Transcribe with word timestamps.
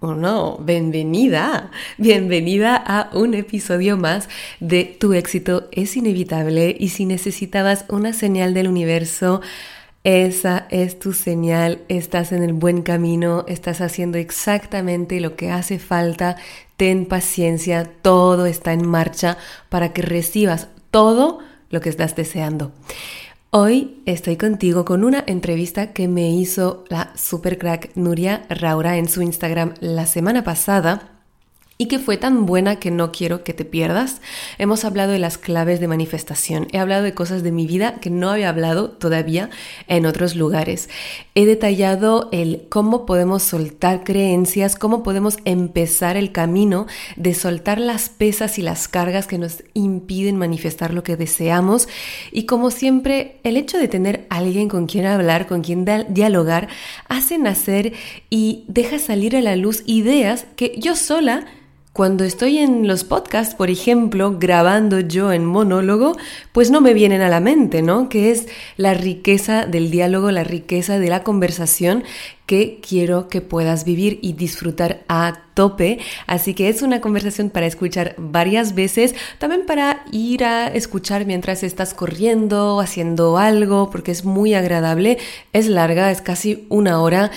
o 0.00 0.14
no, 0.14 0.56
bienvenida, 0.58 1.70
bienvenida 1.98 2.74
a 2.74 3.10
un 3.12 3.34
episodio 3.34 3.98
más 3.98 4.30
de 4.58 4.84
Tu 4.84 5.12
éxito 5.12 5.68
es 5.72 5.94
inevitable 5.94 6.74
y 6.78 6.88
si 6.88 7.04
necesitabas 7.04 7.84
una 7.88 8.14
señal 8.14 8.54
del 8.54 8.68
universo, 8.68 9.42
esa 10.02 10.66
es 10.70 10.98
tu 10.98 11.12
señal, 11.12 11.82
estás 11.88 12.32
en 12.32 12.42
el 12.42 12.54
buen 12.54 12.80
camino, 12.80 13.44
estás 13.46 13.82
haciendo 13.82 14.16
exactamente 14.16 15.20
lo 15.20 15.36
que 15.36 15.50
hace 15.50 15.78
falta, 15.78 16.36
ten 16.78 17.04
paciencia, 17.04 17.84
todo 18.00 18.46
está 18.46 18.72
en 18.72 18.88
marcha 18.88 19.36
para 19.68 19.92
que 19.92 20.00
recibas 20.00 20.68
todo 20.90 21.40
lo 21.68 21.82
que 21.82 21.90
estás 21.90 22.16
deseando. 22.16 22.72
Hoy 23.52 24.00
estoy 24.06 24.36
contigo 24.36 24.84
con 24.84 25.02
una 25.02 25.24
entrevista 25.26 25.92
que 25.92 26.06
me 26.06 26.30
hizo 26.30 26.84
la 26.88 27.12
super 27.16 27.58
crack 27.58 27.96
Nuria 27.96 28.46
Raura 28.48 28.96
en 28.96 29.08
su 29.08 29.22
Instagram 29.22 29.74
la 29.80 30.06
semana 30.06 30.44
pasada 30.44 31.19
y 31.80 31.86
que 31.86 31.98
fue 31.98 32.18
tan 32.18 32.44
buena 32.44 32.76
que 32.76 32.90
no 32.90 33.10
quiero 33.10 33.42
que 33.42 33.54
te 33.54 33.64
pierdas. 33.64 34.20
Hemos 34.58 34.84
hablado 34.84 35.12
de 35.12 35.18
las 35.18 35.38
claves 35.38 35.80
de 35.80 35.88
manifestación, 35.88 36.68
he 36.72 36.78
hablado 36.78 37.02
de 37.02 37.14
cosas 37.14 37.42
de 37.42 37.52
mi 37.52 37.66
vida 37.66 38.00
que 38.00 38.10
no 38.10 38.28
había 38.28 38.50
hablado 38.50 38.90
todavía 38.90 39.48
en 39.88 40.04
otros 40.04 40.36
lugares. 40.36 40.90
He 41.34 41.46
detallado 41.46 42.28
el 42.32 42.66
cómo 42.68 43.06
podemos 43.06 43.44
soltar 43.44 44.04
creencias, 44.04 44.76
cómo 44.76 45.02
podemos 45.02 45.38
empezar 45.46 46.18
el 46.18 46.32
camino 46.32 46.86
de 47.16 47.32
soltar 47.32 47.80
las 47.80 48.10
pesas 48.10 48.58
y 48.58 48.62
las 48.62 48.86
cargas 48.86 49.26
que 49.26 49.38
nos 49.38 49.64
impiden 49.72 50.36
manifestar 50.36 50.92
lo 50.92 51.02
que 51.02 51.16
deseamos 51.16 51.88
y 52.30 52.44
como 52.44 52.70
siempre 52.70 53.40
el 53.42 53.56
hecho 53.56 53.78
de 53.78 53.88
tener 53.88 54.26
alguien 54.28 54.68
con 54.68 54.86
quien 54.86 55.06
hablar, 55.06 55.46
con 55.46 55.62
quien 55.62 55.86
dialogar, 56.10 56.68
hace 57.08 57.38
nacer 57.38 57.94
y 58.28 58.66
deja 58.68 58.98
salir 58.98 59.34
a 59.34 59.40
la 59.40 59.56
luz 59.56 59.82
ideas 59.86 60.44
que 60.56 60.74
yo 60.76 60.94
sola 60.94 61.46
cuando 61.92 62.22
estoy 62.22 62.58
en 62.58 62.86
los 62.86 63.02
podcasts, 63.02 63.56
por 63.56 63.68
ejemplo, 63.68 64.36
grabando 64.38 65.00
yo 65.00 65.32
en 65.32 65.44
monólogo, 65.44 66.16
pues 66.52 66.70
no 66.70 66.80
me 66.80 66.94
vienen 66.94 67.20
a 67.20 67.28
la 67.28 67.40
mente, 67.40 67.82
¿no? 67.82 68.08
Que 68.08 68.30
es 68.30 68.46
la 68.76 68.94
riqueza 68.94 69.66
del 69.66 69.90
diálogo, 69.90 70.30
la 70.30 70.44
riqueza 70.44 71.00
de 71.00 71.08
la 71.08 71.24
conversación 71.24 72.04
que 72.46 72.80
quiero 72.80 73.28
que 73.28 73.40
puedas 73.40 73.84
vivir 73.84 74.20
y 74.22 74.34
disfrutar 74.34 75.02
a 75.08 75.42
tope. 75.54 75.98
Así 76.28 76.54
que 76.54 76.68
es 76.68 76.82
una 76.82 77.00
conversación 77.00 77.50
para 77.50 77.66
escuchar 77.66 78.14
varias 78.18 78.76
veces, 78.76 79.16
también 79.38 79.66
para 79.66 80.04
ir 80.12 80.44
a 80.44 80.68
escuchar 80.68 81.26
mientras 81.26 81.64
estás 81.64 81.92
corriendo, 81.92 82.78
haciendo 82.78 83.36
algo, 83.36 83.90
porque 83.90 84.12
es 84.12 84.24
muy 84.24 84.54
agradable, 84.54 85.18
es 85.52 85.66
larga, 85.66 86.12
es 86.12 86.22
casi 86.22 86.66
una 86.68 87.00
hora 87.02 87.32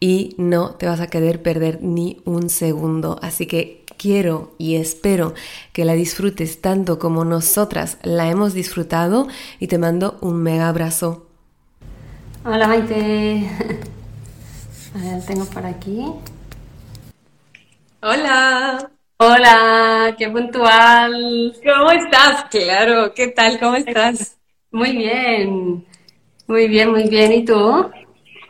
y 0.00 0.34
no 0.38 0.70
te 0.76 0.86
vas 0.86 1.00
a 1.00 1.08
querer 1.08 1.42
perder 1.42 1.82
ni 1.82 2.22
un 2.24 2.48
segundo. 2.48 3.18
Así 3.22 3.46
que 3.46 3.77
quiero 3.98 4.54
y 4.56 4.76
espero 4.76 5.34
que 5.74 5.84
la 5.84 5.92
disfrutes 5.92 6.62
tanto 6.62 6.98
como 6.98 7.24
nosotras 7.24 7.98
la 8.02 8.30
hemos 8.30 8.54
disfrutado 8.54 9.28
y 9.58 9.66
te 9.66 9.76
mando 9.76 10.16
un 10.22 10.42
mega 10.42 10.68
abrazo. 10.68 11.26
Hola 12.44 12.66
Maite. 12.68 13.50
A 14.94 14.98
ver, 14.98 15.26
tengo 15.26 15.44
por 15.44 15.66
aquí. 15.66 16.02
Hola. 18.00 18.90
Hola, 19.20 20.14
qué 20.16 20.30
puntual. 20.30 21.54
¿Cómo 21.64 21.90
estás? 21.90 22.44
Claro, 22.50 23.12
¿qué 23.12 23.28
tal? 23.28 23.58
¿Cómo 23.58 23.74
estás? 23.74 24.38
Muy 24.70 24.96
bien. 24.96 25.84
Muy 26.46 26.68
bien, 26.68 26.90
muy 26.90 27.08
bien. 27.08 27.32
¿Y 27.32 27.44
tú? 27.44 27.90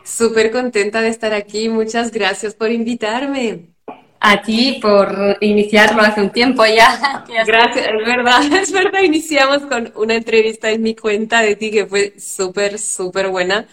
Súper 0.03 0.51
contenta 0.51 1.01
de 1.01 1.09
estar 1.09 1.33
aquí. 1.33 1.69
Muchas 1.69 2.11
gracias 2.11 2.53
por 2.53 2.71
invitarme 2.71 3.73
a 4.19 4.41
ti 4.41 4.79
por 4.81 5.37
iniciarlo 5.41 6.01
hace 6.01 6.21
un 6.21 6.29
tiempo 6.29 6.65
ya. 6.65 7.23
Gracias, 7.45 7.87
es 7.87 8.05
verdad, 8.05 8.53
es 8.61 8.71
verdad, 8.71 9.01
iniciamos 9.01 9.59
con 9.63 9.91
una 9.95 10.15
entrevista 10.15 10.69
en 10.69 10.81
mi 10.81 10.95
cuenta 10.95 11.41
de 11.41 11.55
ti 11.55 11.71
que 11.71 11.85
fue 11.85 12.13
súper, 12.19 12.77
súper 12.79 13.29
buena. 13.29 13.65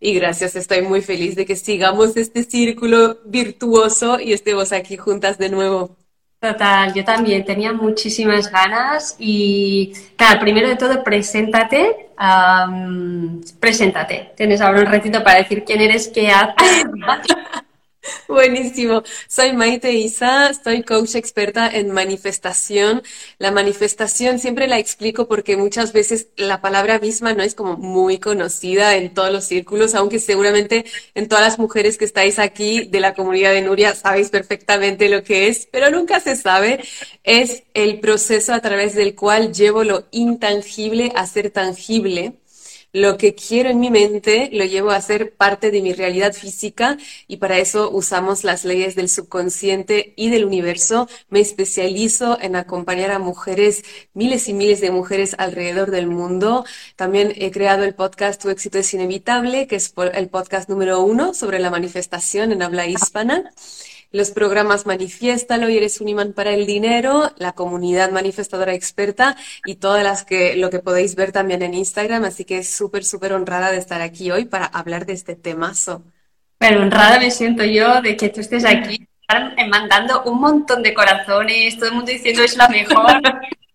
Y 0.00 0.14
gracias, 0.14 0.54
estoy 0.54 0.82
muy 0.82 1.02
feliz 1.02 1.34
de 1.34 1.44
que 1.44 1.56
sigamos 1.56 2.16
este 2.16 2.44
círculo 2.44 3.18
virtuoso 3.24 4.20
y 4.20 4.32
estemos 4.32 4.72
aquí 4.72 4.96
juntas 4.96 5.38
de 5.38 5.48
nuevo. 5.48 5.96
Total, 6.40 6.94
yo 6.94 7.04
también 7.04 7.44
tenía 7.44 7.72
muchísimas 7.72 8.48
ganas 8.48 9.16
y, 9.18 9.92
claro, 10.14 10.38
primero 10.38 10.68
de 10.68 10.76
todo, 10.76 11.02
preséntate, 11.02 12.10
preséntate. 13.58 14.30
Tienes 14.36 14.60
ahora 14.60 14.82
un 14.82 14.86
ratito 14.86 15.24
para 15.24 15.38
decir 15.38 15.64
quién 15.64 15.80
eres, 15.80 16.06
qué 16.06 16.30
haces. 16.30 16.84
Buenísimo. 18.28 19.02
Soy 19.28 19.52
Maite 19.52 19.92
Isa, 19.92 20.52
soy 20.54 20.82
coach 20.82 21.14
experta 21.14 21.68
en 21.68 21.90
manifestación. 21.90 23.02
La 23.38 23.50
manifestación 23.50 24.38
siempre 24.38 24.66
la 24.66 24.78
explico 24.78 25.28
porque 25.28 25.56
muchas 25.56 25.92
veces 25.92 26.28
la 26.36 26.60
palabra 26.60 26.98
misma 26.98 27.34
no 27.34 27.42
es 27.42 27.54
como 27.54 27.76
muy 27.76 28.18
conocida 28.18 28.96
en 28.96 29.14
todos 29.14 29.32
los 29.32 29.44
círculos, 29.44 29.94
aunque 29.94 30.18
seguramente 30.18 30.84
en 31.14 31.28
todas 31.28 31.44
las 31.44 31.58
mujeres 31.58 31.98
que 31.98 32.04
estáis 32.04 32.38
aquí 32.38 32.84
de 32.84 33.00
la 33.00 33.14
comunidad 33.14 33.52
de 33.52 33.62
Nuria 33.62 33.94
sabéis 33.94 34.30
perfectamente 34.30 35.08
lo 35.08 35.22
que 35.22 35.48
es, 35.48 35.68
pero 35.70 35.90
nunca 35.90 36.20
se 36.20 36.36
sabe. 36.36 36.80
Es 37.24 37.64
el 37.74 38.00
proceso 38.00 38.52
a 38.54 38.60
través 38.60 38.94
del 38.94 39.14
cual 39.14 39.52
llevo 39.52 39.84
lo 39.84 40.06
intangible 40.10 41.12
a 41.14 41.26
ser 41.26 41.50
tangible 41.50 42.38
lo 42.92 43.18
que 43.18 43.34
quiero 43.34 43.70
en 43.70 43.80
mi 43.80 43.90
mente 43.90 44.48
lo 44.52 44.64
llevo 44.64 44.90
a 44.90 45.00
ser 45.00 45.34
parte 45.34 45.70
de 45.70 45.82
mi 45.82 45.92
realidad 45.92 46.32
física 46.32 46.96
y 47.26 47.36
para 47.36 47.58
eso 47.58 47.90
usamos 47.90 48.44
las 48.44 48.64
leyes 48.64 48.94
del 48.94 49.08
subconsciente 49.08 50.14
y 50.16 50.30
del 50.30 50.44
universo. 50.44 51.08
Me 51.28 51.40
especializo 51.40 52.38
en 52.40 52.56
acompañar 52.56 53.10
a 53.10 53.18
mujeres, 53.18 53.84
miles 54.14 54.48
y 54.48 54.54
miles 54.54 54.80
de 54.80 54.90
mujeres 54.90 55.34
alrededor 55.38 55.90
del 55.90 56.06
mundo. 56.06 56.64
También 56.96 57.32
he 57.36 57.50
creado 57.50 57.84
el 57.84 57.94
podcast 57.94 58.40
Tu 58.40 58.50
éxito 58.50 58.78
es 58.78 58.92
inevitable, 58.94 59.66
que 59.66 59.76
es 59.76 59.92
el 60.14 60.28
podcast 60.28 60.68
número 60.68 61.02
uno 61.02 61.34
sobre 61.34 61.58
la 61.58 61.70
manifestación 61.70 62.52
en 62.52 62.62
habla 62.62 62.86
hispana 62.86 63.52
los 64.10 64.30
programas 64.30 64.86
Manifiéstalo 64.86 65.68
y 65.68 65.76
Eres 65.76 66.00
un 66.00 66.08
imán 66.08 66.32
para 66.32 66.52
el 66.52 66.66
dinero, 66.66 67.32
la 67.36 67.52
comunidad 67.52 68.10
manifestadora 68.10 68.74
experta 68.74 69.36
y 69.64 69.76
todas 69.76 70.02
las 70.02 70.24
que 70.24 70.56
lo 70.56 70.70
que 70.70 70.78
podéis 70.78 71.14
ver 71.14 71.32
también 71.32 71.62
en 71.62 71.74
Instagram. 71.74 72.24
Así 72.24 72.44
que 72.44 72.58
es 72.58 72.70
súper, 72.70 73.04
súper 73.04 73.32
honrada 73.32 73.70
de 73.70 73.78
estar 73.78 74.00
aquí 74.00 74.30
hoy 74.30 74.44
para 74.44 74.66
hablar 74.66 75.06
de 75.06 75.12
este 75.12 75.36
temazo. 75.36 76.02
Pero 76.58 76.82
honrada 76.82 77.18
me 77.18 77.30
siento 77.30 77.64
yo 77.64 78.02
de 78.02 78.16
que 78.16 78.30
tú 78.30 78.40
estés 78.40 78.64
aquí 78.64 79.06
mandando 79.68 80.22
un 80.24 80.40
montón 80.40 80.82
de 80.82 80.94
corazones, 80.94 81.76
todo 81.76 81.90
el 81.90 81.94
mundo 81.96 82.10
diciendo 82.10 82.42
es 82.42 82.56
la 82.56 82.68
mejor. 82.68 83.20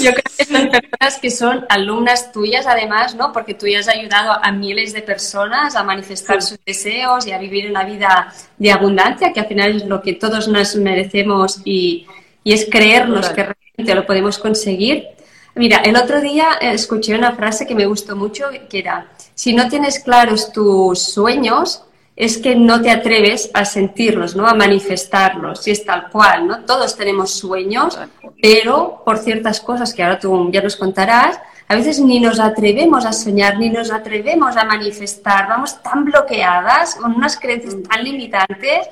Yo 0.00 0.10
creo 0.12 0.24
que 0.36 0.44
son 0.44 0.70
personas 0.70 1.18
que 1.20 1.30
son 1.30 1.66
alumnas 1.68 2.32
tuyas, 2.32 2.66
además, 2.66 3.14
¿no? 3.14 3.32
Porque 3.32 3.54
tú 3.54 3.66
ya 3.66 3.80
has 3.80 3.88
ayudado 3.88 4.32
a 4.42 4.52
miles 4.52 4.92
de 4.92 5.02
personas 5.02 5.76
a 5.76 5.84
manifestar 5.84 6.42
sus 6.42 6.58
deseos 6.64 7.26
y 7.26 7.32
a 7.32 7.38
vivir 7.38 7.70
una 7.70 7.84
vida 7.84 8.32
de 8.58 8.72
abundancia, 8.72 9.32
que 9.32 9.40
al 9.40 9.46
final 9.46 9.76
es 9.76 9.84
lo 9.84 10.02
que 10.02 10.14
todos 10.14 10.48
nos 10.48 10.76
merecemos 10.76 11.60
y, 11.64 12.06
y 12.44 12.52
es 12.52 12.66
creernos 12.70 13.28
que 13.30 13.42
realmente 13.42 13.94
lo 13.94 14.06
podemos 14.06 14.38
conseguir. 14.38 15.08
Mira, 15.54 15.78
el 15.78 15.96
otro 15.96 16.20
día 16.20 16.52
escuché 16.60 17.14
una 17.14 17.32
frase 17.32 17.66
que 17.66 17.74
me 17.74 17.86
gustó 17.86 18.16
mucho, 18.16 18.46
que 18.70 18.78
era, 18.78 19.08
si 19.34 19.52
no 19.54 19.68
tienes 19.68 19.98
claros 19.98 20.52
tus 20.52 21.12
sueños, 21.12 21.84
es 22.14 22.38
que 22.38 22.54
no 22.54 22.80
te 22.82 22.90
atreves 22.90 23.50
a 23.54 23.64
sentirlos, 23.64 24.36
¿no? 24.36 24.46
A 24.46 24.54
manifestarlos, 24.54 25.66
y 25.66 25.70
es 25.70 25.84
tal 25.84 26.10
cual, 26.10 26.46
¿no? 26.46 26.64
Todos 26.64 26.96
tenemos 26.96 27.32
sueños, 27.32 27.98
pero 28.40 29.02
por 29.04 29.18
ciertas 29.18 29.60
cosas 29.60 29.94
que 29.94 30.02
ahora 30.02 30.18
tú 30.18 30.50
ya 30.52 30.60
nos 30.60 30.76
contarás, 30.76 31.38
a 31.68 31.74
veces 31.74 32.00
ni 32.00 32.20
nos 32.20 32.38
atrevemos 32.38 33.06
a 33.06 33.12
soñar, 33.12 33.58
ni 33.58 33.70
nos 33.70 33.90
atrevemos 33.90 34.56
a 34.56 34.64
manifestar, 34.64 35.48
vamos 35.48 35.82
tan 35.82 36.04
bloqueadas, 36.04 36.96
con 36.96 37.14
unas 37.14 37.38
creencias 37.38 37.76
tan 37.88 38.04
limitantes, 38.04 38.88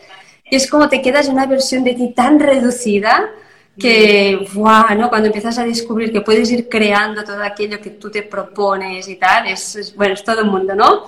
y 0.50 0.56
es 0.56 0.68
como 0.68 0.88
te 0.88 1.02
quedas 1.02 1.26
en 1.26 1.34
una 1.34 1.46
versión 1.46 1.84
de 1.84 1.94
ti 1.94 2.12
tan 2.14 2.40
reducida 2.40 3.28
que, 3.78 4.48
¡buah! 4.52 4.94
¿no? 4.94 5.08
Cuando 5.08 5.26
empiezas 5.26 5.58
a 5.58 5.64
descubrir 5.64 6.10
que 6.10 6.22
puedes 6.22 6.50
ir 6.50 6.68
creando 6.68 7.22
todo 7.22 7.42
aquello 7.42 7.80
que 7.80 7.90
tú 7.90 8.10
te 8.10 8.22
propones 8.22 9.08
y 9.08 9.16
tal, 9.16 9.46
es, 9.46 9.94
bueno, 9.94 10.14
es 10.14 10.24
todo 10.24 10.40
el 10.40 10.46
mundo, 10.46 10.74
¿no? 10.74 11.04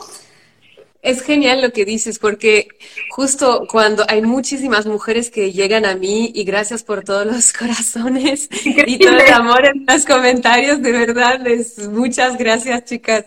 Es 1.02 1.20
genial 1.20 1.60
lo 1.60 1.72
que 1.72 1.84
dices, 1.84 2.20
porque 2.20 2.68
justo 3.10 3.66
cuando 3.68 4.04
hay 4.08 4.22
muchísimas 4.22 4.86
mujeres 4.86 5.32
que 5.32 5.50
llegan 5.50 5.84
a 5.84 5.96
mí 5.96 6.30
y 6.32 6.44
gracias 6.44 6.84
por 6.84 7.02
todos 7.02 7.26
los 7.26 7.52
corazones 7.58 8.48
y 8.64 8.98
todo 8.98 9.18
el 9.18 9.32
amor 9.32 9.66
en 9.66 9.84
los 9.84 10.06
comentarios, 10.06 10.80
de 10.80 10.92
verdad, 10.92 11.40
les, 11.40 11.88
muchas 11.88 12.38
gracias 12.38 12.84
chicas. 12.84 13.24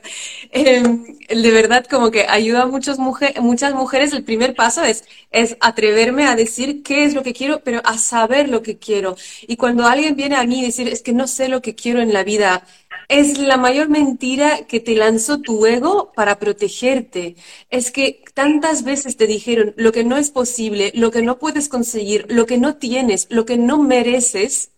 Em, 0.51 1.18
de 1.27 1.51
verdad 1.51 1.86
como 1.86 2.12
que 2.12 2.25
ayuda 2.30 2.62
a 2.62 2.66
muchas, 2.66 2.98
mujeres 2.98 3.42
muchas 3.42 3.74
mujeres. 3.74 4.13
El 4.13 4.24
primer 4.24 4.56
paso 4.56 4.81
es, 4.81 5.04
es 5.31 5.57
atreverme 5.60 6.27
a 6.27 6.38
decir 6.38 6.81
qué 6.81 7.04
es 7.04 7.13
lo 7.13 7.24
que 7.24 7.33
quiero, 7.33 7.60
pero 7.62 7.81
a 7.83 7.98
saber 7.98 8.48
lo 8.48 8.62
que 8.62 8.77
quiero. 8.77 9.18
Y 9.48 9.57
cuando 9.57 9.86
alguien 9.86 10.16
viene 10.16 10.38
a 10.38 10.45
mí 10.45 10.62
y 10.62 10.66
decir, 10.66 10.88
es 10.88 11.01
que 11.01 11.12
no 11.12 11.27
sé 11.27 11.50
lo 11.50 11.62
que 11.62 11.75
quiero 11.75 12.00
en 12.00 12.13
la 12.13 12.24
vida, 12.24 12.66
es 13.08 13.38
la 13.38 13.58
mayor 13.58 13.90
mentira 13.90 14.66
que 14.68 14.80
te 14.80 14.96
lanzó 14.96 15.42
tu 15.42 15.66
ego 15.66 16.12
para 16.16 16.40
protegerte. 16.40 17.36
Es 17.70 17.92
que 17.92 18.24
tantas 18.34 18.84
veces 18.84 19.18
te 19.18 19.28
dijeron 19.28 19.74
lo 19.78 19.92
que 19.92 20.04
no 20.04 20.18
es 20.18 20.32
posible, 20.32 20.92
lo 20.96 21.12
que 21.12 21.22
no 21.22 21.38
puedes 21.40 21.70
conseguir, 21.70 22.26
lo 22.30 22.46
que 22.46 22.58
no 22.58 22.76
tienes, 22.78 23.28
lo 23.30 23.46
que 23.46 23.58
no 23.58 23.78
mereces. 23.78 24.72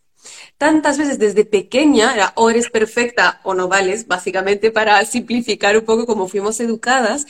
Tantas 0.58 0.98
veces 0.98 1.19
desde 1.19 1.46
pequeña, 1.46 2.34
o 2.36 2.50
eres 2.50 2.69
perfecta 2.69 3.40
o 3.44 3.54
no 3.54 3.68
vales, 3.68 4.08
básicamente 4.08 4.72
para 4.72 5.04
simplificar 5.06 5.78
un 5.78 5.86
poco 5.86 6.06
como 6.06 6.28
fuimos 6.28 6.60
educadas, 6.60 7.28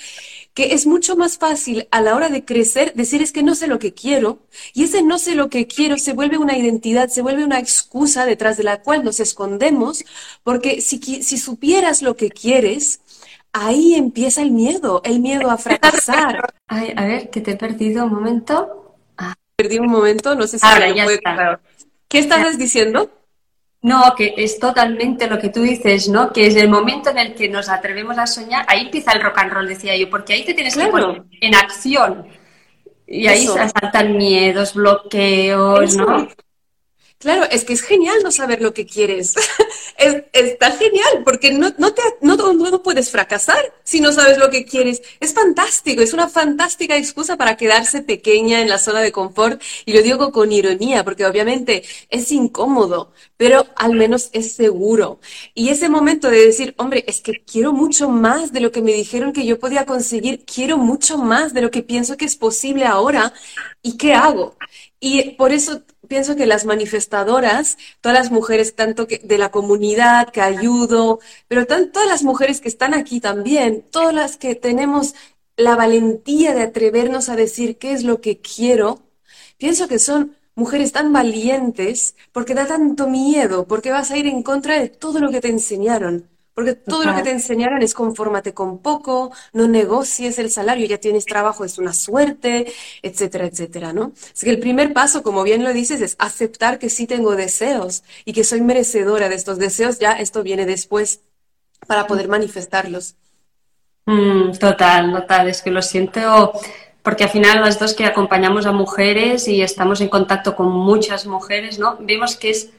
que 0.58 0.74
es 0.74 0.88
mucho 0.88 1.16
más 1.16 1.38
fácil 1.38 1.88
a 1.92 2.02
la 2.02 2.16
hora 2.16 2.30
de 2.30 2.44
crecer 2.44 2.96
decir 2.96 3.22
es 3.22 3.32
que 3.32 3.44
no 3.44 3.54
sé 3.54 3.68
lo 3.68 3.78
que 3.78 3.94
quiero 3.94 4.40
y 4.74 4.86
ese 4.86 5.04
no 5.04 5.20
sé 5.20 5.36
lo 5.36 5.52
que 5.52 5.68
quiero 5.68 6.00
se 6.00 6.14
vuelve 6.14 6.40
una 6.40 6.58
identidad, 6.58 7.10
se 7.10 7.22
vuelve 7.22 7.46
una 7.46 7.60
excusa 7.60 8.26
detrás 8.26 8.58
de 8.58 8.64
la 8.64 8.82
cual 8.82 9.04
nos 9.04 9.20
escondemos 9.20 10.04
porque 10.44 10.82
si, 10.82 10.98
si 10.98 11.38
supieras 11.38 12.02
lo 12.02 12.16
que 12.16 12.32
quieres, 12.32 13.02
ahí 13.54 13.94
empieza 13.94 14.42
el 14.42 14.50
miedo, 14.50 15.04
el 15.06 15.20
miedo 15.20 15.52
a 15.52 15.60
fracasar. 15.60 16.52
Ay, 16.68 16.92
a 16.96 17.06
ver, 17.06 17.30
que 17.30 17.42
te 17.42 17.52
he 17.52 17.56
perdido 17.56 18.06
un 18.06 18.14
momento. 18.14 18.96
Ah. 19.16 19.36
Perdí 19.58 19.78
un 19.78 19.92
momento, 19.92 20.34
no 20.34 20.48
sé 20.48 20.58
si 20.58 20.66
Ahora, 20.66 20.90
ya 20.90 21.06
está. 21.06 21.60
¿Qué 22.08 22.18
estabas 22.18 22.58
diciendo? 22.58 23.12
No, 23.88 24.14
que 24.18 24.34
es 24.36 24.60
totalmente 24.60 25.28
lo 25.28 25.40
que 25.40 25.48
tú 25.48 25.62
dices, 25.62 26.10
¿no? 26.10 26.34
Que 26.34 26.48
es 26.48 26.58
el 26.58 26.68
momento 26.68 27.10
en 27.10 27.20
el 27.20 27.34
que 27.34 27.48
nos 27.48 27.70
atrevemos 27.70 28.18
a 28.18 28.28
soñar, 28.28 28.66
ahí 28.68 28.82
empieza 28.82 29.14
el 29.14 29.22
rock 29.22 29.38
and 29.38 29.54
roll, 29.54 29.66
decía 29.66 29.96
yo, 29.96 30.10
porque 30.10 30.34
ahí 30.34 30.44
te 30.44 30.54
tienes 30.54 30.76
que 30.76 30.88
poner 30.88 31.24
en 31.40 31.56
acción. 31.56 32.28
Y 33.08 33.28
ahí 33.28 33.48
se 33.48 33.70
saltan 33.70 34.18
miedos, 34.18 34.74
bloqueos, 34.74 35.96
¿no? 35.96 36.28
Claro, 37.20 37.46
es 37.50 37.66
que 37.66 37.74
es 37.74 37.82
genial 37.82 38.18
no 38.24 38.32
saber 38.32 38.62
lo 38.62 38.76
que 38.76 38.86
quieres. 38.86 39.34
es, 39.98 40.24
está 40.34 40.70
genial, 40.72 41.24
porque 41.26 41.52
no, 41.52 41.74
no, 41.80 41.92
te, 41.92 42.04
no, 42.22 42.36
no, 42.36 42.84
puedes 42.84 43.10
fracasar 43.10 43.74
si 43.84 44.00
no 44.02 44.12
sabes 44.12 44.38
lo 44.38 44.52
que 44.52 44.66
quieres. 44.66 45.02
Es 45.20 45.34
fantástico, 45.34 46.04
es 46.04 46.14
una 46.14 46.30
fantástica 46.30 46.96
excusa 46.96 47.36
para 47.36 47.58
quedarse 47.58 48.04
pequeña 48.04 48.62
en 48.62 48.70
la 48.70 48.78
zona 48.78 49.02
de 49.02 49.12
confort. 49.12 49.60
Y 49.86 49.94
lo 49.94 50.04
digo 50.04 50.32
con 50.32 50.52
ironía, 50.52 51.04
porque 51.04 51.26
obviamente 51.26 51.84
es 52.10 52.32
incómodo, 52.32 53.14
pero 53.36 53.66
al 53.78 53.96
menos 53.96 54.30
es 54.34 54.54
seguro. 54.54 55.20
Y 55.56 55.70
ese 55.70 55.90
momento 55.90 56.30
de 56.30 56.46
decir, 56.46 56.76
hombre, 56.78 57.04
es 57.08 57.22
que 57.22 57.44
quiero 57.44 57.74
mucho 57.74 58.10
más 58.10 58.54
de 58.54 58.60
lo 58.60 58.72
que 58.72 58.84
me 58.84 58.94
dijeron 58.94 59.34
que 59.34 59.46
yo 59.46 59.58
podía 59.58 59.88
conseguir, 59.88 60.46
quiero 60.46 60.78
mucho 60.78 61.18
más 61.18 61.54
de 61.56 61.62
lo 61.62 61.72
que 61.72 61.82
pienso 61.82 62.16
que 62.16 62.26
es 62.26 62.36
posible 62.36 62.86
ahora, 62.86 63.34
¿y 63.82 63.98
qué 63.98 64.14
hago? 64.14 64.56
Y 65.00 65.32
por 65.32 65.52
eso 65.52 65.84
pienso 66.08 66.36
que 66.36 66.46
las 66.46 66.66
manifestadoras, 66.66 67.78
todas 68.02 68.18
las 68.18 68.32
mujeres 68.32 68.76
tanto 68.76 69.06
de 69.06 69.38
la 69.38 69.52
comunidad 69.52 70.30
que 70.32 70.42
ayudo, 70.42 71.20
pero 71.48 71.66
todas 71.66 72.08
las 72.08 72.24
mujeres 72.24 72.62
que 72.62 72.70
están 72.70 72.94
aquí 72.94 73.20
también, 73.20 73.84
todas 73.92 74.14
las 74.14 74.38
que 74.38 74.56
tenemos 74.56 75.16
la 75.58 75.76
valentía 75.76 76.54
de 76.54 76.62
atrevernos 76.62 77.30
a 77.30 77.36
decir 77.36 77.78
qué 77.78 77.92
es 77.92 78.04
lo 78.04 78.22
que 78.22 78.40
quiero, 78.40 79.02
pienso 79.58 79.88
que 79.88 80.00
son 80.00 80.36
mujeres 80.56 80.92
tan 80.92 81.14
valientes 81.14 82.16
porque 82.32 82.54
da 82.54 82.66
tanto 82.68 83.08
miedo, 83.08 83.68
porque 83.68 83.92
vas 83.92 84.12
a 84.12 84.18
ir 84.18 84.28
en 84.28 84.44
contra 84.44 84.80
de 84.80 84.90
todo 84.90 85.20
lo 85.20 85.32
que 85.32 85.42
te 85.42 85.50
enseñaron. 85.50 86.30
Porque 86.58 86.74
todo 86.74 87.04
lo 87.04 87.16
que 87.16 87.22
te 87.22 87.30
enseñaron 87.30 87.84
es 87.84 87.94
confórmate 87.94 88.56
con 88.56 88.80
poco, 88.80 89.32
no 89.54 89.68
negocies 89.68 90.40
el 90.40 90.50
salario, 90.50 90.88
ya 90.88 90.98
tienes 90.98 91.28
trabajo, 91.28 91.64
es 91.64 91.78
una 91.78 91.94
suerte, 91.94 92.66
etcétera, 93.04 93.46
etcétera, 93.46 93.94
¿no? 93.94 94.12
Así 94.34 94.48
que 94.48 94.50
el 94.50 94.60
primer 94.60 94.92
paso, 94.92 95.22
como 95.22 95.44
bien 95.44 95.64
lo 95.64 95.72
dices, 95.72 96.02
es 96.02 96.16
aceptar 96.18 96.80
que 96.80 96.90
sí 96.90 97.06
tengo 97.06 97.36
deseos 97.36 98.02
y 98.26 98.34
que 98.34 98.44
soy 98.44 98.62
merecedora 98.62 99.30
de 99.30 99.36
estos 99.36 99.60
deseos, 99.60 100.00
ya 100.00 100.14
esto 100.14 100.42
viene 100.42 100.66
después 100.66 101.22
para 101.86 102.08
poder 102.08 102.28
manifestarlos. 102.28 103.14
Mm, 104.08 104.54
total, 104.54 105.12
total, 105.14 105.50
es 105.50 105.62
que 105.62 105.70
lo 105.70 105.84
siento 105.84 106.54
porque 107.04 107.26
al 107.26 107.30
final 107.30 107.62
las 107.62 107.78
dos 107.78 107.94
que 107.94 108.06
acompañamos 108.06 108.66
a 108.66 108.72
mujeres 108.72 109.48
y 109.48 109.62
estamos 109.62 110.02
en 110.02 110.10
contacto 110.10 110.56
con 110.56 110.72
muchas 110.72 111.28
mujeres, 111.28 111.78
¿no? 111.78 111.98
Vemos 112.00 112.36
que 112.36 112.50
es 112.50 112.72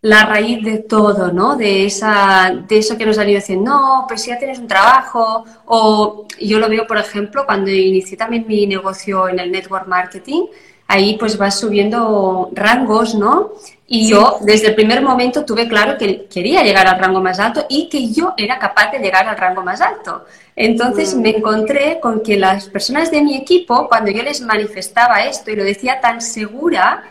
la 0.00 0.24
raíz 0.26 0.62
de 0.64 0.78
todo, 0.78 1.32
¿no? 1.32 1.56
De, 1.56 1.84
esa, 1.86 2.52
de 2.68 2.78
eso 2.78 2.96
que 2.96 3.04
nos 3.04 3.18
han 3.18 3.28
ido 3.28 3.40
diciendo, 3.40 3.70
no, 3.70 4.04
pues 4.06 4.22
si 4.22 4.30
ya 4.30 4.38
tienes 4.38 4.58
un 4.58 4.68
trabajo, 4.68 5.44
o 5.66 6.26
yo 6.40 6.58
lo 6.58 6.68
veo, 6.68 6.86
por 6.86 6.98
ejemplo, 6.98 7.44
cuando 7.44 7.70
inicié 7.70 8.16
también 8.16 8.44
mi 8.46 8.66
negocio 8.66 9.28
en 9.28 9.40
el 9.40 9.50
network 9.50 9.88
marketing, 9.88 10.44
ahí 10.86 11.16
pues 11.18 11.36
vas 11.36 11.58
subiendo 11.58 12.50
rangos, 12.54 13.14
¿no? 13.14 13.52
Y 13.86 14.08
yo 14.08 14.38
desde 14.40 14.68
el 14.68 14.74
primer 14.74 15.02
momento 15.02 15.44
tuve 15.44 15.66
claro 15.68 15.96
que 15.98 16.26
quería 16.26 16.62
llegar 16.62 16.86
al 16.86 16.98
rango 16.98 17.20
más 17.20 17.38
alto 17.38 17.66
y 17.68 17.88
que 17.88 18.10
yo 18.12 18.34
era 18.36 18.58
capaz 18.58 18.90
de 18.90 18.98
llegar 18.98 19.26
al 19.26 19.36
rango 19.36 19.62
más 19.62 19.80
alto. 19.80 20.24
Entonces 20.56 21.14
mm. 21.14 21.20
me 21.20 21.36
encontré 21.36 21.98
con 22.00 22.22
que 22.22 22.36
las 22.36 22.68
personas 22.68 23.10
de 23.10 23.22
mi 23.22 23.36
equipo, 23.36 23.88
cuando 23.88 24.10
yo 24.10 24.22
les 24.22 24.40
manifestaba 24.40 25.24
esto 25.24 25.50
y 25.50 25.56
lo 25.56 25.64
decía 25.64 26.00
tan 26.00 26.20
segura, 26.20 27.04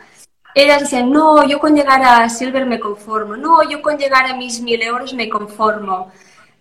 ellas 0.64 0.82
decían, 0.82 1.12
no, 1.12 1.48
yo 1.48 1.60
con 1.60 1.76
llegar 1.76 2.02
a 2.04 2.30
Silver 2.30 2.66
me 2.66 2.80
conformo, 2.80 3.36
no, 3.36 3.62
yo 3.70 3.82
con 3.82 3.98
llegar 3.98 4.26
a 4.26 4.36
mis 4.36 4.62
mil 4.62 4.82
euros 4.82 5.14
me 5.14 5.30
conformo. 5.30 6.12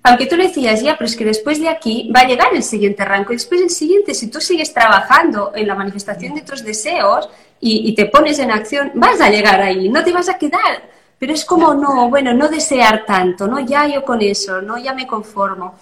Aunque 0.02 0.26
tú 0.26 0.37
le 0.37 0.48
decías, 0.48 0.82
ya, 0.82 0.96
pero 0.96 1.06
es 1.06 1.16
que 1.16 1.25
después 1.25 1.58
de 1.58 1.69
aquí 1.69 2.12
va 2.14 2.20
a 2.20 2.28
llegar 2.28 2.54
el 2.54 2.62
siguiente 2.62 3.04
rango. 3.04 3.32
Y 3.32 3.37
después 3.37 3.60
el 3.60 3.70
siguiente, 3.70 4.14
si 4.14 4.28
tú 4.31 4.40
sigues 4.40 4.72
trabajando 4.72 5.50
en 5.54 5.66
la 5.66 5.75
manifestación 5.75 6.35
de 6.35 6.42
tus 6.42 6.62
deseos 6.62 7.28
y, 7.59 7.92
te 7.94 8.06
pones 8.06 8.38
en 8.38 8.52
acción, 8.52 8.92
vas 8.94 9.21
a 9.21 9.30
llegar 9.30 9.61
ahí, 9.61 9.88
no 9.88 10.04
te 10.04 10.12
vas 10.12 10.28
a 10.28 10.38
quedar. 10.38 10.90
Pero 11.18 11.32
es 11.32 11.44
como, 11.44 11.75
no, 11.75 12.09
bueno, 12.09 12.35
no 12.35 12.49
desear 12.49 13.04
tanto, 13.04 13.49
¿no? 13.49 13.59
Ya 13.59 13.88
yo 13.88 14.04
con 14.04 14.23
eso, 14.23 14.62
¿no? 14.62 14.78
Ya 14.78 14.94
me 14.94 15.09
conformo. 15.09 15.75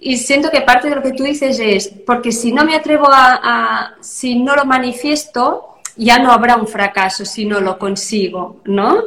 Y 0.00 0.18
siento 0.18 0.50
que 0.50 0.60
parte 0.60 0.90
de 0.90 0.96
lo 0.96 1.02
que 1.02 1.12
tú 1.12 1.22
dices 1.22 1.58
es, 1.58 1.88
porque 2.06 2.32
si 2.32 2.52
no 2.52 2.64
me 2.64 2.74
atrevo 2.74 3.06
a 3.10 3.94
si 4.00 4.42
no 4.42 4.56
lo 4.56 4.66
manifiesto, 4.66 5.77
ya 5.98 6.18
no 6.18 6.32
habrá 6.32 6.56
un 6.56 6.66
fracaso 6.68 7.24
si 7.24 7.44
no 7.44 7.60
lo 7.60 7.78
consigo, 7.78 8.62
¿no? 8.64 9.02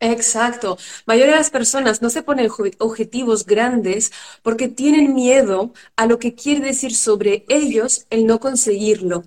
Exacto. 0.00 0.78
Mayoría 1.06 1.32
de 1.34 1.38
las 1.40 1.50
personas 1.50 2.00
no 2.00 2.08
se 2.08 2.22
ponen 2.22 2.48
objetivos 2.78 3.44
grandes 3.44 4.12
porque 4.42 4.68
tienen 4.68 5.14
miedo 5.14 5.72
a 5.96 6.06
lo 6.06 6.18
que 6.18 6.34
quiere 6.34 6.60
decir 6.60 6.94
sobre 6.94 7.44
ellos 7.48 8.06
el 8.08 8.26
no 8.26 8.40
conseguirlo. 8.40 9.24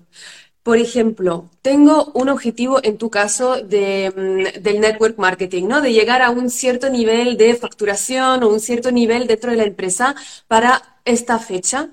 Por 0.64 0.78
ejemplo, 0.78 1.50
tengo 1.62 2.10
un 2.14 2.28
objetivo 2.30 2.80
en 2.82 2.96
tu 2.98 3.10
caso 3.10 3.62
de, 3.62 4.12
mm, 4.16 4.62
del 4.62 4.80
network 4.80 5.18
marketing, 5.18 5.64
¿no? 5.68 5.80
De 5.82 5.92
llegar 5.92 6.22
a 6.22 6.30
un 6.30 6.50
cierto 6.50 6.88
nivel 6.90 7.36
de 7.36 7.54
facturación 7.54 8.42
o 8.42 8.48
un 8.48 8.60
cierto 8.60 8.90
nivel 8.90 9.26
dentro 9.26 9.50
de 9.50 9.58
la 9.58 9.64
empresa 9.64 10.14
para 10.48 10.82
esta 11.04 11.38
fecha. 11.38 11.90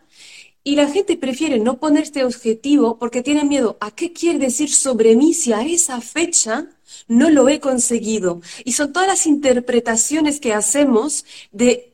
Y 0.63 0.75
la 0.75 0.87
gente 0.87 1.17
prefiere 1.17 1.57
no 1.59 1.79
poner 1.79 2.03
este 2.03 2.23
objetivo 2.23 2.99
porque 2.99 3.23
tiene 3.23 3.43
miedo 3.43 3.77
a 3.79 3.91
qué 3.91 4.13
quiere 4.13 4.37
decir 4.37 4.71
sobre 4.73 5.15
mí 5.15 5.33
si 5.33 5.53
a 5.53 5.63
esa 5.63 6.01
fecha 6.01 6.69
no 7.07 7.29
lo 7.29 7.49
he 7.49 7.59
conseguido. 7.59 8.41
Y 8.63 8.73
son 8.73 8.93
todas 8.93 9.07
las 9.07 9.25
interpretaciones 9.25 10.39
que 10.39 10.53
hacemos 10.53 11.25
de 11.51 11.90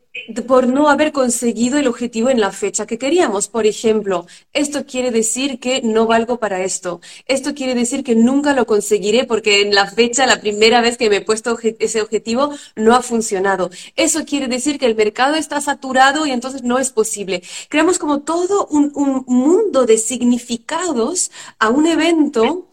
por 0.48 0.68
no 0.68 0.90
haber 0.90 1.12
conseguido 1.12 1.78
el 1.78 1.88
objetivo 1.88 2.30
en 2.30 2.40
la 2.40 2.52
fecha 2.52 2.86
que 2.86 2.98
queríamos. 2.98 3.48
Por 3.48 3.66
ejemplo, 3.66 4.26
esto 4.54 4.86
quiere 4.86 5.12
decir 5.12 5.60
que 5.60 5.82
no 5.82 6.06
valgo 6.06 6.40
para 6.40 6.64
esto. 6.64 7.02
Esto 7.26 7.54
quiere 7.54 7.76
decir 7.76 8.04
que 8.04 8.16
nunca 8.16 8.54
lo 8.54 8.66
conseguiré 8.66 9.26
porque 9.26 9.62
en 9.62 9.74
la 9.74 9.90
fecha, 9.90 10.26
la 10.26 10.40
primera 10.40 10.82
vez 10.82 10.98
que 10.98 11.10
me 11.10 11.18
he 11.18 11.22
puesto 11.22 11.58
ese 11.80 12.02
objetivo, 12.02 12.52
no 12.76 12.96
ha 12.96 13.02
funcionado. 13.02 13.70
Eso 13.96 14.26
quiere 14.26 14.48
decir 14.48 14.80
que 14.80 14.86
el 14.86 14.96
mercado 14.96 15.36
está 15.36 15.62
saturado 15.62 16.26
y 16.26 16.32
entonces 16.32 16.64
no 16.64 16.80
es 16.80 16.92
posible. 16.92 17.44
Creamos 17.70 18.00
como 18.00 18.22
todo 18.22 18.68
un, 18.68 18.92
un 18.96 19.24
mundo 19.28 19.86
de 19.86 19.98
significados 19.98 21.32
a 21.60 21.70
un 21.70 21.88
evento 21.88 22.68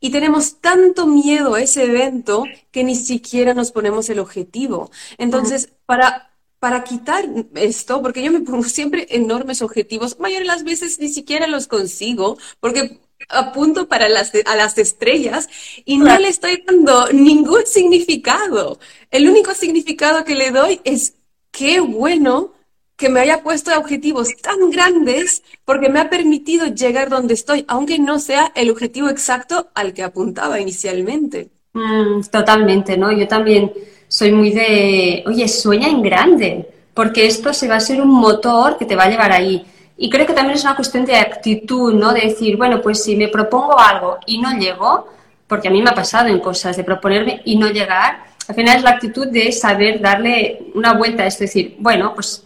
y 0.00 0.10
tenemos 0.10 0.60
tanto 0.60 1.06
miedo 1.06 1.54
a 1.54 1.60
ese 1.60 1.84
evento 1.84 2.44
que 2.70 2.84
ni 2.84 2.94
siquiera 2.94 3.54
nos 3.54 3.72
ponemos 3.72 4.08
el 4.10 4.20
objetivo. 4.20 4.90
Entonces, 5.16 5.72
para, 5.86 6.27
para 6.58 6.84
quitar 6.84 7.24
esto, 7.54 8.02
porque 8.02 8.22
yo 8.22 8.32
me 8.32 8.40
pongo 8.40 8.64
siempre 8.64 9.06
enormes 9.10 9.62
objetivos, 9.62 10.18
mayor 10.18 10.40
de 10.40 10.46
las 10.46 10.64
veces 10.64 10.98
ni 10.98 11.08
siquiera 11.08 11.46
los 11.46 11.66
consigo, 11.68 12.36
porque 12.60 13.00
apunto 13.28 13.88
para 13.88 14.08
las, 14.08 14.32
a 14.46 14.56
las 14.56 14.78
estrellas 14.78 15.48
y 15.84 15.98
no 15.98 16.18
le 16.18 16.28
estoy 16.28 16.62
dando 16.66 17.12
ningún 17.12 17.66
significado. 17.66 18.78
El 19.10 19.28
único 19.28 19.54
significado 19.54 20.24
que 20.24 20.34
le 20.34 20.50
doy 20.50 20.80
es 20.84 21.14
qué 21.50 21.80
bueno 21.80 22.52
que 22.96 23.08
me 23.08 23.20
haya 23.20 23.42
puesto 23.42 23.76
objetivos 23.78 24.36
tan 24.42 24.70
grandes 24.70 25.42
porque 25.64 25.88
me 25.88 26.00
ha 26.00 26.10
permitido 26.10 26.66
llegar 26.66 27.08
donde 27.08 27.34
estoy, 27.34 27.64
aunque 27.68 27.98
no 27.98 28.18
sea 28.18 28.52
el 28.56 28.70
objetivo 28.70 29.08
exacto 29.08 29.68
al 29.74 29.94
que 29.94 30.02
apuntaba 30.02 30.60
inicialmente. 30.60 31.50
Mm, 31.74 32.22
totalmente, 32.30 32.96
¿no? 32.96 33.12
Yo 33.12 33.28
también 33.28 33.72
soy 34.08 34.32
muy 34.32 34.50
de, 34.50 35.22
oye, 35.26 35.46
sueña 35.46 35.88
en 35.88 36.02
grande, 36.02 36.68
porque 36.94 37.26
esto 37.26 37.52
se 37.52 37.68
va 37.68 37.76
a 37.76 37.80
ser 37.80 38.00
un 38.00 38.10
motor 38.10 38.76
que 38.76 38.86
te 38.86 38.96
va 38.96 39.04
a 39.04 39.10
llevar 39.10 39.32
ahí. 39.32 39.64
Y 39.96 40.10
creo 40.10 40.26
que 40.26 40.32
también 40.32 40.56
es 40.56 40.64
una 40.64 40.76
cuestión 40.76 41.04
de 41.04 41.16
actitud, 41.16 41.92
¿no? 41.92 42.12
De 42.12 42.22
decir, 42.22 42.56
bueno, 42.56 42.80
pues 42.80 43.02
si 43.02 43.16
me 43.16 43.28
propongo 43.28 43.78
algo 43.78 44.18
y 44.26 44.38
no 44.38 44.56
llego, 44.58 45.08
porque 45.46 45.68
a 45.68 45.70
mí 45.70 45.82
me 45.82 45.90
ha 45.90 45.94
pasado 45.94 46.28
en 46.28 46.40
cosas 46.40 46.76
de 46.76 46.84
proponerme 46.84 47.42
y 47.44 47.56
no 47.56 47.68
llegar, 47.68 48.24
al 48.48 48.54
final 48.54 48.76
es 48.78 48.82
la 48.82 48.90
actitud 48.90 49.28
de 49.28 49.52
saber 49.52 50.00
darle 50.00 50.70
una 50.74 50.94
vuelta, 50.94 51.26
es 51.26 51.38
decir, 51.38 51.76
bueno, 51.78 52.14
pues 52.14 52.44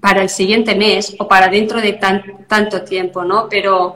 para 0.00 0.20
el 0.20 0.28
siguiente 0.28 0.74
mes 0.74 1.14
o 1.18 1.28
para 1.28 1.48
dentro 1.48 1.80
de 1.80 1.98
tanto 2.48 2.82
tiempo, 2.82 3.24
¿no? 3.24 3.48
Pero, 3.48 3.94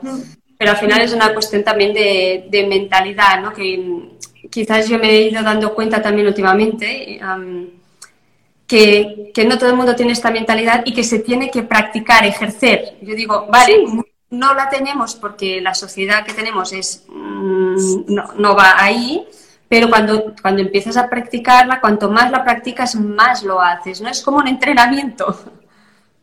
pero 0.57 0.71
al 0.71 0.77
final 0.77 1.01
es 1.01 1.13
una 1.13 1.33
cuestión 1.33 1.63
también 1.63 1.93
de, 1.93 2.65
mentalidad, 2.67 3.41
¿no? 3.41 3.53
Que 3.53 4.09
quizás 4.49 4.87
yo 4.87 4.99
me 4.99 5.09
he 5.09 5.21
ido 5.29 5.43
dando 5.43 5.73
cuenta 5.73 6.01
también 6.01 6.27
últimamente 6.27 7.19
que, 8.67 9.45
no 9.47 9.57
todo 9.57 9.71
el 9.71 9.75
mundo 9.75 9.95
tiene 9.95 10.13
esta 10.13 10.31
mentalidad 10.31 10.83
y 10.85 10.93
que 10.93 11.03
se 11.03 11.19
tiene 11.19 11.49
que 11.49 11.63
practicar, 11.63 12.25
ejercer. 12.25 12.97
Yo 13.01 13.15
digo, 13.15 13.47
vale, 13.51 13.83
no 14.29 14.53
la 14.53 14.69
tenemos 14.69 15.15
porque 15.15 15.59
la 15.59 15.73
sociedad 15.73 16.23
que 16.23 16.33
tenemos 16.33 16.71
es 16.71 17.05
mm, 17.07 18.13
no, 18.13 18.33
no 18.37 18.55
va 18.55 18.75
ahí, 18.77 19.25
pero 19.67 19.89
cuando, 19.89 20.35
cuando 20.41 20.61
empiezas 20.61 20.97
a 20.97 21.09
practicarla, 21.09 21.81
cuanto 21.81 22.11
más 22.11 22.29
la 22.31 22.43
practicas, 22.43 22.95
más 22.95 23.43
lo 23.43 23.59
haces, 23.59 24.01
¿no? 24.01 24.09
Es 24.09 24.21
como 24.21 24.37
un 24.37 24.47
entrenamiento. 24.47 25.37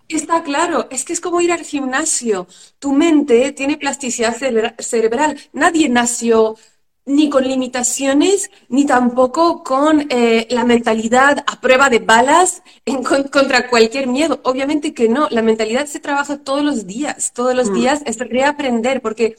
Está 0.08 0.44
claro, 0.44 0.86
es 0.90 1.04
que 1.04 1.12
es 1.12 1.20
como 1.20 1.40
ir 1.40 1.50
al 1.50 1.64
gimnasio. 1.64 2.46
Tu 2.78 2.92
mente 2.92 3.50
tiene 3.52 3.76
plasticidad 3.76 4.36
cerebral. 4.78 5.36
Nadie 5.52 5.88
nació 5.88 6.56
ni 7.06 7.30
con 7.30 7.44
limitaciones, 7.44 8.50
ni 8.68 8.84
tampoco 8.84 9.62
con 9.62 10.06
eh, 10.10 10.48
la 10.50 10.64
mentalidad 10.64 11.44
a 11.46 11.60
prueba 11.60 11.88
de 11.88 12.00
balas 12.00 12.62
en, 12.84 13.02
contra 13.02 13.68
cualquier 13.68 14.08
miedo. 14.08 14.40
Obviamente 14.42 14.92
que 14.92 15.08
no, 15.08 15.28
la 15.30 15.42
mentalidad 15.42 15.86
se 15.86 16.00
trabaja 16.00 16.38
todos 16.38 16.64
los 16.64 16.86
días, 16.86 17.32
todos 17.32 17.54
los 17.54 17.70
mm. 17.70 17.74
días 17.74 18.02
es 18.04 18.18
reaprender, 18.18 19.00
porque 19.00 19.36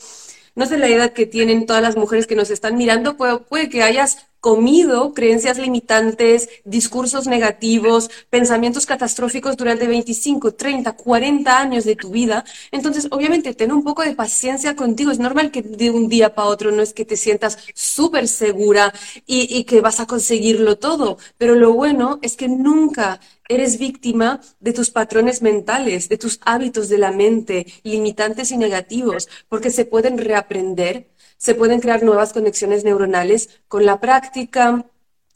no 0.57 0.65
sé 0.65 0.77
la 0.77 0.87
edad 0.87 1.13
que 1.13 1.27
tienen 1.27 1.67
todas 1.67 1.83
las 1.83 1.95
mujeres 1.95 2.25
que 2.25 2.35
nos 2.35 2.49
están 2.49 2.75
mirando, 2.77 3.15
puede 3.15 3.69
que 3.69 3.83
hayas 3.83 4.27
comido 4.39 5.13
creencias 5.13 5.57
limitantes, 5.57 6.49
discursos 6.65 7.27
negativos, 7.27 8.09
pensamientos 8.29 8.85
catastróficos 8.85 9.55
durante 9.55 9.87
25, 9.87 10.55
30, 10.55 10.93
40 10.93 11.59
años 11.59 11.85
de 11.85 11.95
tu 11.95 12.09
vida. 12.09 12.43
Entonces, 12.71 13.07
obviamente, 13.11 13.53
ten 13.53 13.71
un 13.71 13.83
poco 13.83 14.01
de 14.01 14.15
paciencia 14.15 14.75
contigo. 14.75 15.11
Es 15.11 15.19
normal 15.19 15.51
que 15.51 15.61
de 15.61 15.91
un 15.91 16.07
día 16.07 16.33
para 16.33 16.47
otro 16.47 16.71
no 16.71 16.81
es 16.81 16.93
que 16.93 17.05
te 17.05 17.17
sientas 17.17 17.57
súper 17.75 18.27
segura 18.27 18.93
y, 19.27 19.55
y 19.55 19.63
que 19.65 19.81
vas 19.81 19.99
a 19.99 20.07
conseguirlo 20.07 20.77
todo, 20.77 21.17
pero 21.37 21.53
lo 21.55 21.73
bueno 21.73 22.19
es 22.21 22.35
que 22.35 22.47
nunca 22.47 23.19
eres 23.49 23.77
víctima 23.77 24.41
de 24.59 24.73
tus 24.73 24.91
patrones 24.91 25.41
mentales, 25.41 26.09
de 26.09 26.17
tus 26.17 26.39
hábitos 26.43 26.89
de 26.89 26.97
la 26.97 27.11
mente, 27.11 27.67
limitantes 27.83 28.51
y 28.51 28.57
negativos, 28.57 29.29
porque 29.49 29.71
se 29.71 29.85
pueden 29.85 30.17
reaprender 30.17 31.07
se 31.37 31.55
pueden 31.55 31.79
crear 31.79 32.03
nuevas 32.03 32.33
conexiones 32.33 32.83
neuronales 32.83 33.61
con 33.67 33.85
la 33.85 33.99
práctica, 33.99 34.85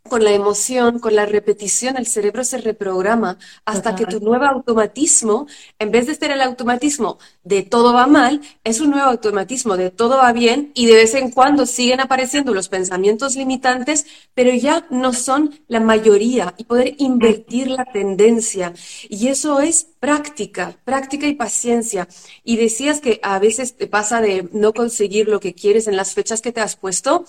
con 0.10 0.24
la 0.24 0.32
emoción, 0.32 1.00
con 1.00 1.16
la 1.16 1.26
repetición, 1.26 1.96
el 1.96 2.08
cerebro 2.08 2.44
se 2.44 2.58
reprograma 2.58 3.38
hasta 3.66 3.96
que 3.96 4.06
tu 4.06 4.20
nuevo 4.20 4.46
automatismo, 4.46 5.48
en 5.80 5.92
vez 5.92 6.08
de 6.08 6.16
ser 6.16 6.32
el 6.32 6.42
automatismo 6.42 7.18
de 7.44 7.62
todo 7.64 7.94
va 7.94 8.08
mal, 8.08 8.42
es 8.64 8.82
un 8.82 8.92
nuevo 8.92 9.10
automatismo 9.10 9.78
de 9.78 9.92
todo 9.92 10.18
va 10.18 10.34
bien 10.34 10.72
y 10.74 10.88
de 10.88 10.96
vez 10.96 11.14
en 11.14 11.32
cuando 11.32 11.66
siguen 11.66 12.00
apareciendo 12.00 12.54
los 12.54 12.68
pensamientos 12.68 13.36
limitantes, 13.36 14.06
pero 14.34 14.54
ya 14.54 14.88
no 14.90 15.14
son 15.14 15.60
la 15.68 15.80
mayoría 15.80 16.54
y 16.58 16.66
poder 16.66 16.96
invertir 16.98 17.68
la 17.68 17.86
tendencia. 17.86 18.74
Y 19.08 19.28
eso 19.28 19.60
es 19.60 19.88
práctica, 20.00 20.78
práctica 20.84 21.28
y 21.28 21.36
paciencia. 21.36 22.08
Y 22.44 22.58
decías 22.58 23.02
que 23.02 23.20
a 23.24 23.40
veces 23.40 23.78
te 23.78 23.88
pasa 23.88 24.20
de 24.20 24.50
no 24.52 24.74
conseguir 24.74 25.28
lo 25.28 25.40
que 25.40 25.54
quieres 25.54 25.88
en 25.88 25.96
las 25.96 26.14
fechas 26.14 26.42
que 26.42 26.52
te 26.52 26.60
has 26.60 26.76
puesto. 26.76 27.26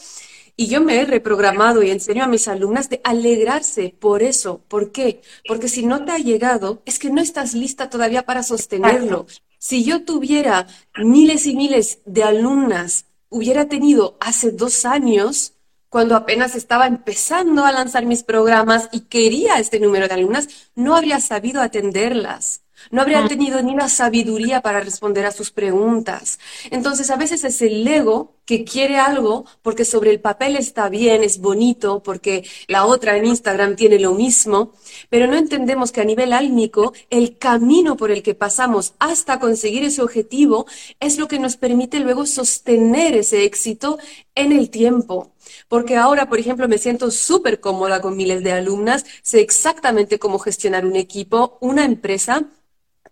Y 0.56 0.66
yo 0.66 0.80
me 0.80 1.00
he 1.00 1.04
reprogramado 1.06 1.82
y 1.82 1.90
enseño 1.90 2.24
a 2.24 2.28
mis 2.28 2.46
alumnas 2.46 2.88
de 2.90 3.00
alegrarse 3.04 3.94
por 3.98 4.22
eso. 4.22 4.60
¿Por 4.68 4.92
qué? 4.92 5.22
Porque 5.48 5.68
si 5.68 5.86
no 5.86 6.04
te 6.04 6.12
ha 6.12 6.18
llegado, 6.18 6.82
es 6.84 6.98
que 6.98 7.10
no 7.10 7.20
estás 7.20 7.54
lista 7.54 7.88
todavía 7.88 8.24
para 8.26 8.42
sostenerlo. 8.42 9.26
Si 9.58 9.84
yo 9.84 10.04
tuviera 10.04 10.66
miles 10.96 11.46
y 11.46 11.56
miles 11.56 12.00
de 12.04 12.24
alumnas, 12.24 13.06
hubiera 13.28 13.68
tenido 13.68 14.16
hace 14.20 14.50
dos 14.50 14.84
años, 14.84 15.54
cuando 15.88 16.16
apenas 16.16 16.54
estaba 16.54 16.86
empezando 16.86 17.64
a 17.64 17.72
lanzar 17.72 18.06
mis 18.06 18.22
programas 18.22 18.88
y 18.92 19.00
quería 19.00 19.58
este 19.58 19.78
número 19.78 20.08
de 20.08 20.14
alumnas, 20.14 20.48
no 20.74 20.96
habría 20.96 21.20
sabido 21.20 21.62
atenderlas. 21.62 22.61
No 22.90 23.02
habría 23.02 23.26
tenido 23.28 23.62
ni 23.62 23.74
la 23.74 23.88
sabiduría 23.88 24.60
para 24.60 24.80
responder 24.80 25.26
a 25.26 25.32
sus 25.32 25.50
preguntas. 25.50 26.38
Entonces, 26.70 27.10
a 27.10 27.16
veces 27.16 27.44
es 27.44 27.62
el 27.62 27.86
ego 27.86 28.34
que 28.44 28.64
quiere 28.64 28.98
algo 28.98 29.44
porque 29.62 29.84
sobre 29.84 30.10
el 30.10 30.20
papel 30.20 30.56
está 30.56 30.88
bien, 30.88 31.22
es 31.22 31.38
bonito, 31.38 32.02
porque 32.02 32.44
la 32.66 32.86
otra 32.86 33.16
en 33.16 33.26
Instagram 33.26 33.76
tiene 33.76 33.98
lo 33.98 34.14
mismo, 34.14 34.72
pero 35.10 35.26
no 35.26 35.36
entendemos 35.36 35.92
que 35.92 36.00
a 36.00 36.04
nivel 36.04 36.32
álmico 36.32 36.92
el 37.10 37.38
camino 37.38 37.96
por 37.96 38.10
el 38.10 38.22
que 38.22 38.34
pasamos 38.34 38.94
hasta 38.98 39.38
conseguir 39.38 39.84
ese 39.84 40.02
objetivo 40.02 40.66
es 41.00 41.18
lo 41.18 41.28
que 41.28 41.38
nos 41.38 41.56
permite 41.56 42.00
luego 42.00 42.26
sostener 42.26 43.16
ese 43.16 43.44
éxito 43.44 43.98
en 44.34 44.52
el 44.52 44.70
tiempo. 44.70 45.32
Porque 45.68 45.96
ahora, 45.96 46.28
por 46.28 46.38
ejemplo, 46.38 46.68
me 46.68 46.78
siento 46.78 47.10
súper 47.10 47.60
cómoda 47.60 48.00
con 48.00 48.16
miles 48.16 48.42
de 48.42 48.52
alumnas, 48.52 49.04
sé 49.22 49.40
exactamente 49.40 50.18
cómo 50.18 50.38
gestionar 50.38 50.86
un 50.86 50.96
equipo, 50.96 51.58
una 51.60 51.84
empresa 51.84 52.48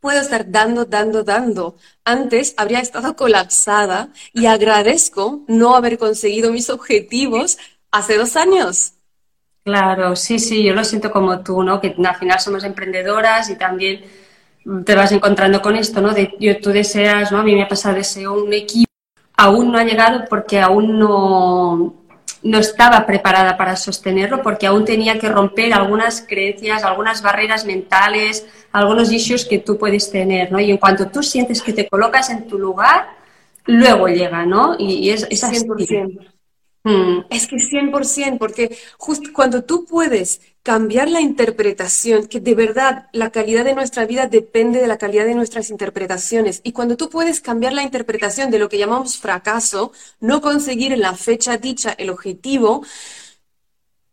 puedo 0.00 0.20
estar 0.20 0.50
dando, 0.50 0.84
dando, 0.84 1.22
dando. 1.22 1.76
Antes 2.04 2.54
habría 2.56 2.80
estado 2.80 3.16
colapsada 3.16 4.08
y 4.32 4.46
agradezco 4.46 5.44
no 5.46 5.76
haber 5.76 5.98
conseguido 5.98 6.52
mis 6.52 6.70
objetivos 6.70 7.58
hace 7.90 8.16
dos 8.16 8.36
años. 8.36 8.94
Claro, 9.62 10.16
sí, 10.16 10.38
sí, 10.38 10.64
yo 10.64 10.74
lo 10.74 10.84
siento 10.84 11.10
como 11.10 11.40
tú, 11.40 11.62
¿no? 11.62 11.80
Que 11.80 11.94
al 11.96 12.16
final 12.16 12.40
somos 12.40 12.64
emprendedoras 12.64 13.50
y 13.50 13.56
también 13.56 14.02
te 14.84 14.94
vas 14.94 15.12
encontrando 15.12 15.60
con 15.60 15.76
esto, 15.76 16.00
¿no? 16.00 16.12
De, 16.12 16.34
yo, 16.40 16.58
tú 16.60 16.70
deseas, 16.70 17.30
¿no? 17.30 17.38
A 17.38 17.42
mí 17.42 17.54
me 17.54 17.62
ha 17.62 17.68
pasado, 17.68 17.94
deseo 17.96 18.32
un 18.32 18.52
equipo, 18.52 18.90
aún 19.36 19.70
no 19.70 19.78
ha 19.78 19.84
llegado 19.84 20.24
porque 20.28 20.60
aún 20.60 20.98
no, 20.98 21.99
no 22.42 22.58
estaba 22.58 23.06
preparada 23.06 23.56
para 23.56 23.76
sostenerlo 23.76 24.42
porque 24.42 24.66
aún 24.66 24.84
tenía 24.84 25.18
que 25.18 25.28
romper 25.28 25.74
algunas 25.74 26.22
creencias, 26.22 26.84
algunas 26.84 27.22
barreras 27.22 27.64
mentales, 27.64 28.46
algunos 28.72 29.12
issues 29.12 29.44
que 29.44 29.58
tú 29.58 29.76
puedes 29.76 30.10
tener, 30.10 30.50
¿no? 30.50 30.58
Y 30.60 30.70
en 30.70 30.78
cuanto 30.78 31.08
tú 31.08 31.22
sientes 31.22 31.60
que 31.62 31.72
te 31.72 31.88
colocas 31.88 32.30
en 32.30 32.46
tu 32.46 32.58
lugar, 32.58 33.08
luego 33.66 34.08
llega, 34.08 34.46
¿no? 34.46 34.76
Y, 34.78 35.10
es, 35.10 35.26
es 35.30 35.42
100%. 35.42 36.32
Mm. 36.82 37.20
Es 37.28 37.46
que 37.46 37.56
100%, 37.56 38.38
porque 38.38 38.76
justo 38.96 39.30
cuando 39.34 39.62
tú 39.62 39.84
puedes 39.84 40.40
cambiar 40.62 41.08
la 41.08 41.20
interpretación, 41.20 42.26
que 42.26 42.40
de 42.40 42.54
verdad 42.54 43.08
la 43.12 43.30
calidad 43.30 43.64
de 43.64 43.74
nuestra 43.74 44.04
vida 44.04 44.26
depende 44.26 44.80
de 44.80 44.86
la 44.86 44.98
calidad 44.98 45.24
de 45.24 45.34
nuestras 45.34 45.70
interpretaciones, 45.70 46.60
y 46.64 46.72
cuando 46.72 46.96
tú 46.96 47.08
puedes 47.08 47.40
cambiar 47.40 47.72
la 47.72 47.82
interpretación 47.82 48.50
de 48.50 48.58
lo 48.58 48.68
que 48.68 48.78
llamamos 48.78 49.16
fracaso, 49.18 49.92
no 50.20 50.40
conseguir 50.40 50.92
en 50.92 51.00
la 51.00 51.14
fecha 51.14 51.56
dicha 51.56 51.94
el 51.96 52.10
objetivo, 52.10 52.82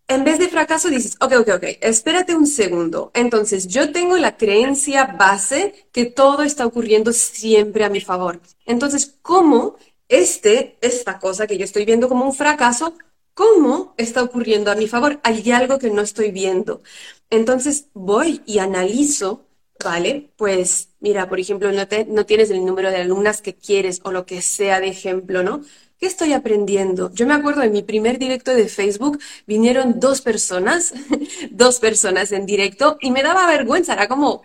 en 0.09 0.23
vez 0.23 0.39
de 0.39 0.47
fracaso 0.47 0.89
dices, 0.89 1.17
ok, 1.19 1.33
ok, 1.39 1.49
ok, 1.55 1.63
espérate 1.81 2.33
un 2.33 2.47
segundo. 2.47 3.11
Entonces, 3.13 3.67
yo 3.67 3.91
tengo 3.91 4.15
la 4.17 4.37
creencia 4.37 5.05
base 5.05 5.89
que 5.91 6.05
todo 6.05 6.43
está 6.43 6.65
ocurriendo 6.65 7.11
siempre 7.11 7.83
a 7.83 7.89
mi 7.89 7.99
favor. 7.99 8.39
Entonces, 8.65 9.17
¿cómo 9.21 9.75
este, 10.07 10.77
esta 10.79 11.19
cosa 11.19 11.45
que 11.45 11.57
yo 11.57 11.65
estoy 11.65 11.83
viendo 11.83 12.07
como 12.07 12.25
un 12.25 12.33
fracaso, 12.33 12.93
cómo 13.37 13.93
está 13.97 14.23
ocurriendo 14.23 14.71
a 14.71 14.75
mi 14.75 14.87
favor. 14.87 15.19
Hay 15.23 15.51
algo 15.51 15.77
que 15.79 15.91
no 15.91 16.01
estoy 16.01 16.31
viendo. 16.31 16.81
Entonces 17.29 17.89
voy 17.93 18.41
y 18.47 18.59
analizo, 18.59 19.45
¿vale? 19.83 20.31
Pues 20.37 20.89
mira, 20.99 21.29
por 21.29 21.39
ejemplo, 21.39 21.71
no, 21.71 21.83
no 22.07 22.25
tienes 22.25 22.49
el 22.49 22.65
número 22.65 22.89
de 22.89 22.97
alumnas 22.97 23.41
que 23.43 23.55
quieres 23.55 24.01
o 24.03 24.11
lo 24.11 24.25
que 24.25 24.41
sea 24.41 24.79
de 24.79 24.87
ejemplo, 24.89 25.43
¿no? 25.43 25.61
¿Qué 25.99 26.05
estoy 26.05 26.33
aprendiendo? 26.33 27.11
Yo 27.11 27.25
me 27.25 27.33
acuerdo 27.33 27.63
en 27.63 27.71
mi 27.71 27.81
primer 27.81 28.19
directo 28.19 28.53
de 28.53 28.69
Facebook 28.69 29.19
vinieron 29.47 29.99
dos 29.99 30.21
personas, 30.21 30.93
dos 31.49 31.79
personas 31.79 32.31
en 32.31 32.45
directo 32.45 32.97
y 33.01 33.09
me 33.09 33.23
daba 33.23 33.47
vergüenza, 33.47 33.93
era 33.93 34.07
como, 34.07 34.43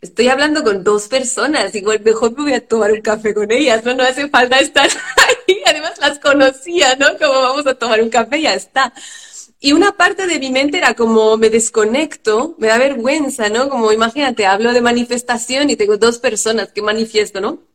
estoy 0.00 0.28
hablando 0.28 0.64
con 0.64 0.82
dos 0.82 1.08
personas, 1.08 1.74
igual 1.74 2.00
mejor 2.02 2.30
me 2.32 2.44
voy 2.44 2.52
a 2.54 2.66
tomar 2.66 2.90
un 2.90 3.02
café 3.02 3.34
con 3.34 3.50
ellas, 3.52 3.84
no, 3.84 3.92
no 3.92 4.02
hace 4.02 4.30
falta 4.30 4.56
estar 4.58 4.88
ahí, 5.46 5.60
además 5.66 5.92
las 6.00 6.18
conocía, 6.18 6.96
¿no? 6.96 7.18
Como 7.18 7.38
vamos 7.38 7.66
a 7.66 7.74
tomar 7.74 8.00
un 8.00 8.08
café, 8.08 8.40
ya 8.40 8.54
está. 8.54 8.94
Y 9.60 9.72
una 9.72 9.92
parte 9.92 10.26
de 10.26 10.38
mi 10.38 10.50
mente 10.50 10.78
era 10.78 10.94
como 10.94 11.36
me 11.36 11.50
desconecto, 11.50 12.54
me 12.58 12.68
da 12.68 12.78
vergüenza, 12.78 13.50
¿no? 13.50 13.68
Como 13.68 13.92
imagínate, 13.92 14.46
hablo 14.46 14.72
de 14.72 14.80
manifestación 14.80 15.68
y 15.68 15.76
tengo 15.76 15.98
dos 15.98 16.18
personas 16.18 16.72
que 16.72 16.80
manifiesto, 16.82 17.40
¿no? 17.42 17.73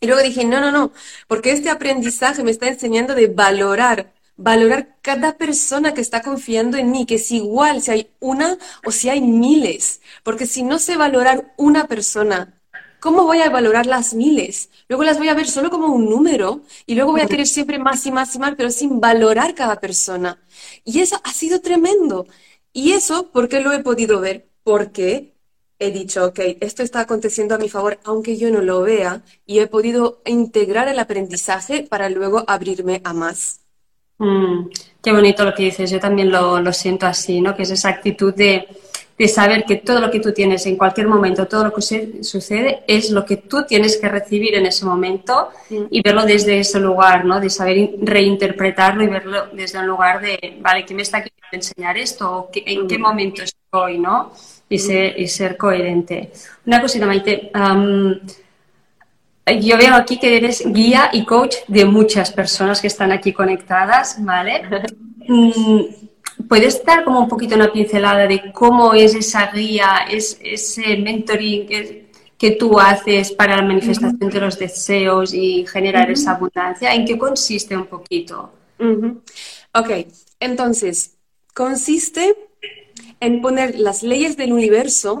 Y 0.00 0.06
luego 0.06 0.22
dije, 0.22 0.44
no, 0.44 0.60
no, 0.60 0.70
no, 0.70 0.92
porque 1.26 1.52
este 1.52 1.70
aprendizaje 1.70 2.42
me 2.42 2.50
está 2.50 2.68
enseñando 2.68 3.14
de 3.14 3.28
valorar, 3.28 4.12
valorar 4.36 4.96
cada 5.02 5.36
persona 5.38 5.94
que 5.94 6.02
está 6.02 6.22
confiando 6.22 6.76
en 6.76 6.90
mí, 6.90 7.06
que 7.06 7.14
es 7.16 7.30
igual 7.32 7.80
si 7.82 7.90
hay 7.90 8.10
una 8.20 8.58
o 8.84 8.92
si 8.92 9.08
hay 9.08 9.20
miles, 9.22 10.00
porque 10.22 10.46
si 10.46 10.62
no 10.62 10.78
sé 10.78 10.96
valorar 10.96 11.54
una 11.56 11.86
persona, 11.86 12.54
¿cómo 13.00 13.24
voy 13.24 13.40
a 13.40 13.50
valorar 13.50 13.86
las 13.86 14.14
miles? 14.14 14.70
Luego 14.88 15.04
las 15.04 15.18
voy 15.18 15.28
a 15.28 15.34
ver 15.34 15.48
solo 15.48 15.70
como 15.70 15.86
un 15.86 16.06
número 16.10 16.62
y 16.86 16.94
luego 16.94 17.12
voy 17.12 17.22
a 17.22 17.26
querer 17.26 17.46
siempre 17.46 17.78
más 17.78 18.04
y 18.06 18.12
más 18.12 18.34
y 18.34 18.38
más, 18.38 18.54
pero 18.56 18.70
sin 18.70 19.00
valorar 19.00 19.54
cada 19.54 19.80
persona. 19.80 20.38
Y 20.84 21.00
eso 21.00 21.20
ha 21.24 21.32
sido 21.32 21.60
tremendo. 21.60 22.26
Y 22.72 22.92
eso, 22.92 23.30
¿por 23.32 23.48
qué 23.48 23.60
lo 23.60 23.72
he 23.72 23.80
podido 23.82 24.20
ver? 24.20 24.50
Porque 24.62 25.35
he 25.78 25.90
dicho, 25.90 26.26
ok, 26.26 26.40
esto 26.60 26.82
está 26.82 27.00
aconteciendo 27.00 27.54
a 27.54 27.58
mi 27.58 27.68
favor, 27.68 27.98
aunque 28.04 28.36
yo 28.36 28.50
no 28.50 28.60
lo 28.60 28.82
vea, 28.82 29.22
y 29.44 29.58
he 29.58 29.66
podido 29.66 30.20
integrar 30.24 30.88
el 30.88 30.98
aprendizaje 30.98 31.82
para 31.82 32.08
luego 32.08 32.44
abrirme 32.46 33.00
a 33.04 33.12
más. 33.12 33.60
Mm, 34.18 34.70
qué 35.02 35.12
bonito 35.12 35.44
lo 35.44 35.54
que 35.54 35.64
dices, 35.64 35.90
yo 35.90 36.00
también 36.00 36.30
lo, 36.30 36.60
lo, 36.60 36.72
siento 36.72 37.06
así, 37.06 37.40
¿no? 37.40 37.54
Que 37.54 37.64
es 37.64 37.70
esa 37.70 37.90
actitud 37.90 38.34
de, 38.34 38.66
de, 39.18 39.28
saber 39.28 39.64
que 39.64 39.76
todo 39.76 40.00
lo 40.00 40.10
que 40.10 40.20
tú 40.20 40.32
tienes 40.32 40.66
en 40.66 40.76
cualquier 40.76 41.08
momento, 41.08 41.46
todo 41.46 41.64
lo 41.64 41.72
que 41.72 41.82
sucede, 42.22 42.82
es 42.86 43.10
lo 43.10 43.24
que 43.24 43.36
tú 43.36 43.64
tienes 43.66 43.96
que 43.96 44.08
recibir 44.08 44.54
en 44.54 44.66
ese 44.66 44.84
momento 44.84 45.50
mm. 45.70 45.84
y 45.90 46.02
verlo 46.02 46.24
desde 46.24 46.58
ese 46.58 46.80
lugar, 46.80 47.24
¿no? 47.24 47.40
De 47.40 47.50
saber 47.50 47.90
reinterpretarlo 48.00 49.02
y 49.02 49.08
verlo 49.08 49.46
desde 49.52 49.78
un 49.78 49.86
lugar 49.86 50.20
de, 50.20 50.58
vale, 50.60 50.84
¿quién 50.84 50.96
me 50.96 51.02
está 51.02 51.18
queriendo 51.18 51.46
enseñar 51.52 51.96
esto? 51.96 52.30
¿O 52.30 52.50
¿En 52.54 52.86
qué 52.86 52.98
mm. 52.98 53.02
momento 53.02 53.42
estoy, 53.42 53.98
no? 53.98 54.32
y 54.68 54.78
ser, 54.78 55.18
y 55.18 55.28
ser 55.28 55.56
coherente. 55.56 56.32
Una 56.66 56.80
cosita, 56.80 57.06
Maite. 57.06 57.50
yo 59.60 59.78
veo 59.78 59.94
aquí 59.94 60.18
que 60.18 60.36
eres 60.36 60.62
guía 60.66 61.10
y 61.12 61.24
coach 61.24 61.56
de 61.68 61.84
muchas 61.84 62.32
personas 62.32 62.80
que 62.80 62.88
están 62.88 63.12
aquí 63.12 63.32
conectadas, 63.32 64.16
¿vale? 64.20 64.62
¿Puedes 66.48 66.84
dar 66.84 67.04
como 67.04 67.20
un 67.20 67.28
poquito 67.28 67.54
una 67.54 67.72
pincelada 67.72 68.26
de 68.26 68.52
cómo 68.52 68.92
es 68.94 69.14
esa 69.14 69.50
guía, 69.52 70.06
es, 70.10 70.38
ese 70.42 70.96
mentoring 70.98 71.66
que, 71.66 72.10
que 72.36 72.52
tú 72.52 72.78
haces 72.78 73.32
para 73.32 73.56
la 73.56 73.62
manifestación 73.62 74.30
de 74.30 74.40
los 74.40 74.58
deseos 74.58 75.32
y 75.32 75.66
generar 75.66 76.10
esa 76.10 76.32
abundancia? 76.32 76.94
¿En 76.94 77.04
qué 77.04 77.16
consiste 77.16 77.76
un 77.76 77.86
poquito? 77.86 78.52
Ok, 79.74 79.90
entonces, 80.40 81.16
consiste 81.54 82.36
en 83.20 83.40
poner 83.40 83.78
las 83.78 84.02
leyes 84.02 84.36
del 84.36 84.52
universo, 84.52 85.18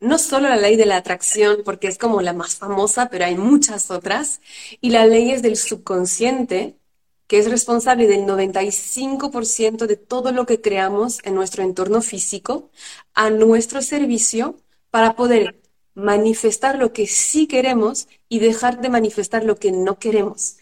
no 0.00 0.18
solo 0.18 0.48
la 0.48 0.56
ley 0.56 0.76
de 0.76 0.86
la 0.86 0.98
atracción, 0.98 1.58
porque 1.64 1.88
es 1.88 1.98
como 1.98 2.22
la 2.22 2.32
más 2.32 2.56
famosa, 2.56 3.08
pero 3.10 3.24
hay 3.24 3.36
muchas 3.36 3.90
otras, 3.90 4.40
y 4.80 4.90
las 4.90 5.08
leyes 5.08 5.42
del 5.42 5.56
subconsciente, 5.56 6.76
que 7.26 7.38
es 7.38 7.50
responsable 7.50 8.06
del 8.06 8.26
95% 8.26 9.86
de 9.86 9.96
todo 9.96 10.32
lo 10.32 10.46
que 10.46 10.60
creamos 10.60 11.20
en 11.24 11.34
nuestro 11.34 11.62
entorno 11.62 12.02
físico, 12.02 12.70
a 13.14 13.30
nuestro 13.30 13.82
servicio 13.82 14.56
para 14.90 15.16
poder 15.16 15.60
manifestar 15.94 16.78
lo 16.78 16.92
que 16.92 17.06
sí 17.06 17.46
queremos 17.46 18.08
y 18.28 18.40
dejar 18.40 18.80
de 18.80 18.90
manifestar 18.90 19.44
lo 19.44 19.56
que 19.56 19.72
no 19.72 19.98
queremos. 19.98 20.56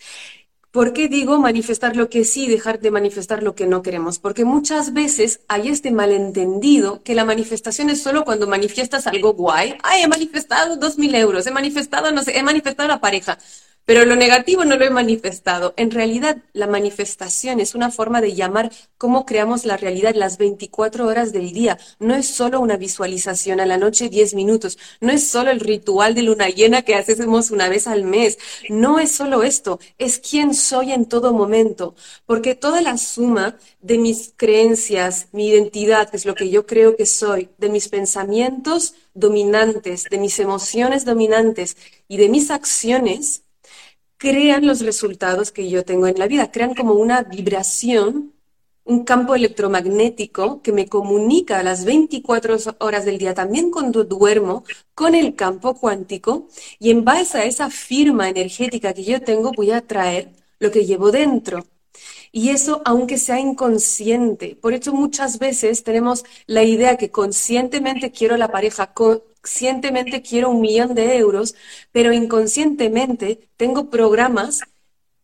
¿Por 0.70 0.94
qué 0.94 1.08
digo 1.08 1.38
manifestar 1.38 1.96
lo 1.96 2.08
que 2.08 2.24
sí 2.24 2.44
y 2.44 2.48
dejar 2.48 2.80
de 2.80 2.90
manifestar 2.90 3.42
lo 3.42 3.54
que 3.54 3.66
no 3.66 3.82
queremos? 3.82 4.18
Porque 4.18 4.46
muchas 4.46 4.94
veces 4.94 5.40
hay 5.46 5.68
este 5.68 5.90
malentendido 5.90 7.02
que 7.02 7.14
la 7.14 7.26
manifestación 7.26 7.90
es 7.90 8.02
solo 8.02 8.24
cuando 8.24 8.46
manifiestas 8.46 9.06
algo 9.06 9.34
guay. 9.34 9.74
Ay, 9.82 10.02
he 10.02 10.08
manifestado 10.08 10.76
dos 10.76 10.96
mil 10.96 11.14
euros, 11.14 11.46
he 11.46 11.50
manifestado, 11.50 12.10
no 12.10 12.22
sé, 12.22 12.38
he 12.38 12.42
manifestado 12.42 12.88
la 12.88 13.00
pareja. 13.00 13.38
Pero 13.84 14.04
lo 14.04 14.14
negativo 14.14 14.64
no 14.64 14.76
lo 14.76 14.84
he 14.84 14.90
manifestado. 14.90 15.74
En 15.76 15.90
realidad, 15.90 16.38
la 16.52 16.68
manifestación 16.68 17.58
es 17.58 17.74
una 17.74 17.90
forma 17.90 18.20
de 18.20 18.34
llamar 18.34 18.70
cómo 18.96 19.26
creamos 19.26 19.64
la 19.64 19.76
realidad 19.76 20.14
las 20.14 20.38
24 20.38 21.06
horas 21.06 21.32
del 21.32 21.52
día. 21.52 21.78
No 21.98 22.14
es 22.14 22.28
solo 22.28 22.60
una 22.60 22.76
visualización 22.76 23.58
a 23.58 23.66
la 23.66 23.78
noche 23.78 24.08
10 24.08 24.34
minutos. 24.34 24.78
No 25.00 25.10
es 25.10 25.26
solo 25.26 25.50
el 25.50 25.60
ritual 25.60 26.14
de 26.14 26.22
luna 26.22 26.48
llena 26.48 26.82
que 26.82 26.94
hacemos 26.94 27.50
una 27.50 27.68
vez 27.68 27.88
al 27.88 28.04
mes. 28.04 28.38
No 28.68 29.00
es 29.00 29.10
solo 29.10 29.42
esto. 29.42 29.80
Es 29.98 30.20
quién 30.20 30.54
soy 30.54 30.92
en 30.92 31.06
todo 31.06 31.32
momento. 31.32 31.96
Porque 32.24 32.54
toda 32.54 32.82
la 32.82 32.98
suma 32.98 33.58
de 33.80 33.98
mis 33.98 34.32
creencias, 34.36 35.26
mi 35.32 35.48
identidad, 35.48 36.08
que 36.08 36.16
es 36.16 36.24
lo 36.24 36.36
que 36.36 36.50
yo 36.50 36.66
creo 36.66 36.96
que 36.96 37.06
soy, 37.06 37.48
de 37.58 37.68
mis 37.68 37.88
pensamientos 37.88 38.94
dominantes, 39.14 40.04
de 40.04 40.18
mis 40.18 40.38
emociones 40.38 41.04
dominantes 41.04 41.76
y 42.08 42.16
de 42.16 42.28
mis 42.28 42.50
acciones, 42.50 43.41
crean 44.22 44.64
los 44.68 44.82
resultados 44.82 45.50
que 45.50 45.68
yo 45.68 45.84
tengo 45.84 46.06
en 46.06 46.16
la 46.16 46.28
vida, 46.28 46.52
crean 46.52 46.74
como 46.76 46.94
una 46.94 47.24
vibración, 47.24 48.32
un 48.84 49.02
campo 49.02 49.34
electromagnético 49.34 50.62
que 50.62 50.70
me 50.70 50.86
comunica 50.86 51.58
a 51.58 51.64
las 51.64 51.84
24 51.84 52.56
horas 52.78 53.04
del 53.04 53.18
día, 53.18 53.34
también 53.34 53.72
cuando 53.72 54.04
duermo, 54.04 54.62
con 54.94 55.16
el 55.16 55.34
campo 55.34 55.74
cuántico 55.74 56.46
y 56.78 56.92
en 56.92 57.04
base 57.04 57.38
a 57.38 57.44
esa 57.46 57.68
firma 57.68 58.28
energética 58.28 58.94
que 58.94 59.02
yo 59.02 59.20
tengo 59.20 59.50
voy 59.56 59.72
a 59.72 59.84
traer 59.84 60.28
lo 60.60 60.70
que 60.70 60.86
llevo 60.86 61.10
dentro. 61.10 61.66
Y 62.30 62.50
eso 62.50 62.80
aunque 62.84 63.18
sea 63.18 63.40
inconsciente. 63.40 64.54
Por 64.54 64.72
eso 64.72 64.92
muchas 64.92 65.40
veces 65.40 65.82
tenemos 65.82 66.24
la 66.46 66.62
idea 66.62 66.96
que 66.96 67.10
conscientemente 67.10 68.12
quiero 68.12 68.36
la 68.36 68.52
pareja, 68.52 68.94
conscientemente 69.42 70.22
quiero 70.22 70.50
un 70.50 70.60
millón 70.60 70.94
de 70.94 71.16
euros, 71.18 71.54
pero 71.90 72.12
inconscientemente 72.12 73.48
tengo 73.56 73.90
programas 73.90 74.60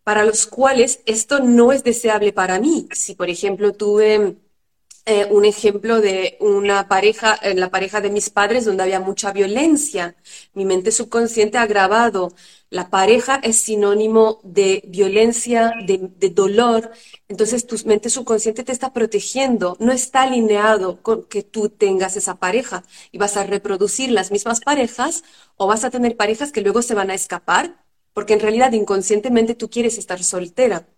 para 0.02 0.24
los 0.24 0.46
cuales 0.46 1.00
esto 1.07 1.40
no 1.40 1.72
es 1.72 1.85
deseable 1.85 2.33
para 2.33 2.59
mí. 2.61 2.88
Si, 2.92 3.14
por 3.14 3.31
ejemplo, 3.31 3.72
tuve 3.72 4.37
eh, 5.09 5.27
un 5.31 5.44
ejemplo 5.44 6.01
de 6.01 6.37
una 6.40 6.88
pareja, 6.88 7.38
en 7.42 7.61
la 7.61 7.71
pareja 7.71 8.01
de 8.01 8.11
mis 8.11 8.31
padres, 8.31 8.64
donde 8.64 8.83
había 8.83 9.01
mucha 9.01 9.33
violencia, 9.33 10.16
mi 10.55 10.64
mente 10.64 10.92
subconsciente 10.92 11.59
ha 11.59 11.66
grabado 11.66 12.35
la 12.71 12.90
pareja 12.90 13.40
es 13.42 13.62
sinónimo 13.62 14.40
de 14.42 14.83
violencia, 14.87 15.73
de, 15.87 16.11
de, 16.18 16.29
dolor. 16.31 16.90
Entonces 17.29 17.66
tu 17.66 17.77
mente 17.87 18.11
subconsciente 18.11 18.62
te 18.62 18.73
está 18.73 18.92
protegiendo. 18.92 19.77
No 19.81 19.92
está 19.92 20.23
alineado 20.23 21.03
con 21.03 21.25
que 21.25 21.42
tú 21.42 21.71
tengas 21.71 22.16
esa 22.16 22.38
pareja 22.38 22.85
y 23.11 23.18
vas 23.18 23.37
a 23.38 23.44
reproducir 23.44 24.11
las 24.11 24.31
mismas 24.31 24.61
parejas 24.61 25.25
o 25.57 25.66
vas 25.66 25.85
a 25.85 25.90
tener 25.90 26.16
parejas 26.16 26.53
que 26.53 26.61
luego 26.61 26.83
se 26.83 26.94
van 26.94 27.11
a 27.11 27.14
escapar 27.14 27.88
porque 28.12 28.35
en 28.35 28.40
realidad 28.40 28.73
inconscientemente 28.73 29.55
tú 29.55 29.71
quieres 29.71 29.99
estar 29.99 30.23
soltera, 30.23 30.88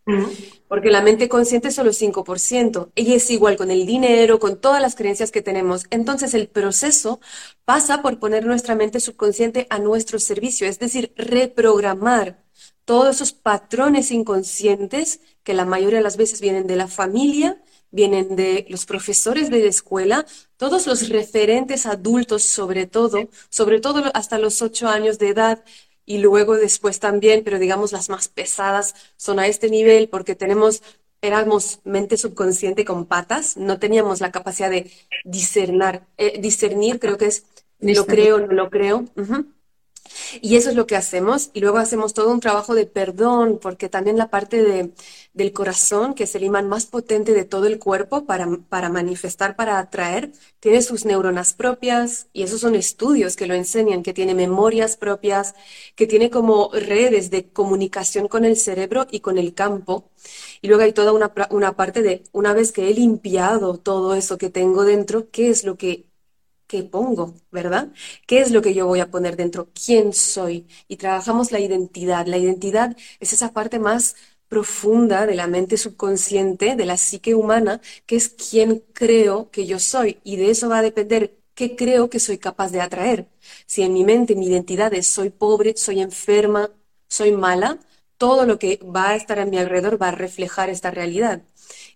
porque 0.68 0.90
la 0.90 1.02
mente 1.02 1.28
consciente 1.28 1.68
es 1.68 1.74
solo 1.74 1.90
5%, 1.90 2.90
ella 2.94 3.14
es 3.14 3.30
igual 3.30 3.56
con 3.56 3.70
el 3.70 3.86
dinero, 3.86 4.38
con 4.38 4.60
todas 4.60 4.80
las 4.80 4.94
creencias 4.94 5.30
que 5.30 5.42
tenemos. 5.42 5.86
Entonces 5.90 6.34
el 6.34 6.48
proceso 6.48 7.20
pasa 7.64 8.02
por 8.02 8.18
poner 8.18 8.46
nuestra 8.46 8.74
mente 8.74 9.00
subconsciente 9.00 9.66
a 9.70 9.78
nuestro 9.78 10.18
servicio, 10.18 10.66
es 10.66 10.78
decir, 10.78 11.12
reprogramar 11.16 12.42
todos 12.84 13.16
esos 13.16 13.32
patrones 13.32 14.10
inconscientes 14.10 15.20
que 15.42 15.54
la 15.54 15.64
mayoría 15.64 15.98
de 15.98 16.04
las 16.04 16.16
veces 16.16 16.40
vienen 16.40 16.66
de 16.66 16.76
la 16.76 16.88
familia, 16.88 17.62
vienen 17.90 18.36
de 18.36 18.66
los 18.68 18.86
profesores 18.86 19.50
de 19.50 19.60
la 19.60 19.68
escuela, 19.68 20.26
todos 20.56 20.86
los 20.86 21.08
referentes 21.08 21.86
adultos 21.86 22.44
sobre 22.44 22.86
todo, 22.86 23.28
sobre 23.48 23.80
todo 23.80 24.10
hasta 24.14 24.38
los 24.38 24.62
ocho 24.62 24.88
años 24.88 25.18
de 25.18 25.28
edad, 25.28 25.64
y 26.04 26.18
luego 26.18 26.56
después 26.56 27.00
también, 27.00 27.42
pero 27.44 27.58
digamos 27.58 27.92
las 27.92 28.08
más 28.08 28.28
pesadas 28.28 28.94
son 29.16 29.38
a 29.38 29.46
este 29.46 29.70
nivel 29.70 30.08
porque 30.08 30.34
tenemos, 30.34 30.82
éramos 31.22 31.80
mente 31.84 32.16
subconsciente 32.16 32.84
con 32.84 33.06
patas, 33.06 33.56
no 33.56 33.78
teníamos 33.78 34.20
la 34.20 34.32
capacidad 34.32 34.70
de 34.70 34.90
discernar, 35.24 36.06
eh, 36.16 36.40
discernir, 36.40 36.98
creo 36.98 37.18
que 37.18 37.26
es 37.26 37.44
lo 37.80 38.06
creo, 38.06 38.38
no 38.38 38.52
lo 38.52 38.70
creo. 38.70 39.04
Y 40.40 40.56
eso 40.56 40.70
es 40.70 40.76
lo 40.76 40.86
que 40.86 40.96
hacemos. 40.96 41.50
Y 41.52 41.60
luego 41.60 41.78
hacemos 41.78 42.14
todo 42.14 42.32
un 42.32 42.40
trabajo 42.40 42.74
de 42.74 42.86
perdón, 42.86 43.58
porque 43.60 43.88
también 43.88 44.16
la 44.18 44.30
parte 44.30 44.62
de, 44.62 44.92
del 45.34 45.52
corazón, 45.52 46.14
que 46.14 46.24
es 46.24 46.34
el 46.34 46.44
imán 46.44 46.68
más 46.68 46.86
potente 46.86 47.32
de 47.34 47.44
todo 47.44 47.66
el 47.66 47.78
cuerpo 47.78 48.24
para, 48.26 48.48
para 48.68 48.88
manifestar, 48.88 49.56
para 49.56 49.78
atraer, 49.78 50.32
tiene 50.60 50.82
sus 50.82 51.04
neuronas 51.04 51.54
propias. 51.54 52.28
Y 52.32 52.42
esos 52.42 52.60
son 52.60 52.74
estudios 52.74 53.36
que 53.36 53.46
lo 53.46 53.54
enseñan, 53.54 54.02
que 54.02 54.12
tiene 54.14 54.34
memorias 54.34 54.96
propias, 54.96 55.54
que 55.96 56.06
tiene 56.06 56.30
como 56.30 56.70
redes 56.72 57.30
de 57.30 57.48
comunicación 57.50 58.28
con 58.28 58.44
el 58.44 58.56
cerebro 58.56 59.06
y 59.10 59.20
con 59.20 59.38
el 59.38 59.54
campo. 59.54 60.10
Y 60.60 60.68
luego 60.68 60.82
hay 60.82 60.92
toda 60.92 61.12
una, 61.12 61.32
una 61.50 61.76
parte 61.76 62.02
de, 62.02 62.22
una 62.32 62.52
vez 62.52 62.72
que 62.72 62.88
he 62.88 62.94
limpiado 62.94 63.78
todo 63.78 64.14
eso 64.14 64.38
que 64.38 64.50
tengo 64.50 64.84
dentro, 64.84 65.30
¿qué 65.30 65.50
es 65.50 65.64
lo 65.64 65.76
que 65.76 66.09
qué 66.70 66.84
pongo, 66.84 67.34
¿verdad? 67.50 67.92
¿Qué 68.26 68.40
es 68.40 68.50
lo 68.52 68.62
que 68.62 68.74
yo 68.74 68.86
voy 68.86 69.00
a 69.00 69.10
poner 69.10 69.36
dentro? 69.36 69.68
¿Quién 69.74 70.12
soy? 70.12 70.66
Y 70.88 70.96
trabajamos 70.96 71.50
la 71.52 71.58
identidad. 71.60 72.26
La 72.26 72.38
identidad 72.38 72.96
es 73.20 73.32
esa 73.32 73.52
parte 73.52 73.78
más 73.80 74.14
profunda 74.48 75.26
de 75.26 75.34
la 75.34 75.46
mente 75.48 75.76
subconsciente, 75.76 76.76
de 76.76 76.86
la 76.86 76.96
psique 76.96 77.34
humana, 77.34 77.80
que 78.06 78.16
es 78.16 78.28
quién 78.28 78.84
creo 78.92 79.50
que 79.50 79.66
yo 79.66 79.78
soy. 79.80 80.20
Y 80.24 80.36
de 80.36 80.50
eso 80.50 80.68
va 80.68 80.78
a 80.78 80.82
depender 80.82 81.36
qué 81.54 81.76
creo 81.76 82.08
que 82.10 82.20
soy 82.20 82.38
capaz 82.38 82.70
de 82.72 82.80
atraer. 82.80 83.28
Si 83.66 83.82
en 83.82 83.92
mi 83.92 84.04
mente 84.04 84.34
mi 84.36 84.46
identidad 84.46 84.94
es 84.94 85.06
soy 85.08 85.30
pobre, 85.30 85.76
soy 85.76 86.00
enferma, 86.00 86.70
soy 87.08 87.32
mala, 87.32 87.78
todo 88.18 88.46
lo 88.46 88.58
que 88.58 88.78
va 88.84 89.10
a 89.10 89.16
estar 89.16 89.38
a 89.40 89.46
mi 89.46 89.58
alrededor 89.58 90.00
va 90.00 90.08
a 90.08 90.12
reflejar 90.12 90.70
esta 90.70 90.90
realidad. 90.90 91.42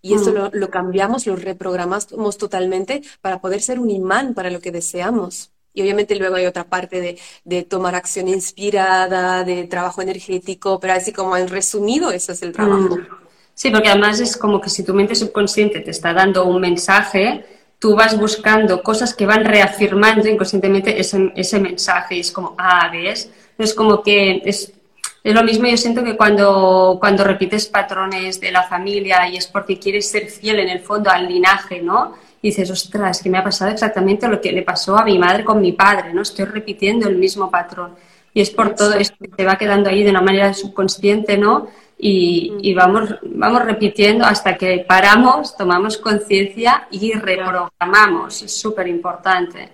Y 0.04 0.12
esto 0.12 0.32
mm. 0.32 0.58
lo, 0.58 0.68
cambiamos, 0.68 1.26
lo 1.26 1.34
reprogramamos 1.34 2.36
totalmente 2.36 3.00
para 3.22 3.40
poder 3.40 3.62
ser 3.62 3.80
un 3.80 3.88
imán 3.88 4.34
para 4.34 4.50
lo 4.50 4.60
que 4.60 4.70
deseamos. 4.70 5.50
Y 5.72 5.80
obviamente 5.80 6.14
luego 6.14 6.36
hay 6.36 6.44
otra 6.44 6.64
parte 6.64 7.18
de, 7.42 7.62
tomar 7.62 7.94
acción 7.94 8.28
inspirada, 8.28 9.44
de 9.44 9.64
trabajo 9.64 10.02
energético, 10.02 10.78
pero 10.78 10.92
así 10.92 11.10
como 11.10 11.38
en 11.38 11.48
resumido, 11.48 12.10
eso 12.10 12.32
es 12.32 12.42
el 12.42 12.52
trabajo. 12.52 12.98
Mm. 12.98 13.06
Sí, 13.54 13.70
porque 13.70 13.88
además 13.88 14.20
es 14.20 14.36
como 14.36 14.60
que 14.60 14.68
si 14.68 14.84
tu 14.84 14.92
mente 14.92 15.14
subconsciente 15.14 15.80
te 15.80 15.92
está 15.92 16.12
dando 16.12 16.44
un 16.44 16.60
mensaje, 16.60 17.46
tú 17.78 17.96
vas 17.96 18.18
buscando 18.20 18.82
cosas 18.82 19.14
que 19.14 19.24
van 19.24 19.42
reafirmando 19.42 20.28
inconscientemente 20.28 21.00
ese, 21.00 21.32
ese 21.34 21.58
mensaje 21.58 22.16
y 22.16 22.20
es 22.20 22.30
como, 22.30 22.54
ah, 22.58 22.90
¿ves? 22.92 23.30
Es 23.56 23.72
como 23.72 24.02
que 24.02 24.42
es 24.44 24.70
es 25.24 25.34
lo 25.34 25.42
mismo, 25.42 25.66
yo 25.66 25.76
siento 25.78 26.04
que 26.04 26.18
cuando, 26.18 26.98
cuando 27.00 27.24
repites 27.24 27.66
patrones 27.66 28.38
de 28.42 28.52
la 28.52 28.64
familia 28.64 29.26
y 29.26 29.38
es 29.38 29.46
porque 29.46 29.78
quieres 29.78 30.10
ser 30.10 30.28
fiel 30.28 30.58
en 30.58 30.68
el 30.68 30.80
fondo 30.80 31.08
al 31.08 31.26
linaje, 31.26 31.80
¿no? 31.80 32.12
Y 32.42 32.48
dices, 32.48 32.70
ostras, 32.70 33.22
que 33.22 33.30
me 33.30 33.38
ha 33.38 33.42
pasado 33.42 33.70
exactamente 33.70 34.28
lo 34.28 34.38
que 34.38 34.52
le 34.52 34.60
pasó 34.60 34.98
a 34.98 35.04
mi 35.04 35.18
madre 35.18 35.42
con 35.42 35.62
mi 35.62 35.72
padre, 35.72 36.12
¿no? 36.12 36.20
Estoy 36.20 36.44
repitiendo 36.44 37.08
el 37.08 37.16
mismo 37.16 37.50
patrón. 37.50 37.94
Y 38.34 38.42
es 38.42 38.50
por 38.50 38.74
todo 38.74 38.92
esto 38.92 39.16
que 39.18 39.28
te 39.28 39.46
va 39.46 39.56
quedando 39.56 39.88
ahí 39.88 40.02
de 40.02 40.10
una 40.10 40.20
manera 40.20 40.52
subconsciente, 40.52 41.38
¿no? 41.38 41.68
Y, 41.96 42.52
y 42.60 42.74
vamos, 42.74 43.14
vamos 43.22 43.64
repitiendo 43.64 44.26
hasta 44.26 44.58
que 44.58 44.84
paramos, 44.86 45.56
tomamos 45.56 45.96
conciencia 45.96 46.86
y 46.90 47.14
reprogramamos. 47.14 48.42
Es 48.42 48.60
súper 48.60 48.88
importante. 48.88 49.70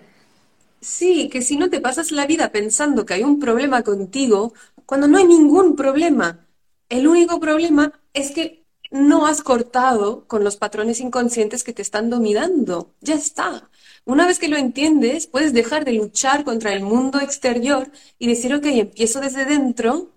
Sí, 0.80 1.28
que 1.28 1.42
si 1.42 1.56
no 1.56 1.68
te 1.68 1.80
pasas 1.80 2.10
la 2.10 2.26
vida 2.26 2.50
pensando 2.52 3.04
que 3.04 3.14
hay 3.14 3.22
un 3.22 3.38
problema 3.38 3.82
contigo, 3.82 4.54
cuando 4.90 5.06
no 5.06 5.18
hay 5.18 5.24
ningún 5.24 5.76
problema. 5.76 6.48
El 6.88 7.06
único 7.06 7.38
problema 7.38 7.92
es 8.12 8.32
que 8.32 8.66
no 8.90 9.24
has 9.24 9.40
cortado 9.40 10.26
con 10.26 10.42
los 10.42 10.56
patrones 10.56 10.98
inconscientes 10.98 11.62
que 11.62 11.72
te 11.72 11.80
están 11.80 12.10
dominando. 12.10 12.92
Ya 13.00 13.14
está. 13.14 13.70
Una 14.04 14.26
vez 14.26 14.40
que 14.40 14.48
lo 14.48 14.56
entiendes, 14.56 15.28
puedes 15.28 15.52
dejar 15.52 15.84
de 15.84 15.92
luchar 15.92 16.42
contra 16.42 16.72
el 16.72 16.82
mundo 16.82 17.20
exterior 17.20 17.92
y 18.18 18.26
decir, 18.26 18.52
ok, 18.52 18.66
empiezo 18.66 19.20
desde 19.20 19.44
dentro 19.44 20.10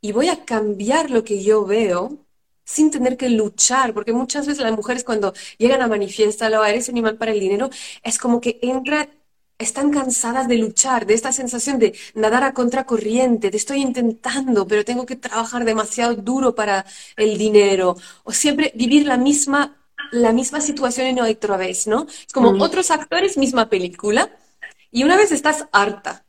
y 0.00 0.12
voy 0.12 0.28
a 0.28 0.46
cambiar 0.46 1.10
lo 1.10 1.22
que 1.22 1.42
yo 1.42 1.66
veo 1.66 2.24
sin 2.64 2.90
tener 2.90 3.18
que 3.18 3.28
luchar, 3.28 3.92
porque 3.92 4.14
muchas 4.14 4.46
veces 4.46 4.62
las 4.62 4.72
mujeres 4.72 5.04
cuando 5.04 5.34
llegan 5.58 5.82
a 5.82 5.88
manifestar 5.88 6.54
o 6.54 6.64
eres 6.64 6.88
animal 6.88 7.18
para 7.18 7.32
el 7.32 7.40
dinero, 7.40 7.68
es 8.02 8.16
como 8.16 8.40
que 8.40 8.60
entra 8.62 9.10
están 9.60 9.90
cansadas 9.90 10.48
de 10.48 10.56
luchar, 10.56 11.06
de 11.06 11.14
esta 11.14 11.32
sensación 11.32 11.78
de 11.78 11.96
nadar 12.14 12.42
a 12.44 12.54
contracorriente, 12.54 13.50
de 13.50 13.56
estoy 13.56 13.82
intentando, 13.82 14.66
pero 14.66 14.84
tengo 14.84 15.06
que 15.06 15.16
trabajar 15.16 15.64
demasiado 15.64 16.14
duro 16.16 16.54
para 16.54 16.86
el 17.16 17.38
dinero, 17.38 17.96
o 18.24 18.32
siempre 18.32 18.72
vivir 18.74 19.06
la 19.06 19.18
misma, 19.18 19.76
la 20.10 20.32
misma 20.32 20.60
situación 20.60 21.06
en 21.06 21.20
otra 21.20 21.56
vez, 21.56 21.86
¿no? 21.86 22.06
Es 22.08 22.32
como 22.32 22.54
mm. 22.54 22.60
otros 22.62 22.90
actores, 22.90 23.36
misma 23.36 23.68
película, 23.68 24.30
y 24.90 25.04
una 25.04 25.16
vez 25.16 25.30
estás 25.30 25.66
harta, 25.72 26.24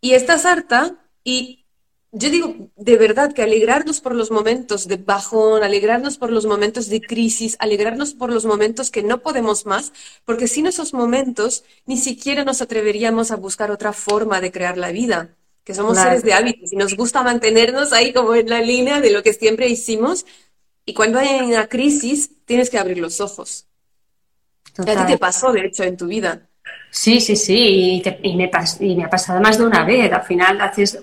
y 0.00 0.12
estás 0.12 0.44
harta 0.44 0.94
y 1.24 1.65
yo 2.18 2.30
digo 2.30 2.70
de 2.76 2.96
verdad 2.96 3.32
que 3.34 3.42
alegrarnos 3.42 4.00
por 4.00 4.14
los 4.14 4.30
momentos 4.30 4.88
de 4.88 4.96
bajón, 4.96 5.62
alegrarnos 5.62 6.16
por 6.16 6.30
los 6.30 6.46
momentos 6.46 6.88
de 6.88 7.00
crisis, 7.00 7.56
alegrarnos 7.58 8.14
por 8.14 8.32
los 8.32 8.46
momentos 8.46 8.90
que 8.90 9.02
no 9.02 9.18
podemos 9.18 9.66
más, 9.66 9.92
porque 10.24 10.48
sin 10.48 10.66
esos 10.66 10.94
momentos 10.94 11.64
ni 11.84 11.98
siquiera 11.98 12.44
nos 12.44 12.62
atreveríamos 12.62 13.30
a 13.30 13.36
buscar 13.36 13.70
otra 13.70 13.92
forma 13.92 14.40
de 14.40 14.50
crear 14.50 14.78
la 14.78 14.92
vida, 14.92 15.36
que 15.62 15.74
somos 15.74 15.98
seres 15.98 16.22
de 16.22 16.32
hábitos 16.32 16.72
y 16.72 16.76
nos 16.76 16.94
gusta 16.96 17.22
mantenernos 17.22 17.92
ahí 17.92 18.12
como 18.12 18.34
en 18.34 18.48
la 18.48 18.62
línea 18.62 19.00
de 19.00 19.10
lo 19.10 19.22
que 19.22 19.34
siempre 19.34 19.68
hicimos. 19.68 20.24
Y 20.86 20.94
cuando 20.94 21.18
hay 21.18 21.40
una 21.40 21.66
crisis, 21.66 22.30
tienes 22.44 22.70
que 22.70 22.78
abrir 22.78 22.98
los 22.98 23.20
ojos. 23.20 23.66
A 24.78 24.84
ti 24.84 25.12
te 25.12 25.18
pasó, 25.18 25.52
de 25.52 25.66
hecho, 25.66 25.82
en 25.82 25.96
tu 25.96 26.06
vida. 26.06 26.48
Sí, 26.90 27.20
sí, 27.20 27.36
sí, 27.36 28.02
y, 28.22 28.36
me, 28.36 28.50
y 28.80 28.96
me 28.96 29.04
ha 29.04 29.10
pasado 29.10 29.40
más 29.40 29.58
de 29.58 29.64
una 29.64 29.84
vez. 29.84 30.12
Al 30.12 30.22
final 30.22 30.60
haces 30.60 30.98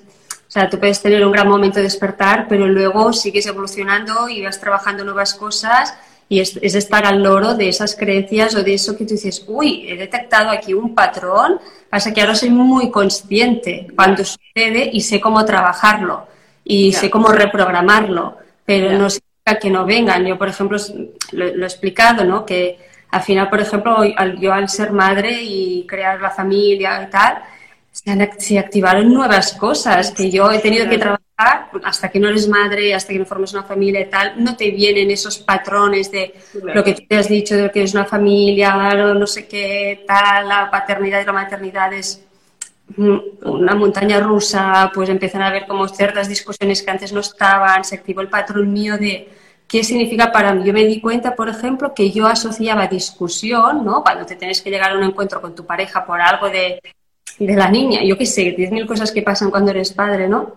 sea, 0.53 0.69
tú 0.69 0.79
puedes 0.79 1.01
tener 1.01 1.25
un 1.25 1.31
gran 1.31 1.47
momento 1.47 1.77
de 1.77 1.83
despertar, 1.83 2.45
pero 2.47 2.67
luego 2.67 3.11
sigues 3.11 3.47
evolucionando 3.47 4.29
y 4.29 4.43
vas 4.43 4.59
trabajando 4.59 5.03
nuevas 5.03 5.33
cosas 5.33 5.95
y 6.29 6.39
es, 6.39 6.55
estar 6.57 7.07
al 7.07 7.23
loro 7.23 7.55
de 7.55 7.69
esas 7.69 7.95
creencias 7.95 8.53
o 8.53 8.63
de 8.63 8.75
eso 8.75 8.95
que 8.95 9.03
tú 9.03 9.15
dices, 9.15 9.43
uy, 9.47 9.85
he 9.89 9.97
detectado 9.97 10.51
aquí 10.51 10.75
un 10.75 10.93
patrón, 10.93 11.59
pasa 11.89 12.13
que 12.13 12.21
ahora 12.21 12.35
soy 12.35 12.51
muy 12.51 12.91
consciente 12.91 13.87
cuando 13.95 14.23
sucede 14.23 14.91
y 14.93 15.01
sé 15.01 15.19
cómo 15.19 15.43
trabajarlo 15.43 16.27
y 16.63 16.93
sé 16.93 17.09
cómo 17.09 17.29
reprogramarlo, 17.29 18.37
pero 18.63 18.91
no 18.91 19.09
significa 19.09 19.59
que 19.59 19.71
no 19.71 19.85
vengan. 19.85 20.23
Yo, 20.23 20.37
por 20.37 20.49
ejemplo, 20.49 20.77
lo, 21.31 21.45
lo, 21.55 21.63
he 21.63 21.67
explicado, 21.67 22.23
¿no? 22.25 22.45
Que 22.45 22.77
al 23.09 23.21
final, 23.23 23.49
por 23.49 23.59
ejemplo, 23.59 24.03
yo 24.39 24.53
al 24.53 24.69
ser 24.69 24.91
madre 24.91 25.41
y 25.41 25.85
crear 25.87 26.21
la 26.21 26.29
familia 26.29 27.03
y 27.07 27.09
tal, 27.09 27.43
se, 27.93 28.57
activaron 28.57 29.13
nuevas 29.13 29.53
cosas 29.53 30.11
que 30.11 30.31
yo 30.31 30.51
he 30.51 30.59
tenido 30.59 30.89
que 30.89 30.97
trabajar 30.97 31.69
hasta 31.83 32.09
que 32.09 32.19
no 32.19 32.29
eres 32.29 32.47
madre, 32.47 32.93
hasta 32.93 33.13
que 33.13 33.19
no 33.19 33.25
formes 33.25 33.53
una 33.53 33.63
familia 33.63 34.01
y 34.01 34.09
tal, 34.09 34.43
no 34.43 34.57
te 34.57 34.71
vienen 34.71 35.11
esos 35.11 35.37
patrones 35.37 36.09
de 36.11 36.33
lo 36.73 36.83
que 36.83 36.95
tú 36.95 37.03
te 37.07 37.17
has 37.17 37.29
dicho, 37.29 37.55
de 37.55 37.69
que 37.69 37.83
es 37.83 37.93
una 37.93 38.05
familia, 38.05 38.75
o 38.75 39.13
no 39.13 39.27
sé 39.27 39.47
qué, 39.47 40.03
tal, 40.07 40.47
la 40.47 40.71
paternidad 40.71 41.21
y 41.21 41.25
la 41.25 41.33
maternidad 41.33 41.93
es 41.93 42.23
una 42.97 43.75
montaña 43.75 44.19
rusa, 44.19 44.91
pues 44.93 45.09
empiezan 45.09 45.43
a 45.43 45.47
haber 45.47 45.67
como 45.67 45.87
ciertas 45.87 46.27
discusiones 46.27 46.81
que 46.81 46.91
antes 46.91 47.13
no 47.13 47.19
estaban, 47.19 47.83
se 47.83 47.95
activó 47.95 48.21
el 48.21 48.27
patrón 48.27 48.73
mío 48.73 48.97
de 48.97 49.29
qué 49.67 49.83
significa 49.83 50.31
para 50.31 50.53
mí. 50.53 50.63
Yo 50.65 50.73
me 50.73 50.85
di 50.85 50.99
cuenta, 50.99 51.35
por 51.35 51.47
ejemplo, 51.47 51.93
que 51.93 52.11
yo 52.11 52.25
asociaba 52.25 52.87
discusión, 52.87 53.85
¿no? 53.85 54.03
Cuando 54.03 54.25
te 54.25 54.35
tienes 54.35 54.61
que 54.61 54.71
llegar 54.71 54.91
a 54.91 54.97
un 54.97 55.03
encuentro 55.03 55.41
con 55.41 55.53
tu 55.55 55.65
pareja 55.65 56.05
por 56.05 56.19
algo 56.19 56.49
de 56.49 56.81
de 57.39 57.55
la 57.55 57.69
niña. 57.69 58.03
Yo 58.03 58.17
qué 58.17 58.25
sé, 58.25 58.55
10.000 58.55 58.85
cosas 58.85 59.11
que 59.11 59.21
pasan 59.21 59.51
cuando 59.51 59.71
eres 59.71 59.93
padre, 59.93 60.27
¿no? 60.27 60.55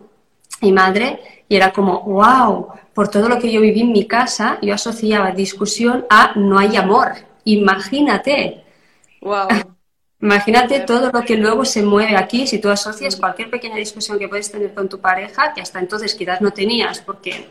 Y 0.61 0.73
madre, 0.73 1.45
y 1.49 1.57
era 1.57 1.73
como, 1.73 2.01
wow, 2.03 2.69
por 2.95 3.09
todo 3.09 3.29
lo 3.29 3.39
que 3.39 3.53
yo 3.53 3.61
viví 3.61 3.81
en 3.81 3.93
mi 3.93 4.07
casa, 4.07 4.59
yo 4.63 4.75
asociaba 4.75 5.31
discusión 5.33 6.07
a 6.09 6.33
no 6.37 6.59
hay 6.59 6.77
amor. 6.77 7.13
Imagínate. 7.45 8.65
Wow. 9.21 9.49
Imagínate 10.21 10.81
todo 10.81 11.11
lo 11.13 11.23
que 11.23 11.37
luego 11.37 11.65
se 11.65 11.83
mueve 11.83 12.17
aquí 12.17 12.47
si 12.47 12.59
tú 12.59 12.71
asocias 12.71 13.17
cualquier 13.17 13.51
pequeña 13.51 13.77
discusión 13.77 14.19
que 14.19 14.29
puedes 14.29 14.51
tener 14.51 14.73
con 14.73 14.89
tu 14.89 14.99
pareja, 14.99 15.53
que 15.53 15.61
hasta 15.61 15.79
entonces 15.79 16.15
quizás 16.15 16.41
no 16.41 16.53
tenías, 16.53 17.01
porque 17.01 17.49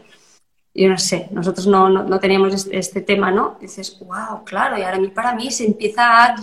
yo 0.73 0.89
no 0.89 0.97
sé, 0.97 1.29
nosotros 1.31 1.67
no, 1.67 1.89
no, 1.89 2.19
teníamos 2.19 2.67
este, 2.71 3.01
tema, 3.01 3.31
¿no? 3.31 3.57
dices, 3.61 3.97
wow, 3.99 4.43
claro, 4.43 4.77
y 4.77 4.81
ahora 4.81 4.99
para 5.13 5.33
mí 5.33 5.51
se 5.51 5.65
empieza 5.65 6.25
a 6.25 6.35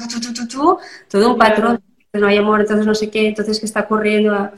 todo 1.09 1.33
un 1.33 1.39
patrón 1.39 1.83
no 2.21 2.27
hay 2.27 2.37
amor, 2.37 2.61
entonces 2.61 2.87
no 2.87 2.95
sé 2.95 3.11
qué, 3.11 3.29
entonces 3.29 3.59
qué 3.59 3.67
está 3.67 3.81
ocurriendo. 3.81 4.51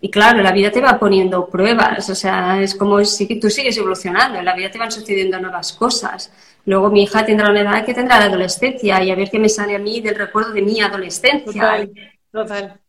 Y 0.00 0.10
claro, 0.10 0.42
la 0.42 0.52
vida 0.52 0.70
te 0.70 0.80
va 0.80 0.98
poniendo 0.98 1.48
pruebas, 1.48 2.08
o 2.08 2.14
sea, 2.14 2.60
es 2.62 2.74
como 2.74 3.04
si 3.04 3.26
tú 3.40 3.50
sigues 3.50 3.76
evolucionando, 3.76 4.38
en 4.38 4.44
la 4.44 4.54
vida 4.54 4.70
te 4.70 4.78
van 4.78 4.92
sucediendo 4.92 5.38
nuevas 5.40 5.72
cosas. 5.72 6.32
Luego 6.64 6.90
mi 6.90 7.02
hija 7.02 7.26
tendrá 7.26 7.50
una 7.50 7.60
edad 7.60 7.84
que 7.84 7.94
tendrá 7.94 8.20
la 8.20 8.26
adolescencia 8.26 9.02
y 9.02 9.10
a 9.10 9.16
ver 9.16 9.30
qué 9.30 9.38
me 9.38 9.48
sale 9.48 9.74
a 9.74 9.80
mí 9.80 10.00
del 10.00 10.14
recuerdo 10.14 10.52
de 10.52 10.62
mi 10.62 10.80
adolescencia. 10.80 11.52
Total, 11.52 11.92
total. 12.30 12.80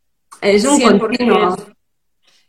Es 0.42 0.66
un 0.66 1.00
continuo. 1.00 1.56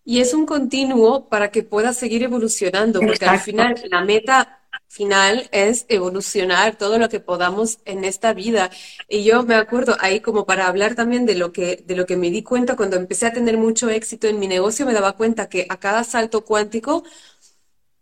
Y 0.07 0.21
es 0.21 0.35
un 0.35 0.45
continuo 0.45 1.31
para 1.31 1.51
que 1.51 1.63
puedas 1.63 1.97
seguir 1.97 2.23
evolucionando, 2.23 3.01
porque 3.01 3.25
al 3.25 3.39
final 3.39 3.75
la 3.91 4.05
meta 4.05 4.64
final 4.95 5.49
es 5.51 5.87
evolucionar 5.89 6.77
todo 6.77 6.99
lo 6.99 7.09
que 7.09 7.19
podamos 7.19 7.81
en 7.85 8.05
esta 8.05 8.33
vida. 8.33 8.71
Y 9.09 9.25
yo 9.25 9.43
me 9.43 9.57
acuerdo 9.57 9.97
ahí 9.99 10.21
como 10.21 10.47
para 10.47 10.69
hablar 10.69 10.95
también 10.95 11.27
de 11.27 11.35
lo 11.35 11.53
que, 11.53 11.83
de 11.85 11.97
lo 11.97 12.07
que 12.07 12.17
me 12.17 12.31
di 12.31 12.45
cuenta 12.45 12.77
cuando 12.77 12.97
empecé 12.97 13.27
a 13.27 13.33
tener 13.33 13.59
mucho 13.59 13.89
éxito 13.91 14.29
en 14.29 14.39
mi 14.39 14.47
negocio, 14.47 14.87
me 14.87 14.93
daba 14.93 15.17
cuenta 15.17 15.49
que 15.49 15.67
a 15.69 15.81
cada 15.81 16.05
salto 16.05 16.45
cuántico, 16.45 17.03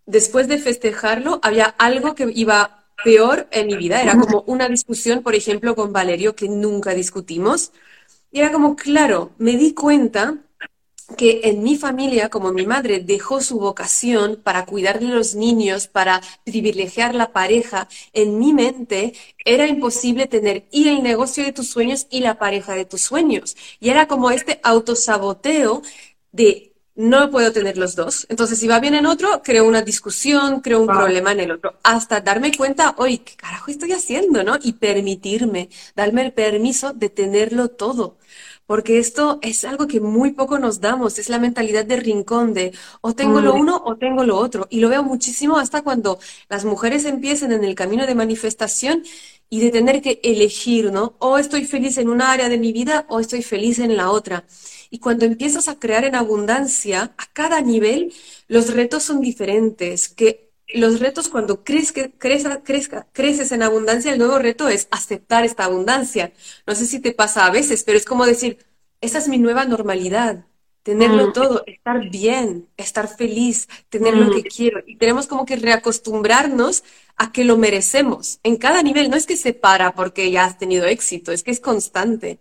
después 0.04 0.48
de 0.48 0.58
festejarlo, 0.58 1.40
había 1.42 1.64
algo 1.78 2.14
que 2.14 2.30
iba 2.34 2.84
peor 3.02 3.48
en 3.52 3.68
mi 3.68 3.76
vida. 3.76 4.02
Era 4.02 4.18
como 4.18 4.44
una 4.46 4.68
discusión, 4.68 5.22
por 5.22 5.34
ejemplo, 5.34 5.74
con 5.74 5.94
Valerio, 5.94 6.36
que 6.36 6.48
nunca 6.48 6.92
discutimos. 6.92 7.72
Y 8.30 8.40
era 8.40 8.52
como, 8.52 8.76
claro, 8.76 9.30
me 9.38 9.56
di 9.56 9.72
cuenta 9.72 10.36
que 11.16 11.42
en 11.44 11.62
mi 11.62 11.76
familia, 11.76 12.28
como 12.28 12.52
mi 12.52 12.66
madre 12.66 13.00
dejó 13.00 13.40
su 13.40 13.58
vocación 13.58 14.40
para 14.42 14.66
cuidar 14.66 15.00
de 15.00 15.06
los 15.06 15.34
niños, 15.34 15.86
para 15.86 16.20
privilegiar 16.44 17.14
la 17.14 17.32
pareja, 17.32 17.88
en 18.12 18.38
mi 18.38 18.52
mente 18.52 19.14
era 19.44 19.66
imposible 19.66 20.26
tener 20.26 20.66
y 20.70 20.88
el 20.88 21.02
negocio 21.02 21.44
de 21.44 21.52
tus 21.52 21.68
sueños 21.68 22.06
y 22.10 22.20
la 22.20 22.38
pareja 22.38 22.74
de 22.74 22.84
tus 22.84 23.02
sueños. 23.02 23.56
Y 23.80 23.90
era 23.90 24.08
como 24.08 24.30
este 24.30 24.60
autosaboteo 24.62 25.82
de 26.32 26.72
no 26.94 27.30
puedo 27.30 27.52
tener 27.52 27.78
los 27.78 27.94
dos. 27.96 28.26
Entonces, 28.28 28.58
si 28.58 28.68
va 28.68 28.78
bien 28.80 28.94
en 28.94 29.06
otro, 29.06 29.42
creo 29.42 29.66
una 29.66 29.82
discusión, 29.82 30.60
creo 30.60 30.80
un 30.80 30.86
problema 30.86 31.32
en 31.32 31.40
el 31.40 31.50
otro, 31.52 31.78
hasta 31.82 32.20
darme 32.20 32.52
cuenta, 32.54 32.94
oye, 32.98 33.22
¿qué 33.22 33.34
carajo 33.34 33.70
estoy 33.70 33.92
haciendo? 33.92 34.44
¿No? 34.44 34.58
Y 34.62 34.74
permitirme, 34.74 35.70
darme 35.96 36.22
el 36.22 36.32
permiso 36.32 36.92
de 36.92 37.08
tenerlo 37.08 37.68
todo 37.68 38.18
porque 38.66 38.98
esto 38.98 39.38
es 39.42 39.64
algo 39.64 39.86
que 39.86 40.00
muy 40.00 40.32
poco 40.32 40.58
nos 40.58 40.80
damos, 40.80 41.18
es 41.18 41.28
la 41.28 41.38
mentalidad 41.38 41.84
de 41.84 41.96
rincón 41.96 42.54
de 42.54 42.72
o 43.00 43.14
tengo 43.14 43.40
lo 43.40 43.54
uno 43.54 43.82
o 43.84 43.96
tengo 43.96 44.24
lo 44.24 44.36
otro. 44.36 44.66
Y 44.70 44.80
lo 44.80 44.88
veo 44.88 45.02
muchísimo 45.02 45.58
hasta 45.58 45.82
cuando 45.82 46.18
las 46.48 46.64
mujeres 46.64 47.04
empiezan 47.04 47.52
en 47.52 47.64
el 47.64 47.74
camino 47.74 48.06
de 48.06 48.14
manifestación 48.14 49.02
y 49.50 49.60
de 49.60 49.70
tener 49.70 50.00
que 50.00 50.20
elegir, 50.22 50.92
¿no? 50.92 51.14
O 51.18 51.38
estoy 51.38 51.66
feliz 51.66 51.98
en 51.98 52.08
una 52.08 52.32
área 52.32 52.48
de 52.48 52.58
mi 52.58 52.72
vida 52.72 53.06
o 53.08 53.20
estoy 53.20 53.42
feliz 53.42 53.78
en 53.78 53.96
la 53.96 54.10
otra. 54.10 54.46
Y 54.90 54.98
cuando 54.98 55.24
empiezas 55.26 55.68
a 55.68 55.78
crear 55.78 56.04
en 56.04 56.14
abundancia, 56.14 57.14
a 57.18 57.26
cada 57.32 57.60
nivel, 57.60 58.12
los 58.48 58.72
retos 58.74 59.02
son 59.02 59.20
diferentes, 59.20 60.08
que 60.08 60.51
los 60.74 61.00
retos 61.00 61.28
cuando 61.28 61.64
crees 61.64 61.92
que 61.92 62.10
crezca, 62.12 62.62
crezca, 62.62 63.06
creces 63.12 63.52
en 63.52 63.62
abundancia, 63.62 64.12
el 64.12 64.18
nuevo 64.18 64.38
reto 64.38 64.68
es 64.68 64.88
aceptar 64.90 65.44
esta 65.44 65.64
abundancia. 65.64 66.32
No 66.66 66.74
sé 66.74 66.86
si 66.86 67.00
te 67.00 67.12
pasa 67.12 67.46
a 67.46 67.50
veces, 67.50 67.84
pero 67.84 67.98
es 67.98 68.04
como 68.04 68.26
decir, 68.26 68.58
esa 69.00 69.18
es 69.18 69.28
mi 69.28 69.38
nueva 69.38 69.64
normalidad, 69.64 70.44
tenerlo 70.82 71.28
mm. 71.28 71.32
todo, 71.32 71.64
estar 71.66 72.08
bien, 72.10 72.68
estar 72.76 73.08
feliz, 73.08 73.68
tener 73.88 74.16
lo 74.16 74.26
mm. 74.26 74.34
que 74.34 74.42
quiero. 74.44 74.82
Y 74.86 74.96
tenemos 74.96 75.26
como 75.26 75.44
que 75.44 75.56
reacostumbrarnos 75.56 76.84
a 77.16 77.32
que 77.32 77.44
lo 77.44 77.56
merecemos 77.56 78.40
en 78.42 78.56
cada 78.56 78.82
nivel. 78.82 79.10
No 79.10 79.16
es 79.16 79.26
que 79.26 79.36
se 79.36 79.52
para 79.52 79.94
porque 79.94 80.30
ya 80.30 80.44
has 80.44 80.58
tenido 80.58 80.86
éxito, 80.86 81.32
es 81.32 81.42
que 81.42 81.50
es 81.50 81.60
constante. 81.60 82.38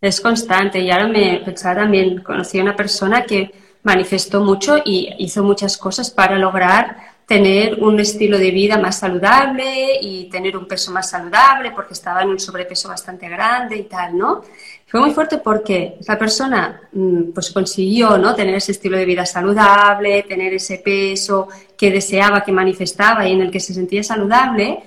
Es 0.00 0.20
constante. 0.20 0.80
Y 0.80 0.90
ahora 0.90 1.08
me 1.08 1.42
pensaba 1.44 1.82
también, 1.82 2.22
conocí 2.22 2.58
a 2.58 2.62
una 2.62 2.76
persona 2.76 3.24
que 3.24 3.52
manifestó 3.82 4.42
mucho 4.42 4.78
y 4.84 5.10
hizo 5.18 5.42
muchas 5.42 5.76
cosas 5.76 6.10
para 6.10 6.38
lograr 6.38 6.96
tener 7.30 7.78
un 7.80 8.00
estilo 8.00 8.38
de 8.38 8.50
vida 8.50 8.76
más 8.76 8.98
saludable 8.98 10.00
y 10.02 10.24
tener 10.24 10.56
un 10.56 10.66
peso 10.66 10.90
más 10.90 11.10
saludable 11.10 11.70
porque 11.70 11.92
estaba 11.92 12.22
en 12.22 12.30
un 12.30 12.40
sobrepeso 12.40 12.88
bastante 12.88 13.28
grande 13.28 13.76
y 13.76 13.84
tal, 13.84 14.18
¿no? 14.18 14.42
Fue 14.88 14.98
muy 14.98 15.12
fuerte 15.12 15.38
porque 15.38 15.94
esa 16.00 16.18
persona 16.18 16.80
mm, 16.90 17.30
pues 17.32 17.52
consiguió 17.52 18.18
¿no? 18.18 18.34
tener 18.34 18.56
ese 18.56 18.72
estilo 18.72 18.96
de 18.96 19.04
vida 19.04 19.24
saludable, 19.24 20.24
tener 20.24 20.54
ese 20.54 20.78
peso 20.78 21.46
que 21.76 21.92
deseaba, 21.92 22.42
que 22.42 22.50
manifestaba 22.50 23.28
y 23.28 23.32
en 23.34 23.42
el 23.42 23.52
que 23.52 23.60
se 23.60 23.74
sentía 23.74 24.02
saludable, 24.02 24.82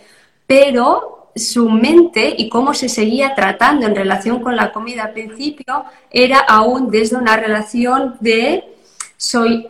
pero 0.45 1.29
su 1.33 1.69
mente 1.69 2.35
y 2.37 2.49
cómo 2.49 2.73
se 2.73 2.89
seguía 2.89 3.35
tratando 3.35 3.85
en 3.85 3.95
relación 3.95 4.41
con 4.41 4.57
la 4.57 4.73
comida 4.73 5.05
al 5.05 5.13
principio 5.13 5.85
era 6.11 6.39
aún 6.39 6.91
desde 6.91 7.15
una 7.15 7.37
relación 7.37 8.17
de 8.19 8.72
soy 9.23 9.69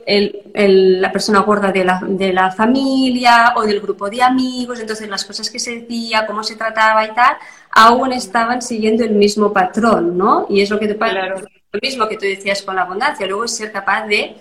la 0.56 1.12
persona 1.12 1.42
gorda 1.42 1.72
de 1.72 1.86
la, 1.86 2.02
de 2.04 2.34
la, 2.34 2.52
familia 2.52 3.54
o 3.56 3.62
del 3.62 3.82
grupo 3.82 4.10
de 4.10 4.24
amigos, 4.24 4.80
entonces 4.80 5.08
las 5.08 5.24
cosas 5.24 5.48
que 5.52 5.60
se 5.60 5.82
decía, 5.82 6.26
cómo 6.26 6.44
se 6.44 6.56
trataba 6.56 7.06
y 7.06 7.14
tal, 7.14 7.38
aún 7.70 8.14
estaban 8.14 8.64
siguiendo 8.64 9.04
el 9.04 9.12
mismo 9.12 9.54
patrón, 9.54 10.18
¿no? 10.18 10.48
Y 10.50 10.62
es 10.62 10.72
lo 10.72 10.80
que 10.80 10.88
te 10.88 10.96
pasa, 10.96 11.28
lo 11.28 11.80
mismo 11.80 12.08
que 12.08 12.18
tú 12.18 12.26
decías 12.26 12.64
con 12.64 12.76
la 12.76 12.82
abundancia, 12.82 13.28
luego 13.28 13.44
es 13.44 13.56
ser 13.56 13.72
capaz 13.72 14.08
de 14.08 14.38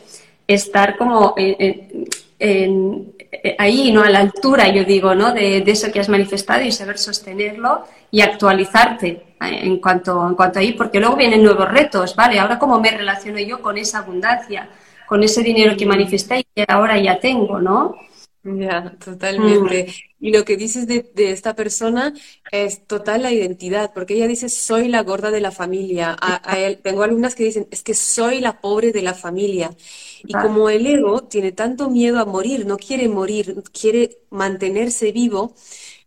estar 0.48 0.96
como 0.96 1.34
ahí, 3.58 3.92
¿no? 3.92 4.02
A 4.02 4.08
la 4.08 4.20
altura, 4.20 4.68
yo 4.68 4.82
digo, 4.82 5.14
¿no? 5.14 5.34
De, 5.34 5.60
de, 5.60 5.72
eso 5.72 5.92
que 5.92 6.00
has 6.00 6.08
manifestado 6.08 6.62
y 6.62 6.72
saber 6.72 6.96
sostenerlo 6.96 7.84
y 8.10 8.22
actualizarte 8.22 9.34
en 9.40 9.76
cuanto, 9.76 10.26
en 10.26 10.34
cuanto 10.34 10.58
a 10.58 10.62
ahí, 10.62 10.72
porque 10.72 11.00
luego 11.00 11.16
vienen 11.16 11.42
nuevos 11.42 11.70
retos, 11.70 12.16
¿vale? 12.16 12.40
Ahora, 12.40 12.58
¿cómo 12.58 12.80
me 12.80 12.90
relaciono 12.90 13.38
yo 13.40 13.60
con 13.60 13.76
esa 13.76 13.98
abundancia? 13.98 14.70
Con 15.12 15.22
ese 15.22 15.42
dinero 15.42 15.76
que 15.76 15.84
manifesté 15.84 16.38
y 16.38 16.46
que 16.54 16.64
ahora 16.66 16.98
ya 16.98 17.20
tengo, 17.20 17.60
¿no? 17.60 17.94
Ya, 18.42 18.96
totalmente. 18.96 19.88
Mm. 19.88 20.24
Y 20.24 20.32
lo 20.32 20.42
que 20.46 20.56
dices 20.56 20.86
de, 20.86 21.12
esta 21.14 21.54
persona 21.54 22.14
es 22.50 22.86
total 22.86 23.20
la 23.20 23.30
identidad, 23.30 23.92
porque 23.92 24.14
ella 24.14 24.26
dice, 24.26 24.48
soy 24.48 24.88
la 24.88 25.02
gorda 25.02 25.30
de 25.30 25.42
la 25.42 25.50
familia. 25.50 26.16
tengo 26.82 27.02
alumnas 27.02 27.34
que 27.34 27.44
dicen, 27.44 27.68
es 27.70 27.82
que 27.82 27.92
soy 27.92 28.40
la 28.40 28.62
pobre 28.62 28.90
de 28.90 29.02
la 29.02 29.12
familia. 29.12 29.76
Y 30.24 30.32
como 30.32 30.70
el 30.70 30.86
ego 30.86 31.24
tiene 31.24 31.52
tanto 31.52 31.90
miedo 31.90 32.18
a 32.18 32.24
morir, 32.24 32.64
no 32.64 32.78
quiere 32.78 33.06
morir, 33.10 33.62
quiere 33.70 34.16
mantenerse 34.30 35.12
vivo, 35.12 35.54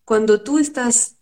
cuando 0.04 0.42
tú 0.42 0.58
estás 0.58 1.15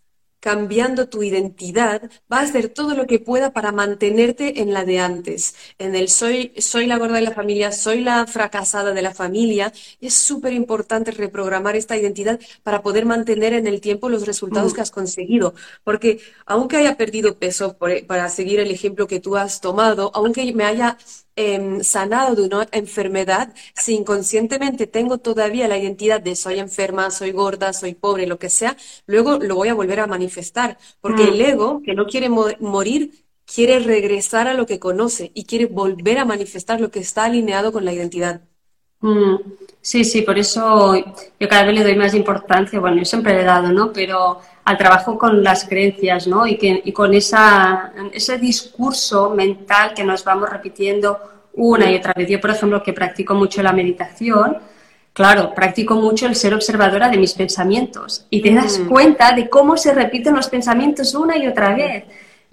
cambiando 0.44 1.08
tu 1.08 1.22
identidad, 1.22 2.02
va 2.30 2.40
a 2.40 2.42
hacer 2.42 2.68
todo 2.68 2.94
lo 2.94 3.06
que 3.06 3.18
pueda 3.18 3.54
para 3.54 3.72
mantenerte 3.72 4.60
en 4.60 4.74
la 4.74 4.84
de 4.84 4.98
antes, 4.98 5.54
en 5.78 5.94
el 5.94 6.10
soy, 6.10 6.52
soy 6.58 6.84
la 6.84 6.98
gorda 6.98 7.14
de 7.14 7.22
la 7.22 7.30
familia, 7.30 7.72
soy 7.72 8.02
la 8.02 8.26
fracasada 8.26 8.92
de 8.92 9.00
la 9.00 9.14
familia. 9.14 9.72
Y 10.00 10.08
es 10.08 10.12
súper 10.12 10.52
importante 10.52 11.12
reprogramar 11.12 11.76
esta 11.76 11.96
identidad 11.96 12.38
para 12.62 12.82
poder 12.82 13.06
mantener 13.06 13.54
en 13.54 13.66
el 13.66 13.80
tiempo 13.80 14.10
los 14.10 14.26
resultados 14.26 14.72
mm. 14.72 14.74
que 14.74 14.80
has 14.82 14.90
conseguido. 14.90 15.54
Porque 15.82 16.20
aunque 16.44 16.76
haya 16.76 16.98
perdido 16.98 17.38
peso, 17.38 17.78
para 18.06 18.28
seguir 18.28 18.60
el 18.60 18.70
ejemplo 18.70 19.06
que 19.06 19.20
tú 19.20 19.36
has 19.36 19.62
tomado, 19.62 20.10
aunque 20.12 20.52
me 20.52 20.64
haya 20.64 20.98
Em, 21.36 21.82
sanado 21.82 22.36
de 22.36 22.42
una 22.42 22.68
enfermedad, 22.70 23.52
si 23.74 23.94
inconscientemente 23.94 24.86
tengo 24.86 25.18
todavía 25.18 25.66
la 25.66 25.76
identidad 25.76 26.20
de 26.20 26.36
soy 26.36 26.60
enferma, 26.60 27.10
soy 27.10 27.32
gorda, 27.32 27.72
soy 27.72 27.94
pobre, 27.94 28.28
lo 28.28 28.38
que 28.38 28.48
sea, 28.48 28.76
luego 29.06 29.38
lo 29.38 29.56
voy 29.56 29.68
a 29.68 29.74
volver 29.74 29.98
a 29.98 30.06
manifestar, 30.06 30.78
porque 31.00 31.24
el 31.24 31.38
mm. 31.38 31.46
ego, 31.46 31.82
que 31.84 31.94
no 31.94 32.06
quiere 32.06 32.28
morir, 32.28 33.24
quiere 33.46 33.80
regresar 33.80 34.46
a 34.46 34.54
lo 34.54 34.66
que 34.66 34.78
conoce 34.78 35.32
y 35.34 35.44
quiere 35.44 35.66
volver 35.66 36.18
a 36.18 36.24
manifestar 36.24 36.80
lo 36.80 36.90
que 36.92 37.00
está 37.00 37.24
alineado 37.24 37.72
con 37.72 37.84
la 37.84 37.92
identidad. 37.92 38.42
Mm. 39.04 39.36
Sí, 39.82 40.02
sí, 40.02 40.22
por 40.22 40.38
eso 40.38 40.94
yo 41.38 41.46
cada 41.46 41.64
vez 41.64 41.74
le 41.74 41.84
doy 41.84 41.94
más 41.94 42.14
importancia, 42.14 42.80
bueno, 42.80 42.96
yo 42.96 43.04
siempre 43.04 43.34
le 43.34 43.42
he 43.42 43.44
dado, 43.44 43.70
¿no? 43.70 43.92
Pero 43.92 44.40
al 44.64 44.78
trabajo 44.78 45.18
con 45.18 45.44
las 45.44 45.66
creencias, 45.66 46.26
¿no? 46.26 46.46
Y, 46.46 46.56
que, 46.56 46.80
y 46.82 46.90
con 46.90 47.12
esa, 47.12 47.92
ese 48.14 48.38
discurso 48.38 49.28
mental 49.28 49.92
que 49.94 50.02
nos 50.02 50.24
vamos 50.24 50.48
repitiendo 50.48 51.18
una 51.52 51.90
y 51.90 51.96
otra 51.96 52.14
vez. 52.16 52.30
Yo, 52.30 52.40
por 52.40 52.50
ejemplo, 52.50 52.82
que 52.82 52.94
practico 52.94 53.34
mucho 53.34 53.62
la 53.62 53.74
meditación, 53.74 54.56
claro, 55.12 55.52
practico 55.54 55.96
mucho 55.96 56.26
el 56.26 56.34
ser 56.34 56.54
observadora 56.54 57.10
de 57.10 57.18
mis 57.18 57.34
pensamientos 57.34 58.26
y 58.30 58.40
te 58.40 58.54
das 58.54 58.78
mm. 58.78 58.88
cuenta 58.88 59.32
de 59.32 59.50
cómo 59.50 59.76
se 59.76 59.92
repiten 59.92 60.34
los 60.34 60.48
pensamientos 60.48 61.14
una 61.14 61.36
y 61.36 61.46
otra 61.46 61.74
vez. 61.74 62.04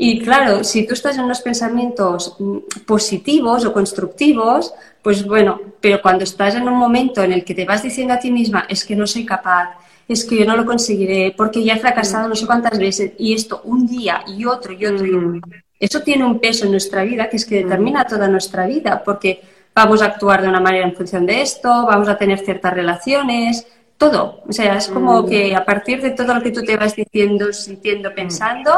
Y 0.04 0.18
claro, 0.18 0.64
si 0.64 0.88
tú 0.88 0.96
estás 0.96 1.16
en 1.16 1.26
unos 1.26 1.42
pensamientos 1.42 2.36
mm, 2.40 2.58
positivos 2.88 3.64
o 3.66 3.72
constructivos, 3.72 4.74
pues 5.04 5.24
bueno, 5.24 5.62
pero 5.80 6.02
cuando 6.02 6.24
estás 6.24 6.56
en 6.56 6.68
un 6.68 6.74
momento 6.74 7.22
en 7.22 7.34
el 7.34 7.46
que 7.46 7.54
te 7.54 7.66
vas 7.66 7.84
diciendo 7.84 8.16
a 8.16 8.18
ti 8.18 8.32
misma, 8.32 8.66
es 8.68 8.84
que 8.84 8.96
no 8.96 9.06
soy 9.06 9.28
capaz, 9.28 9.78
es 10.08 10.26
que 10.26 10.38
yo 10.38 10.46
no 10.46 10.58
lo 10.58 10.66
conseguiré 10.66 11.36
porque 11.38 11.64
ya 11.64 11.76
he 11.76 11.80
fracasado 11.80 12.28
no 12.28 12.34
sé 12.34 12.48
cuántas 12.48 12.80
veces 12.80 13.12
y 13.20 13.36
esto 13.36 13.62
un 13.64 13.86
día 13.86 14.24
y 14.26 14.44
otro 14.44 14.74
y 14.74 14.88
otro, 14.88 15.06
y 15.06 15.12
mm. 15.12 15.42
eso 15.80 16.02
tiene 16.02 16.26
un 16.26 16.40
peso 16.40 16.66
en 16.66 16.72
nuestra 16.72 17.04
vida 17.04 17.30
que 17.30 17.38
es 17.38 17.46
que 17.46 17.64
determina 17.64 18.04
toda 18.08 18.28
nuestra 18.28 18.66
vida 18.66 19.04
porque 19.06 19.40
vamos 19.76 20.02
a 20.02 20.06
actuar 20.06 20.42
de 20.42 20.48
una 20.48 20.60
manera 20.60 20.88
en 20.88 20.96
función 20.96 21.28
de 21.28 21.44
esto, 21.44 21.70
vamos 21.86 22.10
a 22.10 22.18
tener 22.18 22.40
ciertas 22.40 22.74
relaciones, 22.74 23.68
todo. 24.00 24.42
O 24.50 24.52
sea, 24.52 24.78
es 24.78 24.88
como 24.88 25.22
mm. 25.22 25.30
que 25.30 25.56
a 25.56 25.64
partir 25.64 26.02
de 26.02 26.10
todo 26.10 26.34
lo 26.34 26.42
que 26.42 26.50
tú 26.50 26.64
te 26.64 26.76
vas 26.76 26.96
diciendo, 26.96 27.54
sintiendo, 27.54 28.16
pensando, 28.16 28.72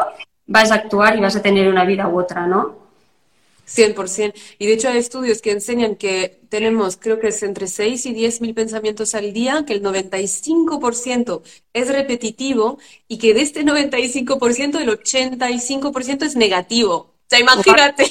vas 0.46 0.72
a 0.72 0.76
actuar 0.76 1.18
y 1.18 1.22
vas 1.22 1.36
a 1.36 1.42
tener 1.42 1.70
una 1.70 1.86
vida 1.86 2.08
u 2.08 2.20
otra, 2.20 2.48
¿no? 2.48 2.84
100%. 3.68 4.34
Y 4.60 4.68
de 4.68 4.74
hecho 4.74 4.90
hay 4.90 4.98
estudios 4.98 5.42
que 5.42 5.52
enseñan 5.52 5.96
que 5.96 6.42
tenemos, 6.50 6.98
creo 6.98 7.20
que 7.20 7.30
es 7.30 7.42
entre 7.44 7.68
6 7.68 8.06
y 8.08 8.14
10 8.14 8.42
mil 8.42 8.54
pensamientos 8.54 9.16
al 9.16 9.32
día, 9.34 9.64
que 9.66 9.74
el 9.74 9.82
95% 9.82 11.42
es 11.74 11.88
repetitivo 11.88 12.78
y 13.08 13.18
que 13.18 13.34
de 13.34 13.42
este 13.42 13.64
95% 13.64 14.82
el 14.82 14.90
85% 14.90 16.24
es 16.24 16.36
negativo. 16.36 16.96
O 16.96 17.14
sea, 17.28 17.40
imagínate. 17.40 18.06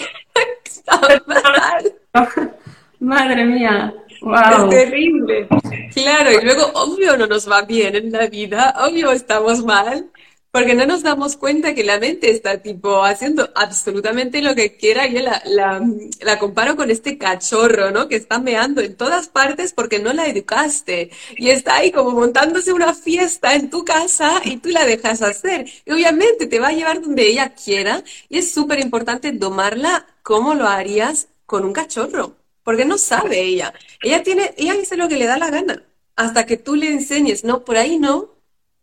Madre 3.00 3.44
mía. 3.44 3.94
Es 4.24 4.70
terrible. 4.70 5.48
Claro, 5.92 6.30
y 6.30 6.44
luego, 6.44 6.70
obvio, 6.74 7.16
no 7.16 7.26
nos 7.26 7.50
va 7.50 7.62
bien 7.62 7.96
en 7.96 8.12
la 8.12 8.28
vida, 8.28 8.72
obvio, 8.88 9.10
estamos 9.10 9.64
mal, 9.64 10.08
porque 10.52 10.74
no 10.74 10.84
nos 10.84 11.02
damos 11.02 11.38
cuenta 11.38 11.74
que 11.74 11.82
la 11.82 11.98
mente 11.98 12.30
está 12.30 12.58
tipo 12.60 13.02
haciendo 13.04 13.50
absolutamente 13.54 14.42
lo 14.42 14.54
que 14.54 14.76
quiera. 14.76 15.06
Yo 15.06 15.20
la, 15.20 15.42
la, 15.46 16.38
comparo 16.38 16.76
con 16.76 16.90
este 16.90 17.16
cachorro, 17.16 17.90
¿no? 17.90 18.06
Que 18.06 18.16
está 18.16 18.38
meando 18.38 18.82
en 18.82 18.94
todas 18.94 19.28
partes 19.28 19.72
porque 19.72 19.98
no 19.98 20.12
la 20.12 20.26
educaste. 20.26 21.10
Y 21.38 21.48
está 21.48 21.76
ahí 21.76 21.90
como 21.90 22.10
montándose 22.10 22.74
una 22.74 22.92
fiesta 22.92 23.54
en 23.54 23.70
tu 23.70 23.82
casa 23.86 24.42
y 24.44 24.58
tú 24.58 24.68
la 24.68 24.84
dejas 24.84 25.22
hacer. 25.22 25.66
Y 25.86 25.92
obviamente 25.92 26.46
te 26.46 26.60
va 26.60 26.68
a 26.68 26.72
llevar 26.72 27.00
donde 27.00 27.26
ella 27.28 27.54
quiera. 27.54 28.04
Y 28.28 28.36
es 28.36 28.52
súper 28.52 28.78
importante 28.80 29.32
domarla 29.32 30.06
como 30.22 30.52
lo 30.52 30.68
harías 30.68 31.28
con 31.46 31.64
un 31.64 31.72
cachorro. 31.72 32.36
Porque 32.62 32.84
no 32.84 32.98
sabe 32.98 33.40
ella. 33.40 33.72
Ella 34.02 34.22
tiene, 34.22 34.52
ella 34.58 34.74
dice 34.74 34.98
lo 34.98 35.08
que 35.08 35.16
le 35.16 35.24
da 35.24 35.38
la 35.38 35.50
gana. 35.50 35.82
Hasta 36.14 36.44
que 36.44 36.58
tú 36.58 36.76
le 36.76 36.88
enseñes, 36.88 37.42
no, 37.42 37.64
por 37.64 37.78
ahí 37.78 37.98
no, 37.98 38.34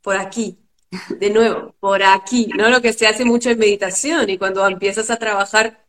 por 0.02 0.18
aquí 0.18 0.58
de 1.20 1.30
nuevo, 1.30 1.76
por 1.80 2.04
aquí, 2.04 2.48
¿no? 2.56 2.70
Lo 2.70 2.82
que 2.82 2.94
se 2.94 3.08
hace 3.08 3.26
mucho 3.26 3.50
en 3.50 3.60
meditación 3.60 4.30
y 4.30 4.38
cuando 4.38 4.66
empiezas 4.66 5.10
a 5.12 5.18
trabajar 5.18 5.86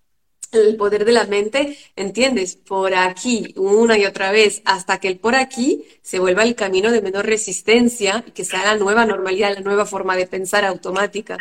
el 0.52 0.76
poder 0.76 1.04
de 1.04 1.12
la 1.12 1.26
mente, 1.26 1.78
entiendes, 1.96 2.56
por 2.56 2.94
aquí, 2.94 3.54
una 3.56 3.96
y 3.96 4.04
otra 4.04 4.32
vez, 4.32 4.62
hasta 4.64 4.98
que 4.98 5.08
el 5.08 5.18
por 5.18 5.34
aquí 5.34 5.84
se 6.02 6.18
vuelva 6.18 6.42
el 6.42 6.54
camino 6.54 6.90
de 6.90 7.02
menor 7.02 7.26
resistencia 7.26 8.24
y 8.26 8.32
que 8.32 8.44
sea 8.44 8.64
la 8.64 8.76
nueva 8.76 9.06
normalidad, 9.06 9.54
la 9.54 9.60
nueva 9.60 9.86
forma 9.86 10.16
de 10.16 10.26
pensar 10.26 10.64
automática. 10.64 11.38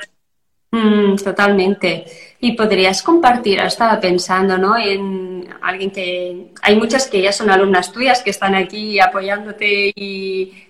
Mm, 0.71 1.15
totalmente. 1.15 2.05
Y 2.39 2.51
podrías 2.51 3.01
compartir, 3.01 3.59
estaba 3.59 3.99
pensando, 3.99 4.57
¿no? 4.57 4.77
En 4.77 5.49
alguien 5.61 5.89
que... 5.89 6.53
Hay 6.61 6.75
muchas 6.75 7.07
que 7.07 7.21
ya 7.21 7.31
son 7.31 7.49
alumnas 7.49 7.91
tuyas 7.91 8.21
que 8.21 8.29
están 8.29 8.53
aquí 8.53 8.99
apoyándote 8.99 9.91
y 9.95 10.68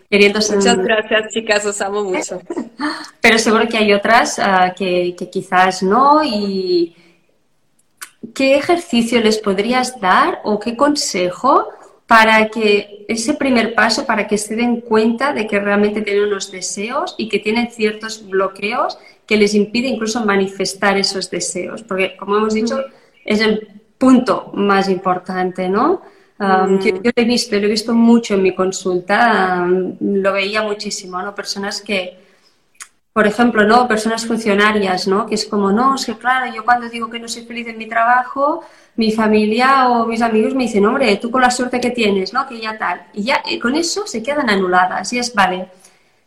Muchas 0.56 0.78
gracias, 0.78 1.34
chicas, 1.34 1.66
os 1.66 1.80
amo 1.82 2.04
mucho. 2.04 2.42
Pero 3.22 3.38
seguro 3.38 3.68
que 3.68 3.78
hay 3.78 3.94
otras 3.94 4.40
ah, 4.40 4.74
que, 4.76 5.16
quizás 5.32 5.84
no. 5.84 6.24
¿Y 6.24 6.96
qué 8.34 8.56
ejercicio 8.56 9.22
les 9.22 9.38
podrías 9.38 10.00
dar 10.00 10.40
o 10.44 10.60
qué 10.60 10.76
consejo 10.76 11.68
para 12.08 12.50
que 12.50 13.06
ese 13.08 13.36
primer 13.36 13.76
paso, 13.76 14.08
para 14.08 14.26
que 14.28 14.40
se 14.40 14.56
den 14.56 14.82
cuenta 14.82 15.32
de 15.32 15.46
que 15.46 15.60
realmente 15.60 16.02
tienen 16.02 16.24
unos 16.24 16.52
deseos 16.52 17.14
y 17.20 17.30
que 17.30 17.38
tienen 17.38 17.70
ciertos 17.70 18.28
bloqueos 18.28 18.98
que 19.28 19.38
les 19.38 19.54
impide 19.54 19.90
incluso 19.90 20.26
manifestar 20.26 20.98
esos 20.98 21.30
deseos? 21.30 21.84
Porque, 21.84 22.18
como 22.18 22.38
hemos 22.38 22.56
dicho, 22.56 22.84
es 23.24 23.42
el 23.42 23.80
punto 24.00 24.50
más 24.56 24.90
importante, 24.90 25.70
¿no? 25.70 26.02
Mm. 26.40 26.80
yo, 26.80 26.94
lo 27.04 27.12
he 27.16 27.26
visto, 27.26 27.58
lo 27.58 27.66
he 27.68 27.70
visto 27.70 27.94
mucho 27.94 28.36
en 28.36 28.44
mi 28.44 28.56
consulta, 28.56 29.68
lo 30.00 30.34
veía 30.34 30.62
muchísimo, 30.64 31.22
¿no? 31.22 31.36
Personas 31.36 31.82
que, 31.82 32.18
por 33.12 33.28
ejemplo, 33.28 33.66
¿no? 33.66 33.88
Personas 33.90 34.26
funcionarias, 34.26 35.06
¿no? 35.08 35.26
Que 35.26 35.36
es 35.36 35.46
como, 35.46 35.72
no, 35.74 35.96
es 35.96 36.06
que 36.06 36.18
claro, 36.18 36.54
yo 36.54 36.64
cuando 36.64 36.88
digo 36.88 37.10
que 37.10 37.20
no 37.20 37.28
soy 37.28 37.44
feliz 37.44 37.68
en 37.68 37.78
mi 37.78 37.88
trabajo, 37.88 38.64
mi 38.96 39.12
familia 39.12 39.90
o 39.90 40.06
mis 40.06 40.22
amigos 40.22 40.56
me 40.56 40.64
dicen, 40.64 40.86
hombre, 40.86 41.18
tú 41.18 41.30
con 41.30 41.42
la 41.42 41.52
suerte 41.52 41.82
que 41.82 41.92
tienes, 41.92 42.32
¿no? 42.32 42.48
Que 42.48 42.60
ya 42.62 42.78
tal. 42.78 43.08
Y 43.14 43.24
ya 43.24 43.44
con 43.62 43.76
eso 43.76 44.08
se 44.08 44.24
quedan 44.24 44.50
anuladas. 44.50 45.12
Y 45.12 45.20
es, 45.20 45.34
vale, 45.34 45.68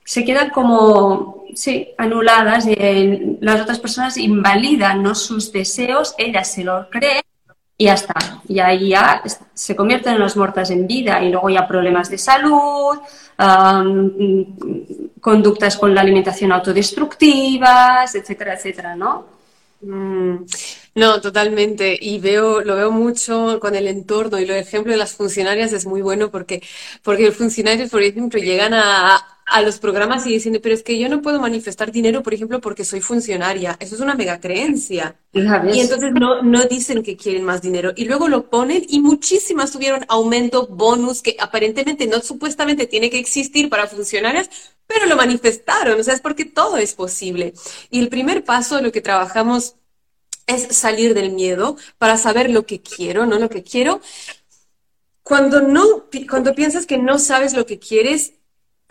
se 0.04 0.24
quedan 0.26 0.50
como, 0.50 1.44
sí, 1.54 1.88
anuladas. 1.96 2.66
Y 2.66 3.38
las 3.40 3.62
otras 3.62 3.78
personas 3.78 4.18
invalidan 4.18 5.02
¿no? 5.02 5.14
sus 5.14 5.52
deseos, 5.52 6.14
ellas 6.18 6.52
se 6.52 6.64
lo 6.64 6.88
creen 6.90 7.22
y 7.82 7.86
ya 7.86 7.94
está. 7.94 8.14
Y 8.48 8.60
ahí 8.60 8.90
ya 8.90 9.22
se 9.52 9.74
convierten 9.74 10.14
en 10.14 10.20
las 10.20 10.36
muertas 10.36 10.70
en 10.70 10.86
vida 10.86 11.20
y 11.22 11.30
luego 11.30 11.50
ya 11.50 11.66
problemas 11.66 12.08
de 12.08 12.16
salud, 12.16 12.98
conductas 15.20 15.76
con 15.76 15.92
la 15.92 16.02
alimentación 16.02 16.52
autodestructivas, 16.52 18.14
etcétera, 18.14 18.54
etcétera, 18.54 18.94
¿no? 18.94 19.26
Mm, 19.80 20.44
no, 20.94 21.20
totalmente. 21.20 21.98
Y 22.00 22.20
veo, 22.20 22.60
lo 22.60 22.76
veo 22.76 22.92
mucho 22.92 23.58
con 23.58 23.74
el 23.74 23.88
entorno 23.88 24.38
y 24.38 24.46
lo 24.46 24.54
ejemplo 24.54 24.92
de 24.92 24.98
las 24.98 25.14
funcionarias 25.14 25.72
es 25.72 25.84
muy 25.84 26.02
bueno 26.02 26.30
porque, 26.30 26.62
porque 27.02 27.26
los 27.26 27.36
funcionarios, 27.36 27.90
por 27.90 28.02
ejemplo, 28.02 28.38
llegan 28.38 28.74
a, 28.74 29.16
a 29.52 29.60
los 29.60 29.78
programas 29.78 30.26
y 30.26 30.30
dicen, 30.30 30.58
pero 30.62 30.74
es 30.74 30.82
que 30.82 30.98
yo 30.98 31.10
no 31.10 31.20
puedo 31.20 31.38
manifestar 31.38 31.92
dinero, 31.92 32.22
por 32.22 32.32
ejemplo, 32.32 32.60
porque 32.62 32.86
soy 32.86 33.02
funcionaria. 33.02 33.76
Eso 33.80 33.94
es 33.94 34.00
una 34.00 34.14
mega 34.14 34.40
creencia. 34.40 35.14
Y 35.32 35.80
entonces 35.80 36.12
no, 36.14 36.42
no 36.42 36.64
dicen 36.64 37.02
que 37.02 37.18
quieren 37.18 37.44
más 37.44 37.60
dinero. 37.60 37.92
Y 37.94 38.06
luego 38.06 38.28
lo 38.28 38.48
ponen 38.48 38.82
y 38.88 39.00
muchísimas 39.00 39.70
tuvieron 39.70 40.06
aumento, 40.08 40.66
bonus, 40.68 41.20
que 41.20 41.36
aparentemente 41.38 42.06
no 42.06 42.20
supuestamente 42.20 42.86
tiene 42.86 43.10
que 43.10 43.18
existir 43.18 43.68
para 43.68 43.86
funcionarias, 43.86 44.48
pero 44.86 45.04
lo 45.04 45.16
manifestaron. 45.16 46.00
O 46.00 46.02
sea, 46.02 46.14
es 46.14 46.22
porque 46.22 46.46
todo 46.46 46.78
es 46.78 46.94
posible. 46.94 47.52
Y 47.90 48.00
el 48.00 48.08
primer 48.08 48.44
paso, 48.44 48.80
lo 48.80 48.90
que 48.90 49.02
trabajamos 49.02 49.76
es 50.46 50.74
salir 50.74 51.12
del 51.12 51.32
miedo 51.32 51.76
para 51.98 52.16
saber 52.16 52.48
lo 52.48 52.64
que 52.64 52.80
quiero, 52.80 53.26
no 53.26 53.38
lo 53.38 53.50
que 53.50 53.62
quiero. 53.62 54.00
Cuando 55.22 55.60
no, 55.60 56.06
cuando 56.28 56.54
piensas 56.54 56.86
que 56.86 56.96
no 56.96 57.18
sabes 57.18 57.52
lo 57.52 57.66
que 57.66 57.78
quieres, 57.78 58.32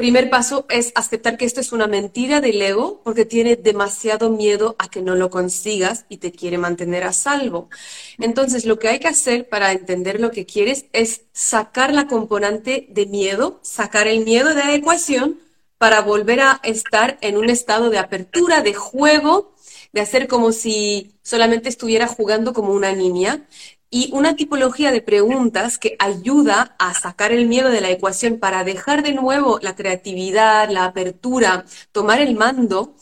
Primer 0.02 0.32
paso 0.32 0.66
es 0.68 0.92
aceptar 0.96 1.38
que 1.38 1.46
esto 1.46 1.62
es 1.62 1.72
una 1.72 1.86
mentira 1.86 2.42
del 2.42 2.60
ego 2.60 3.02
porque 3.04 3.24
tiene 3.24 3.56
demasiado 3.56 4.32
miedo 4.32 4.76
a 4.80 4.90
que 4.90 5.04
no 5.04 5.14
lo 5.14 5.30
consigas 5.30 6.06
y 6.10 6.18
te 6.18 6.32
quiere 6.32 6.58
mantener 6.58 7.04
a 7.04 7.14
salvo. 7.14 7.70
Entonces, 8.18 8.66
lo 8.66 8.80
que 8.80 8.88
hay 8.88 8.98
que 8.98 9.10
hacer 9.10 9.48
para 9.48 9.72
entender 9.72 10.20
lo 10.20 10.32
que 10.32 10.48
quieres 10.48 10.86
es 10.92 11.26
sacar 11.34 11.94
la 11.94 12.08
componente 12.08 12.88
de 12.90 13.06
miedo, 13.06 13.60
sacar 13.62 14.08
el 14.08 14.26
miedo 14.26 14.56
de 14.56 14.64
la 14.64 14.74
ecuación 14.74 15.40
para 15.78 16.02
volver 16.02 16.40
a 16.40 16.60
estar 16.64 17.20
en 17.22 17.38
un 17.38 17.52
estado 17.52 17.92
de 17.92 18.00
apertura, 18.00 18.62
de 18.62 18.74
juego, 18.74 19.54
de 19.94 20.02
hacer 20.02 20.28
como 20.28 20.52
si 20.52 21.12
solamente 21.22 21.70
estuviera 21.70 22.08
jugando 22.08 22.54
como 22.54 22.74
una 22.74 22.92
niña 22.94 23.46
y 23.92 24.10
una 24.14 24.36
tipología 24.38 24.92
de 24.92 25.02
preguntas 25.02 25.78
que 25.78 25.98
ayuda 26.00 26.76
a 26.80 26.94
sacar 26.94 27.34
el 27.34 27.46
miedo 27.48 27.70
de 27.70 27.82
la 27.82 27.92
ecuación 27.92 28.40
para 28.40 28.64
dejar 28.64 29.04
de 29.04 29.14
nuevo 29.14 29.60
la 29.62 29.76
creatividad, 29.76 30.70
la 30.72 30.86
apertura, 30.86 31.66
tomar 31.92 32.22
el 32.22 32.36
mando, 32.36 32.96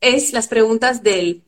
es 0.00 0.32
las 0.32 0.48
preguntas 0.48 1.02
del, 1.02 1.44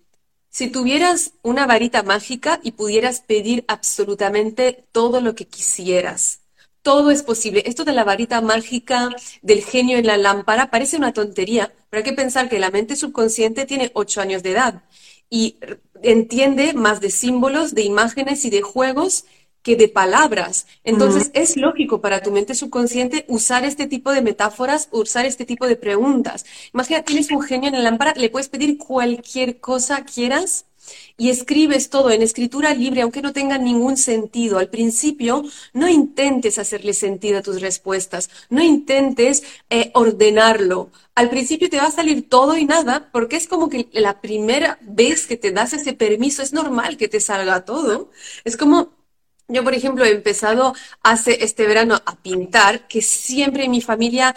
si 0.51 0.69
tuvieras 0.69 1.33
una 1.43 1.67
varita 1.67 2.03
mágica 2.03 2.61
y 2.63 2.73
pudieras 2.73 3.21
pedir 3.21 3.65
absolutamente 3.67 4.85
todo 4.93 5.23
lo 5.23 5.35
que 5.35 5.49
quisieras, 5.49 6.41
todo 6.83 7.11
es 7.11 7.23
posible. 7.23 7.63
Esto 7.67 7.85
de 7.85 7.93
la 7.93 8.05
varita 8.05 8.41
mágica, 8.43 9.09
del 9.41 9.63
genio 9.65 9.97
en 9.99 10.07
la 10.07 10.19
lámpara, 10.19 10.71
parece 10.71 10.97
una 10.99 11.15
tontería, 11.15 11.73
pero 11.89 12.01
hay 12.01 12.11
que 12.11 12.17
pensar 12.17 12.49
que 12.51 12.59
la 12.59 12.71
mente 12.71 12.97
subconsciente 12.97 13.65
tiene 13.65 13.91
ocho 13.95 14.21
años 14.21 14.43
de 14.43 14.51
edad 14.51 14.83
y 15.33 15.57
entiende 16.03 16.75
más 16.75 17.01
de 17.01 17.11
símbolos, 17.11 17.75
de 17.75 17.81
imágenes 17.81 18.45
y 18.45 18.51
de 18.51 18.61
juegos 18.61 19.25
que 19.63 19.77
de 19.77 19.89
palabras. 19.89 20.67
Entonces, 20.85 21.31
es 21.33 21.57
lógico 21.57 22.03
para 22.03 22.21
tu 22.21 22.31
mente 22.33 22.55
subconsciente 22.55 23.25
usar 23.29 23.65
este 23.65 23.87
tipo 23.87 24.13
de 24.13 24.21
metáforas, 24.21 24.89
usar 24.91 25.25
este 25.25 25.47
tipo 25.47 25.67
de 25.67 25.77
preguntas. 25.77 26.45
Imagina, 26.75 27.03
tienes 27.03 27.31
un 27.31 27.41
genio 27.41 27.69
en 27.69 27.75
la 27.75 27.81
lámpara, 27.81 28.13
le 28.15 28.29
puedes 28.29 28.51
pedir 28.51 28.77
cualquier 28.77 29.59
cosa 29.59 30.05
quieras 30.05 30.67
y 31.17 31.31
escribes 31.31 31.89
todo 31.89 32.11
en 32.11 32.21
escritura 32.21 32.75
libre, 32.75 33.01
aunque 33.01 33.23
no 33.23 33.33
tenga 33.33 33.57
ningún 33.57 33.97
sentido. 33.97 34.59
Al 34.59 34.69
principio, 34.69 35.45
no 35.73 35.89
intentes 35.89 36.59
hacerle 36.59 36.93
sentido 36.93 37.39
a 37.39 37.43
tus 37.43 37.63
respuestas, 37.63 38.29
no 38.51 38.63
intentes 38.63 39.45
eh, 39.71 39.93
ordenarlo. 39.95 40.91
Al 41.15 41.29
principio 41.31 41.69
te 41.69 41.77
va 41.77 41.85
a 41.85 41.91
salir 41.91 42.29
todo 42.29 42.57
y 42.57 42.65
nada, 42.65 43.11
porque 43.13 43.37
es 43.37 43.47
como 43.47 43.69
que 43.69 43.89
la 43.93 44.21
primera 44.21 44.79
vez 44.83 45.27
que 45.27 45.37
te 45.37 45.53
das 45.53 45.73
ese 45.73 45.93
permiso, 45.93 46.43
es 46.43 46.53
normal 46.53 46.97
que 46.97 47.09
te 47.09 47.21
salga 47.21 47.65
todo. 47.65 48.11
Es 48.45 48.57
como 48.57 49.03
yo, 49.49 49.65
por 49.65 49.75
ejemplo, 49.75 50.05
he 50.05 50.11
empezado 50.11 50.75
hace 51.03 51.45
este 51.45 51.67
verano 51.67 52.01
a 52.07 52.17
pintar, 52.17 52.89
que 52.89 53.03
siempre 53.03 53.65
en 53.65 53.73
mi 53.73 53.81
familia 53.83 54.35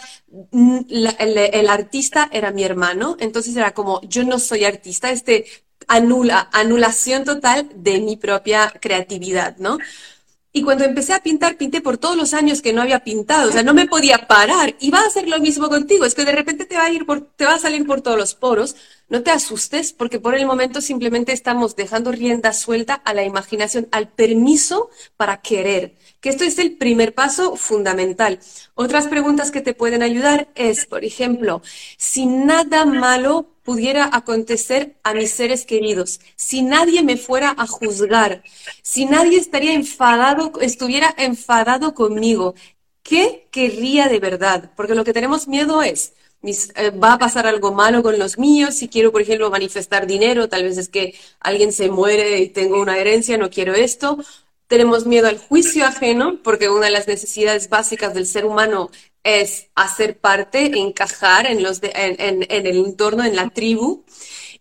mm, 0.50 0.80
el, 1.18 1.68
artista 1.68 2.28
era 2.32 2.50
mi 2.50 2.64
hermano, 2.64 3.16
entonces 3.18 3.56
era 3.56 3.72
como, 3.72 4.00
yo 4.02 4.24
no 4.24 4.38
soy 4.38 4.64
artista, 4.64 5.10
este 5.10 5.46
anula, 5.88 6.48
anulación 6.52 7.24
total 7.24 7.68
de 7.76 8.00
mi 8.00 8.16
propia 8.16 8.72
creatividad, 8.80 9.56
¿no? 9.58 9.78
Y 10.56 10.62
cuando 10.62 10.84
empecé 10.84 11.12
a 11.12 11.22
pintar, 11.22 11.58
pinté 11.58 11.82
por 11.82 11.98
todos 11.98 12.16
los 12.16 12.32
años 12.32 12.62
que 12.62 12.72
no 12.72 12.80
había 12.80 13.04
pintado, 13.04 13.50
o 13.50 13.52
sea, 13.52 13.62
no 13.62 13.74
me 13.74 13.86
podía 13.86 14.26
parar. 14.26 14.74
Y 14.80 14.90
va 14.90 15.00
a 15.00 15.06
hacer 15.06 15.28
lo 15.28 15.38
mismo 15.38 15.68
contigo, 15.68 16.06
es 16.06 16.14
que 16.14 16.24
de 16.24 16.32
repente 16.32 16.64
te 16.64 16.76
va 16.76 16.84
a 16.84 16.90
ir 16.90 17.04
por, 17.04 17.20
te 17.36 17.44
va 17.44 17.56
a 17.56 17.58
salir 17.58 17.86
por 17.86 18.00
todos 18.00 18.16
los 18.16 18.34
poros, 18.34 18.74
no 19.08 19.22
te 19.22 19.30
asustes 19.30 19.92
porque 19.92 20.18
por 20.18 20.34
el 20.34 20.46
momento 20.46 20.80
simplemente 20.80 21.32
estamos 21.32 21.76
dejando 21.76 22.12
rienda 22.12 22.52
suelta 22.52 22.94
a 22.94 23.14
la 23.14 23.24
imaginación, 23.24 23.88
al 23.92 24.08
permiso 24.08 24.90
para 25.16 25.40
querer, 25.40 25.94
que 26.20 26.30
esto 26.30 26.44
es 26.44 26.58
el 26.58 26.76
primer 26.76 27.14
paso 27.14 27.56
fundamental. 27.56 28.40
Otras 28.74 29.06
preguntas 29.06 29.50
que 29.50 29.60
te 29.60 29.74
pueden 29.74 30.02
ayudar 30.02 30.48
es, 30.54 30.86
por 30.86 31.04
ejemplo, 31.04 31.62
si 31.96 32.26
nada 32.26 32.84
malo 32.84 33.48
pudiera 33.62 34.10
acontecer 34.12 34.96
a 35.02 35.14
mis 35.14 35.32
seres 35.32 35.64
queridos, 35.66 36.20
si 36.36 36.62
nadie 36.62 37.02
me 37.02 37.16
fuera 37.16 37.54
a 37.56 37.66
juzgar, 37.66 38.42
si 38.82 39.06
nadie 39.06 39.38
estaría 39.38 39.74
enfadado, 39.74 40.52
estuviera 40.60 41.14
enfadado 41.16 41.94
conmigo, 41.94 42.54
¿qué 43.02 43.48
querría 43.50 44.08
de 44.08 44.20
verdad? 44.20 44.70
Porque 44.76 44.94
lo 44.94 45.04
que 45.04 45.12
tenemos 45.12 45.48
miedo 45.48 45.82
es 45.82 46.12
eh, 46.42 46.90
va 46.90 47.14
a 47.14 47.18
pasar 47.18 47.46
algo 47.46 47.72
malo 47.72 48.02
con 48.02 48.18
los 48.18 48.38
míos, 48.38 48.74
si 48.76 48.88
quiero, 48.88 49.10
por 49.10 49.22
ejemplo, 49.22 49.50
manifestar 49.50 50.06
dinero, 50.06 50.48
tal 50.48 50.62
vez 50.62 50.78
es 50.78 50.88
que 50.88 51.14
alguien 51.40 51.72
se 51.72 51.90
muere 51.90 52.38
y 52.38 52.48
tengo 52.48 52.80
una 52.80 52.98
herencia, 52.98 53.38
no 53.38 53.50
quiero 53.50 53.74
esto. 53.74 54.18
Tenemos 54.68 55.06
miedo 55.06 55.28
al 55.28 55.38
juicio 55.38 55.84
ajeno, 55.86 56.40
porque 56.42 56.68
una 56.68 56.86
de 56.86 56.92
las 56.92 57.06
necesidades 57.06 57.68
básicas 57.68 58.14
del 58.14 58.26
ser 58.26 58.44
humano 58.44 58.90
es 59.22 59.68
hacer 59.74 60.18
parte, 60.18 60.78
encajar 60.78 61.46
en, 61.46 61.58
el 62.48 62.66
entorno, 62.66 63.24
en 63.24 63.36
la 63.36 63.50
tribu. 63.50 64.04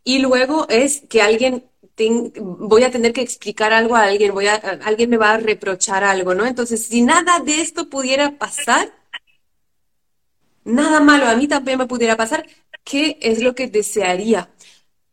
Y 0.03 0.19
luego 0.19 0.67
es 0.69 1.01
que 1.09 1.21
alguien 1.21 1.65
voy 2.39 2.83
a 2.83 2.91
tener 2.91 3.13
que 3.13 3.21
explicar 3.21 3.73
algo 3.73 3.95
a 3.95 4.03
alguien, 4.03 4.33
voy 4.33 4.47
alguien 4.47 5.09
me 5.09 5.17
va 5.17 5.33
a 5.33 5.37
reprochar 5.37 6.03
algo, 6.03 6.33
¿no? 6.35 6.45
Entonces, 6.45 6.85
si 6.87 7.01
nada 7.01 7.39
de 7.39 7.61
esto 7.61 7.89
pudiera 7.89 8.37
pasar, 8.37 8.91
nada 10.65 10.99
malo 10.99 11.27
a 11.27 11.35
mí 11.35 11.47
también 11.47 11.79
me 11.79 11.87
pudiera 11.87 12.17
pasar, 12.17 12.45
¿qué 12.83 13.17
es 13.21 13.41
lo 13.41 13.55
que 13.55 13.67
desearía? 13.67 14.49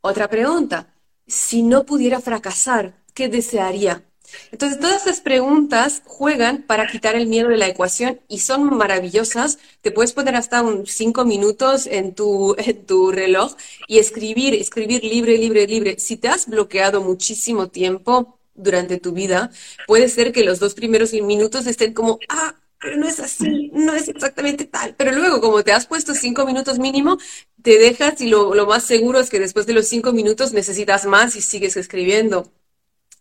Otra 0.00 0.28
pregunta, 0.28 0.94
si 1.26 1.62
no 1.62 1.84
pudiera 1.84 2.20
fracasar, 2.20 2.94
¿qué 3.14 3.28
desearía? 3.28 4.04
Entonces, 4.50 4.80
todas 4.80 4.96
estas 4.96 5.20
preguntas 5.20 6.02
juegan 6.06 6.62
para 6.62 6.86
quitar 6.86 7.16
el 7.16 7.26
miedo 7.26 7.48
de 7.48 7.56
la 7.58 7.68
ecuación 7.68 8.20
y 8.28 8.38
son 8.40 8.64
maravillosas. 8.76 9.58
Te 9.80 9.90
puedes 9.90 10.12
poner 10.12 10.36
hasta 10.36 10.62
un 10.62 10.86
cinco 10.86 11.24
minutos 11.24 11.86
en 11.86 12.14
tu, 12.14 12.54
en 12.58 12.86
tu 12.86 13.12
reloj 13.12 13.54
y 13.88 13.98
escribir, 13.98 14.54
escribir 14.54 15.04
libre, 15.04 15.38
libre, 15.38 15.66
libre. 15.66 15.98
Si 15.98 16.16
te 16.16 16.28
has 16.28 16.46
bloqueado 16.48 17.02
muchísimo 17.02 17.68
tiempo 17.68 18.38
durante 18.54 18.98
tu 18.98 19.12
vida, 19.12 19.50
puede 19.86 20.08
ser 20.08 20.32
que 20.32 20.44
los 20.44 20.58
dos 20.60 20.74
primeros 20.74 21.12
minutos 21.12 21.66
estén 21.66 21.94
como, 21.94 22.18
ah, 22.28 22.54
no 22.96 23.06
es 23.06 23.20
así, 23.20 23.70
no 23.72 23.94
es 23.94 24.08
exactamente 24.08 24.64
tal. 24.66 24.94
Pero 24.96 25.12
luego, 25.12 25.40
como 25.40 25.62
te 25.62 25.72
has 25.72 25.86
puesto 25.86 26.14
cinco 26.14 26.46
minutos 26.46 26.78
mínimo, 26.78 27.18
te 27.62 27.78
dejas 27.78 28.20
y 28.20 28.28
lo, 28.28 28.54
lo 28.54 28.66
más 28.66 28.84
seguro 28.84 29.20
es 29.20 29.30
que 29.30 29.38
después 29.40 29.66
de 29.66 29.74
los 29.74 29.86
cinco 29.88 30.12
minutos 30.12 30.52
necesitas 30.52 31.06
más 31.06 31.36
y 31.36 31.42
sigues 31.42 31.76
escribiendo. 31.76 32.50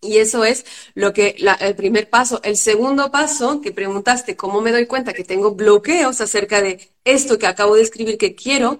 Y 0.01 0.17
eso 0.17 0.43
es 0.45 0.65
lo 0.95 1.13
que 1.13 1.35
el 1.59 1.75
primer 1.75 2.09
paso. 2.09 2.41
El 2.43 2.57
segundo 2.57 3.11
paso, 3.11 3.61
que 3.61 3.71
preguntaste 3.71 4.35
cómo 4.35 4.61
me 4.61 4.71
doy 4.71 4.87
cuenta 4.87 5.13
que 5.13 5.23
tengo 5.23 5.53
bloqueos 5.53 6.21
acerca 6.21 6.61
de 6.61 6.89
esto 7.05 7.37
que 7.37 7.47
acabo 7.47 7.75
de 7.75 7.83
escribir 7.83 8.17
que 8.17 8.35
quiero, 8.35 8.79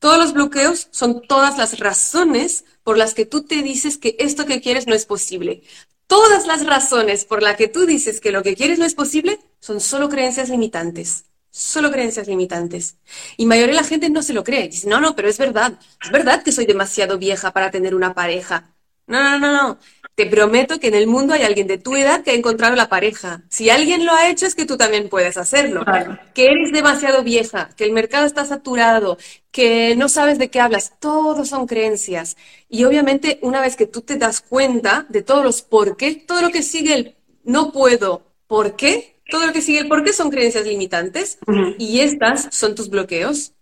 todos 0.00 0.18
los 0.18 0.32
bloqueos 0.32 0.88
son 0.90 1.22
todas 1.22 1.56
las 1.58 1.78
razones 1.78 2.64
por 2.82 2.98
las 2.98 3.14
que 3.14 3.26
tú 3.26 3.44
te 3.44 3.62
dices 3.62 3.96
que 3.98 4.16
esto 4.18 4.44
que 4.46 4.60
quieres 4.60 4.86
no 4.88 4.94
es 4.94 5.06
posible. 5.06 5.62
Todas 6.06 6.46
las 6.46 6.64
razones 6.64 7.24
por 7.24 7.42
las 7.42 7.56
que 7.56 7.68
tú 7.68 7.84
dices 7.86 8.20
que 8.20 8.30
lo 8.30 8.42
que 8.42 8.54
quieres 8.54 8.78
no 8.78 8.84
es 8.84 8.94
posible 8.94 9.40
son 9.60 9.80
solo 9.80 10.08
creencias 10.08 10.48
limitantes. 10.48 11.24
Solo 11.50 11.90
creencias 11.90 12.28
limitantes. 12.28 12.98
Y 13.36 13.46
mayoría 13.46 13.74
de 13.74 13.80
la 13.82 13.88
gente 13.88 14.10
no 14.10 14.22
se 14.22 14.34
lo 14.34 14.44
cree. 14.44 14.68
Dice, 14.68 14.88
no, 14.88 15.00
no, 15.00 15.16
pero 15.16 15.28
es 15.28 15.38
verdad. 15.38 15.78
Es 16.02 16.10
verdad 16.10 16.42
que 16.42 16.52
soy 16.52 16.66
demasiado 16.66 17.18
vieja 17.18 17.52
para 17.52 17.70
tener 17.70 17.94
una 17.94 18.14
pareja. 18.14 18.74
No, 19.06 19.22
no, 19.22 19.38
no, 19.38 19.52
no. 19.52 19.78
Te 20.16 20.24
prometo 20.24 20.80
que 20.80 20.88
en 20.88 20.94
el 20.94 21.06
mundo 21.06 21.34
hay 21.34 21.42
alguien 21.42 21.66
de 21.66 21.76
tu 21.76 21.94
edad 21.94 22.24
que 22.24 22.30
ha 22.30 22.34
encontrado 22.34 22.74
la 22.74 22.88
pareja. 22.88 23.42
Si 23.50 23.68
alguien 23.68 24.06
lo 24.06 24.14
ha 24.14 24.30
hecho 24.30 24.46
es 24.46 24.54
que 24.54 24.64
tú 24.64 24.78
también 24.78 25.10
puedes 25.10 25.36
hacerlo. 25.36 25.84
Que 26.32 26.46
eres 26.46 26.72
demasiado 26.72 27.22
vieja, 27.22 27.68
que 27.76 27.84
el 27.84 27.92
mercado 27.92 28.24
está 28.24 28.46
saturado, 28.46 29.18
que 29.50 29.94
no 29.94 30.08
sabes 30.08 30.38
de 30.38 30.48
qué 30.48 30.58
hablas. 30.58 30.94
Todos 31.00 31.50
son 31.50 31.66
creencias. 31.66 32.38
Y 32.70 32.84
obviamente 32.84 33.38
una 33.42 33.60
vez 33.60 33.76
que 33.76 33.86
tú 33.86 34.00
te 34.00 34.16
das 34.16 34.40
cuenta 34.40 35.04
de 35.10 35.20
todos 35.20 35.44
los 35.44 35.60
por 35.60 35.98
qué, 35.98 36.14
todo 36.14 36.40
lo 36.40 36.48
que 36.48 36.62
sigue 36.62 36.94
el 36.94 37.16
no 37.44 37.70
puedo, 37.70 38.22
¿por 38.46 38.74
qué? 38.74 39.20
Todo 39.28 39.46
lo 39.46 39.52
que 39.52 39.60
sigue 39.60 39.80
el 39.80 39.88
por 39.88 40.02
qué 40.02 40.14
son 40.14 40.30
creencias 40.30 40.66
limitantes 40.66 41.38
y 41.78 42.00
estas 42.00 42.48
son 42.52 42.74
tus 42.74 42.88
bloqueos. 42.88 43.52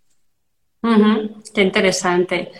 Qué 1.53 1.61
interesante. 1.61 2.51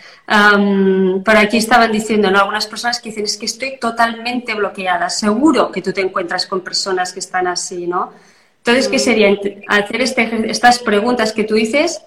por 1.24 1.38
aquí 1.38 1.58
estaban 1.58 1.92
diciendo, 1.92 2.32
¿no? 2.32 2.40
Algunas 2.40 2.68
personas 2.68 3.00
que 3.00 3.10
dicen, 3.10 3.26
es 3.26 3.38
que 3.38 3.46
estoy 3.46 3.78
totalmente 3.80 4.54
bloqueada. 4.54 5.10
Seguro 5.10 5.72
que 5.72 5.82
tú 5.82 5.94
te 5.94 6.02
encuentras 6.02 6.46
con 6.46 6.62
personas 6.62 7.14
que 7.14 7.20
están 7.20 7.48
así, 7.48 7.88
¿no? 7.88 8.12
Entonces, 8.58 8.88
¿qué 8.88 8.98
sería? 8.98 9.38
Hacer 9.68 10.02
este, 10.02 10.50
estas 10.50 10.80
preguntas 10.80 11.34
que 11.34 11.44
tú 11.44 11.54
dices. 11.54 12.02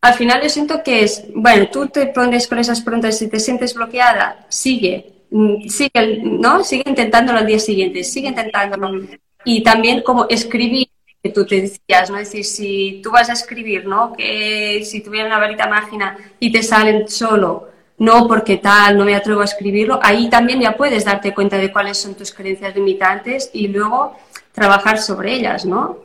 Al 0.00 0.14
final 0.14 0.42
yo 0.42 0.48
siento 0.48 0.82
que 0.82 1.04
es, 1.04 1.24
bueno, 1.34 1.68
tú 1.70 1.86
te 1.88 2.06
pones 2.06 2.48
con 2.48 2.58
esas 2.58 2.80
preguntas, 2.80 3.18
si 3.18 3.28
te 3.28 3.40
sientes 3.40 3.74
bloqueada, 3.74 4.46
sigue, 4.48 5.12
mm, 5.30 5.68
sigue, 5.68 6.20
¿no? 6.22 6.64
Sigue 6.64 6.84
intentándolo 6.86 7.38
al 7.38 7.46
día 7.46 7.58
siguiente, 7.58 8.02
sigue 8.02 8.28
intentándolo. 8.28 9.06
Y 9.44 9.62
también 9.62 10.02
como 10.02 10.26
escribir 10.28 10.88
tú 11.30 11.46
te 11.46 11.60
decías, 11.60 12.10
¿no? 12.10 12.18
Es 12.18 12.30
decir, 12.30 12.44
si 12.44 13.00
tú 13.02 13.10
vas 13.10 13.28
a 13.30 13.34
escribir, 13.34 13.86
¿no? 13.86 14.12
Que 14.12 14.82
si 14.84 15.00
tuviera 15.00 15.26
una 15.26 15.38
varita 15.38 15.66
mágica 15.66 16.16
y 16.40 16.52
te 16.52 16.62
salen 16.62 17.08
solo, 17.08 17.68
no 17.98 18.26
porque 18.28 18.58
tal, 18.58 18.98
no 18.98 19.04
me 19.04 19.14
atrevo 19.14 19.40
a 19.40 19.44
escribirlo, 19.44 19.98
ahí 20.02 20.28
también 20.28 20.60
ya 20.60 20.76
puedes 20.76 21.04
darte 21.04 21.34
cuenta 21.34 21.58
de 21.58 21.72
cuáles 21.72 21.98
son 21.98 22.14
tus 22.14 22.32
creencias 22.32 22.74
limitantes 22.74 23.50
y 23.52 23.68
luego 23.68 24.16
trabajar 24.52 24.98
sobre 24.98 25.34
ellas, 25.34 25.64
¿no? 25.64 25.98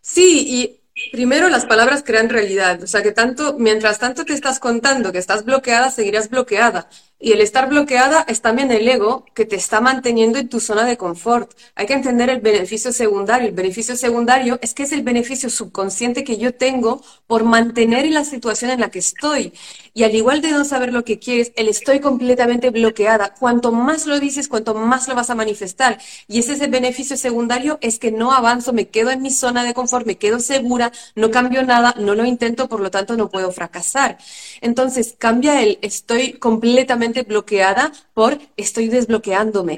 Sí, 0.00 0.44
y 0.48 0.80
Primero, 1.12 1.48
las 1.48 1.66
palabras 1.66 2.02
crean 2.04 2.28
realidad. 2.28 2.82
O 2.82 2.86
sea, 2.86 3.02
que 3.02 3.12
tanto, 3.12 3.56
mientras 3.58 3.98
tanto 3.98 4.24
te 4.24 4.34
estás 4.34 4.58
contando 4.58 5.12
que 5.12 5.18
estás 5.18 5.44
bloqueada, 5.44 5.90
seguirás 5.90 6.28
bloqueada. 6.28 6.88
Y 7.22 7.32
el 7.32 7.42
estar 7.42 7.68
bloqueada 7.68 8.24
es 8.26 8.40
también 8.40 8.72
el 8.72 8.88
ego 8.88 9.26
que 9.34 9.44
te 9.44 9.54
está 9.54 9.82
manteniendo 9.82 10.38
en 10.38 10.48
tu 10.48 10.58
zona 10.58 10.86
de 10.86 10.96
confort. 10.96 11.52
Hay 11.74 11.86
que 11.86 11.92
entender 11.92 12.30
el 12.30 12.40
beneficio 12.40 12.94
secundario. 12.94 13.48
El 13.48 13.54
beneficio 13.54 13.94
secundario 13.94 14.58
es 14.62 14.72
que 14.72 14.84
es 14.84 14.92
el 14.92 15.02
beneficio 15.02 15.50
subconsciente 15.50 16.24
que 16.24 16.38
yo 16.38 16.54
tengo 16.54 17.02
por 17.26 17.44
mantener 17.44 18.06
en 18.06 18.14
la 18.14 18.24
situación 18.24 18.70
en 18.70 18.80
la 18.80 18.90
que 18.90 19.00
estoy. 19.00 19.52
Y 19.92 20.04
al 20.04 20.14
igual 20.14 20.40
de 20.40 20.52
no 20.52 20.64
saber 20.64 20.94
lo 20.94 21.04
que 21.04 21.18
quieres, 21.18 21.52
el 21.56 21.68
estoy 21.68 22.00
completamente 22.00 22.70
bloqueada. 22.70 23.34
Cuanto 23.34 23.70
más 23.70 24.06
lo 24.06 24.18
dices, 24.18 24.48
cuanto 24.48 24.74
más 24.74 25.06
lo 25.06 25.14
vas 25.14 25.28
a 25.28 25.34
manifestar. 25.34 25.98
Y 26.26 26.38
ese 26.38 26.54
es 26.54 26.60
el 26.62 26.70
beneficio 26.70 27.18
secundario, 27.18 27.78
es 27.82 27.98
que 27.98 28.12
no 28.12 28.32
avanzo, 28.32 28.72
me 28.72 28.88
quedo 28.88 29.10
en 29.10 29.20
mi 29.20 29.30
zona 29.30 29.64
de 29.64 29.74
confort, 29.74 30.06
me 30.06 30.16
quedo 30.16 30.40
segura, 30.40 30.90
no 31.16 31.30
cambio 31.30 31.62
nada, 31.64 31.94
no 31.98 32.14
lo 32.14 32.24
intento, 32.24 32.68
por 32.68 32.80
lo 32.80 32.90
tanto 32.90 33.16
no 33.16 33.28
puedo 33.28 33.52
fracasar. 33.52 34.16
Entonces 34.62 35.16
cambia 35.18 35.60
el 35.62 35.78
estoy 35.82 36.34
completamente 36.34 37.09
bloqueada 37.22 37.92
por 38.14 38.38
estoy 38.56 38.88
desbloqueándome. 38.88 39.76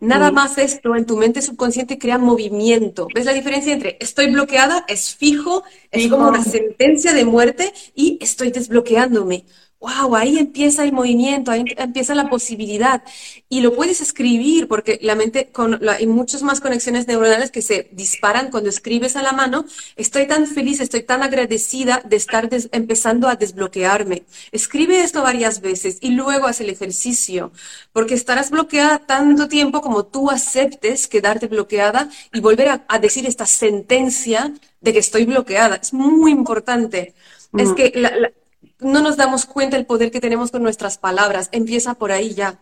Nada 0.00 0.30
mm. 0.30 0.34
más 0.34 0.58
esto 0.58 0.96
en 0.96 1.06
tu 1.06 1.16
mente 1.16 1.42
subconsciente 1.42 1.98
crea 1.98 2.18
movimiento. 2.18 3.08
¿Ves 3.14 3.24
la 3.24 3.32
diferencia 3.32 3.72
entre 3.72 3.96
estoy 4.00 4.30
bloqueada, 4.30 4.84
es 4.88 5.14
fijo, 5.14 5.64
es 5.90 6.08
como 6.08 6.28
una 6.28 6.44
sentencia 6.44 7.12
de 7.12 7.24
muerte 7.24 7.72
y 7.94 8.18
estoy 8.20 8.50
desbloqueándome? 8.50 9.44
Wow, 9.84 10.16
ahí 10.16 10.38
empieza 10.38 10.82
el 10.82 10.92
movimiento, 10.92 11.50
ahí 11.50 11.64
empieza 11.76 12.14
la 12.14 12.30
posibilidad. 12.30 13.02
Y 13.50 13.60
lo 13.60 13.74
puedes 13.74 14.00
escribir 14.00 14.66
porque 14.66 14.98
la 15.02 15.14
mente, 15.14 15.50
con 15.52 15.86
hay 15.88 16.06
muchas 16.06 16.42
más 16.42 16.60
conexiones 16.60 17.06
neuronales 17.06 17.50
que 17.50 17.60
se 17.60 17.90
disparan 17.92 18.50
cuando 18.50 18.70
escribes 18.70 19.14
a 19.16 19.22
la 19.22 19.32
mano. 19.32 19.66
Estoy 19.96 20.26
tan 20.26 20.46
feliz, 20.46 20.80
estoy 20.80 21.02
tan 21.02 21.22
agradecida 21.22 22.00
de 22.04 22.16
estar 22.16 22.48
empezando 22.72 23.28
a 23.28 23.36
desbloquearme. 23.36 24.24
Escribe 24.52 25.02
esto 25.02 25.22
varias 25.22 25.60
veces 25.60 25.98
y 26.00 26.12
luego 26.12 26.46
haz 26.46 26.62
el 26.62 26.70
ejercicio, 26.70 27.52
porque 27.92 28.14
estarás 28.14 28.50
bloqueada 28.50 29.00
tanto 29.00 29.48
tiempo 29.48 29.82
como 29.82 30.06
tú 30.06 30.30
aceptes 30.30 31.08
quedarte 31.08 31.46
bloqueada 31.46 32.08
y 32.32 32.40
volver 32.40 32.68
a, 32.88 32.98
decir 32.98 33.26
esta 33.26 33.44
sentencia 33.44 34.54
de 34.80 34.92
que 34.94 34.98
estoy 35.00 35.26
bloqueada. 35.26 35.76
Es 35.76 35.92
muy 35.92 36.30
importante. 36.30 37.12
Es 37.52 37.72
que 37.72 37.92
la 37.94 38.32
no 38.80 39.00
nos 39.02 39.16
damos 39.16 39.46
cuenta 39.46 39.76
del 39.76 39.86
poder 39.86 40.10
que 40.10 40.20
tenemos 40.20 40.50
con 40.50 40.62
nuestras 40.62 40.98
palabras. 40.98 41.48
Empieza 41.52 41.94
por 41.94 42.12
ahí 42.12 42.34
ya. 42.34 42.58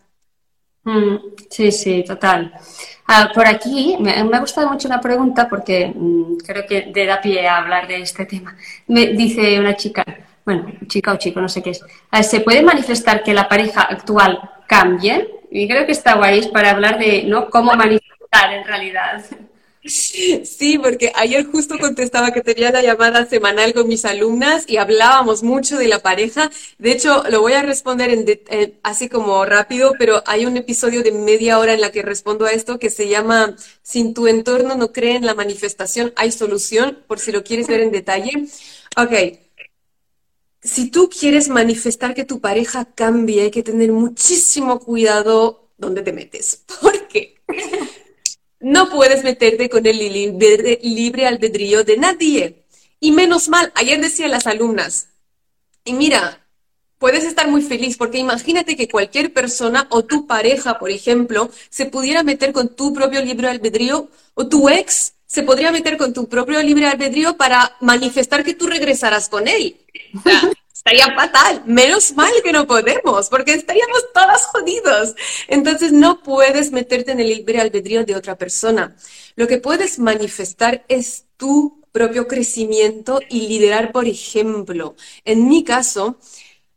Mm, 0.83 1.17
sí, 1.49 1.71
sí, 1.71 2.03
total. 2.05 2.53
Ah, 3.07 3.31
por 3.33 3.47
aquí 3.47 3.97
me, 3.99 4.11
ha 4.11 4.39
gustado 4.39 4.69
mucho 4.69 4.87
una 4.87 5.01
pregunta 5.01 5.47
porque 5.49 5.93
mm, 5.95 6.37
creo 6.45 6.65
que 6.65 6.91
de 6.93 7.05
da 7.05 7.21
pie 7.21 7.47
a 7.47 7.57
hablar 7.57 7.87
de 7.87 8.01
este 8.01 8.25
tema. 8.25 8.55
Me 8.87 9.07
dice 9.07 9.59
una 9.59 9.75
chica, 9.75 10.03
bueno, 10.45 10.71
chica 10.87 11.13
o 11.13 11.17
chico, 11.17 11.41
no 11.41 11.49
sé 11.49 11.61
qué 11.61 11.71
es. 11.71 11.81
Ah, 12.11 12.23
¿Se 12.23 12.41
puede 12.41 12.61
manifestar 12.63 13.23
que 13.23 13.33
la 13.33 13.47
pareja 13.47 13.81
actual 13.83 14.39
cambie? 14.67 15.29
Y 15.51 15.67
creo 15.67 15.85
que 15.85 15.91
está 15.93 16.15
guay 16.15 16.49
para 16.51 16.71
hablar 16.71 16.97
de 16.97 17.23
¿no? 17.23 17.49
cómo 17.49 17.73
manifestar 17.75 18.53
en 18.53 18.65
realidad. 18.65 19.23
Sí, 19.85 20.77
porque 20.81 21.11
ayer 21.13 21.45
justo 21.45 21.77
contestaba 21.77 22.31
que 22.31 22.41
tenía 22.41 22.71
la 22.71 22.81
llamada 22.81 23.25
semanal 23.25 23.73
con 23.73 23.87
mis 23.89 24.05
alumnas 24.05 24.63
y 24.65 24.77
hablábamos 24.77 25.43
mucho 25.43 25.77
de 25.77 25.89
la 25.89 25.99
pareja. 25.99 26.49
De 26.77 26.91
hecho, 26.93 27.23
lo 27.29 27.41
voy 27.41 27.53
a 27.53 27.63
responder 27.63 28.09
en 28.11 28.79
así 28.83 29.09
como 29.09 29.43
rápido, 29.43 29.93
pero 29.99 30.23
hay 30.25 30.45
un 30.45 30.55
episodio 30.55 31.03
de 31.03 31.11
media 31.11 31.59
hora 31.59 31.73
en 31.73 31.81
la 31.81 31.91
que 31.91 32.01
respondo 32.01 32.45
a 32.45 32.51
esto 32.51 32.79
que 32.79 32.89
se 32.89 33.09
llama 33.09 33.57
Sin 33.81 34.13
tu 34.13 34.27
entorno 34.27 34.75
no 34.75 34.93
cree 34.93 35.17
en 35.17 35.25
la 35.25 35.35
manifestación, 35.35 36.13
hay 36.15 36.31
solución, 36.31 36.99
por 37.07 37.19
si 37.19 37.33
lo 37.33 37.43
quieres 37.43 37.67
ver 37.67 37.81
en 37.81 37.91
detalle. 37.91 38.31
Ok. 38.95 39.13
Si 40.63 40.89
tú 40.89 41.09
quieres 41.09 41.49
manifestar 41.49 42.15
que 42.15 42.23
tu 42.25 42.39
pareja 42.39 42.85
cambie, 42.85 43.43
hay 43.43 43.51
que 43.51 43.63
tener 43.63 43.91
muchísimo 43.91 44.79
cuidado 44.79 45.69
dónde 45.77 46.01
te 46.01 46.13
metes. 46.13 46.63
¿Por 46.81 47.07
qué? 47.07 47.35
No 48.63 48.89
puedes 48.89 49.23
meterte 49.23 49.69
con 49.69 49.85
el 49.85 49.99
libre 49.99 51.27
albedrío 51.27 51.83
de 51.83 51.97
nadie. 51.97 52.63
Y 52.99 53.11
menos 53.11 53.49
mal, 53.49 53.71
ayer 53.75 53.99
decía 53.99 54.29
las 54.29 54.47
alumnas, 54.47 55.09
y 55.83 55.91
mira, 55.91 56.39
puedes 56.97 57.25
estar 57.25 57.49
muy 57.49 57.61
feliz 57.61 57.97
porque 57.97 58.17
imagínate 58.17 58.77
que 58.77 58.87
cualquier 58.87 59.33
persona 59.33 59.87
o 59.89 60.05
tu 60.05 60.25
pareja, 60.25 60.79
por 60.79 60.89
ejemplo, 60.89 61.51
se 61.69 61.85
pudiera 61.85 62.23
meter 62.23 62.53
con 62.53 62.73
tu 62.73 62.93
propio 62.93 63.21
libre 63.21 63.49
albedrío 63.49 64.09
o 64.33 64.47
tu 64.47 64.69
ex 64.69 65.13
se 65.25 65.43
podría 65.43 65.71
meter 65.71 65.97
con 65.97 66.13
tu 66.13 66.29
propio 66.29 66.61
libre 66.61 66.85
albedrío 66.85 67.35
para 67.35 67.75
manifestar 67.81 68.43
que 68.43 68.53
tú 68.53 68.67
regresarás 68.67 69.27
con 69.27 69.47
él. 69.47 69.75
Estaría 70.85 71.15
fatal. 71.15 71.63
Menos 71.65 72.13
mal 72.13 72.31
que 72.43 72.51
no 72.51 72.67
podemos, 72.67 73.29
porque 73.29 73.53
estaríamos 73.53 74.03
todas 74.13 74.45
jodidos. 74.47 75.15
Entonces 75.47 75.93
no 75.93 76.21
puedes 76.21 76.71
meterte 76.71 77.13
en 77.13 77.21
el 77.21 77.29
libre 77.29 77.61
albedrío 77.61 78.03
de 78.03 78.15
otra 78.15 78.37
persona. 78.37 78.95
Lo 79.35 79.47
que 79.47 79.59
puedes 79.59 79.97
manifestar 79.97 80.83
es 80.89 81.25
tu 81.37 81.81
propio 81.93 82.27
crecimiento 82.27 83.21
y 83.29 83.47
liderar, 83.47 83.93
por 83.93 84.07
ejemplo. 84.07 84.95
En 85.23 85.47
mi 85.47 85.63
caso, 85.63 86.17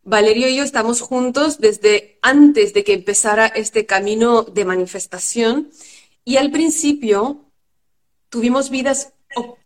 Valerio 0.04 0.48
y 0.48 0.56
yo 0.56 0.62
estamos 0.62 1.00
juntos 1.00 1.58
desde 1.58 2.18
antes 2.22 2.74
de 2.74 2.84
que 2.84 2.92
empezara 2.92 3.46
este 3.46 3.86
camino 3.86 4.42
de 4.42 4.64
manifestación 4.64 5.72
y 6.24 6.36
al 6.36 6.52
principio 6.52 7.44
tuvimos 8.28 8.70
vidas 8.70 9.14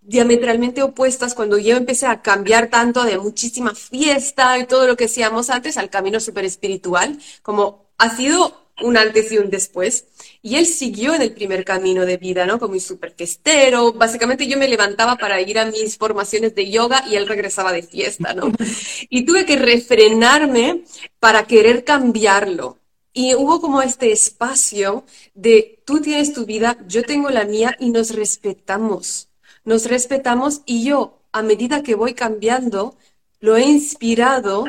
diametralmente 0.01 0.83
opuestas 0.83 1.35
cuando 1.35 1.59
yo 1.59 1.77
empecé 1.77 2.07
a 2.07 2.23
cambiar 2.23 2.69
tanto 2.69 3.05
de 3.05 3.19
muchísima 3.19 3.75
fiesta 3.75 4.59
y 4.59 4.67
todo 4.67 4.87
lo 4.87 4.97
que 4.97 5.05
hacíamos 5.05 5.51
antes 5.51 5.77
al 5.77 5.91
camino 5.91 6.19
súper 6.21 6.45
espiritual, 6.45 7.19
como 7.43 7.87
ha 7.99 8.15
sido 8.17 8.61
un 8.83 8.97
antes 8.97 9.31
y 9.31 9.39
un 9.39 9.51
después. 9.51 10.07
Y 10.43 10.57
él 10.57 10.67
siguió 10.67 11.15
en 11.15 11.23
el 11.23 11.33
primer 11.33 11.65
camino 11.65 12.07
de 12.07 12.17
vida, 12.17 12.47
¿no? 12.47 12.59
Como 12.59 12.75
un 12.75 12.81
súper 12.81 13.15
festero. 13.17 13.93
Básicamente 13.93 14.47
yo 14.47 14.59
me 14.59 14.69
levantaba 14.69 15.17
para 15.17 15.41
ir 15.41 15.59
a 15.59 15.67
mis 15.67 15.97
formaciones 15.97 16.55
de 16.55 16.71
yoga 16.71 17.05
y 17.09 17.17
él 17.17 17.29
regresaba 17.29 17.73
de 17.73 17.83
fiesta, 17.83 18.35
¿no? 18.35 18.53
Y 19.11 19.25
tuve 19.25 19.45
que 19.45 19.57
refrenarme 19.57 20.85
para 21.19 21.47
querer 21.47 21.85
cambiarlo. 21.85 22.79
Y 23.13 23.35
hubo 23.35 23.61
como 23.61 23.83
este 23.83 24.13
espacio 24.13 25.05
de 25.35 25.83
tú 25.85 26.01
tienes 26.01 26.33
tu 26.33 26.47
vida, 26.47 26.79
yo 26.87 27.03
tengo 27.03 27.29
la 27.29 27.45
mía 27.45 27.77
y 27.81 27.91
nos 27.91 28.15
respetamos 28.15 29.30
nos 29.71 29.87
respetamos 29.87 30.63
y 30.67 30.83
yo, 30.85 31.23
a 31.31 31.43
medida 31.43 31.85
que 31.85 31.95
voy 31.95 32.13
cambiando, 32.15 32.97
lo 33.39 33.57
he 33.57 33.63
inspirado 33.63 34.65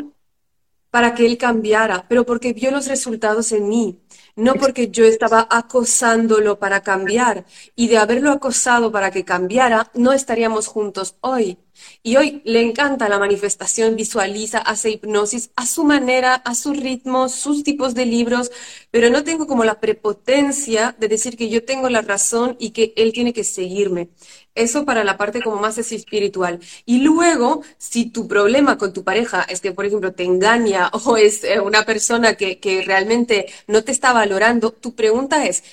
para 0.91 1.15
que 1.15 1.25
él 1.25 1.39
cambiara, 1.39 2.05
pero 2.07 2.23
porque 2.23 2.53
vio 2.53 2.69
los 2.69 2.85
resultados 2.85 3.51
en 3.51 3.67
mí, 3.67 3.99
no 4.35 4.53
porque 4.53 4.91
yo 4.91 5.03
estaba 5.03 5.47
acosándolo 5.49 6.59
para 6.59 6.81
cambiar. 6.81 7.45
Y 7.75 7.87
de 7.87 7.97
haberlo 7.97 8.29
acosado 8.29 8.91
para 8.91 9.09
que 9.09 9.25
cambiara, 9.25 9.89
no 9.95 10.13
estaríamos 10.13 10.67
juntos 10.67 11.15
hoy. 11.21 11.57
Y 12.03 12.15
hoy 12.15 12.41
le 12.45 12.61
encanta 12.61 13.09
la 13.09 13.19
manifestación, 13.19 13.95
visualiza, 13.95 14.59
hace 14.59 14.91
hipnosis 14.91 15.51
a 15.55 15.65
su 15.65 15.83
manera, 15.83 16.35
a 16.35 16.55
su 16.55 16.73
ritmo, 16.73 17.29
sus 17.29 17.63
tipos 17.63 17.93
de 17.93 18.05
libros, 18.05 18.51
pero 18.91 19.09
no 19.09 19.23
tengo 19.23 19.47
como 19.47 19.63
la 19.63 19.79
prepotencia 19.79 20.95
de 20.99 21.07
decir 21.07 21.37
que 21.37 21.49
yo 21.49 21.63
tengo 21.63 21.89
la 21.89 22.01
razón 22.01 22.55
y 22.59 22.71
que 22.71 22.93
él 22.95 23.13
tiene 23.13 23.33
que 23.33 23.43
seguirme. 23.43 24.09
Eso 24.55 24.85
para 24.85 25.03
la 25.03 25.17
parte 25.17 25.41
como 25.41 25.57
más 25.57 25.77
espiritual. 25.77 26.59
Y 26.85 26.99
luego, 26.99 27.63
si 27.77 28.09
tu 28.09 28.27
problema 28.27 28.77
con 28.77 28.93
tu 28.93 29.03
pareja 29.03 29.43
es 29.43 29.61
que, 29.61 29.71
por 29.71 29.85
ejemplo, 29.85 30.13
te 30.13 30.23
engaña 30.23 30.89
o 31.05 31.17
es 31.17 31.43
eh, 31.43 31.59
una 31.59 31.85
persona 31.85 32.35
que, 32.35 32.59
que 32.59 32.81
realmente 32.83 33.47
no 33.67 33.83
te 33.83 33.91
está 33.91 34.13
valorando, 34.13 34.71
tu 34.71 34.95
pregunta 34.95 35.45
es, 35.45 35.63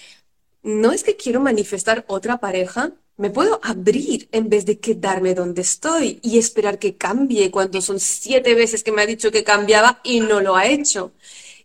¿no 0.62 0.92
es 0.92 1.02
que 1.04 1.16
quiero 1.16 1.40
manifestar 1.40 2.04
otra 2.08 2.38
pareja? 2.38 2.92
Me 3.18 3.30
puedo 3.30 3.60
abrir 3.64 4.28
en 4.30 4.48
vez 4.48 4.64
de 4.64 4.78
quedarme 4.78 5.34
donde 5.34 5.62
estoy 5.62 6.20
y 6.22 6.38
esperar 6.38 6.78
que 6.78 6.96
cambie 6.96 7.50
cuando 7.50 7.80
son 7.82 7.98
siete 7.98 8.54
veces 8.54 8.84
que 8.84 8.92
me 8.92 9.02
ha 9.02 9.06
dicho 9.06 9.32
que 9.32 9.42
cambiaba 9.42 10.00
y 10.04 10.20
no 10.20 10.40
lo 10.40 10.54
ha 10.54 10.66
hecho. 10.66 11.12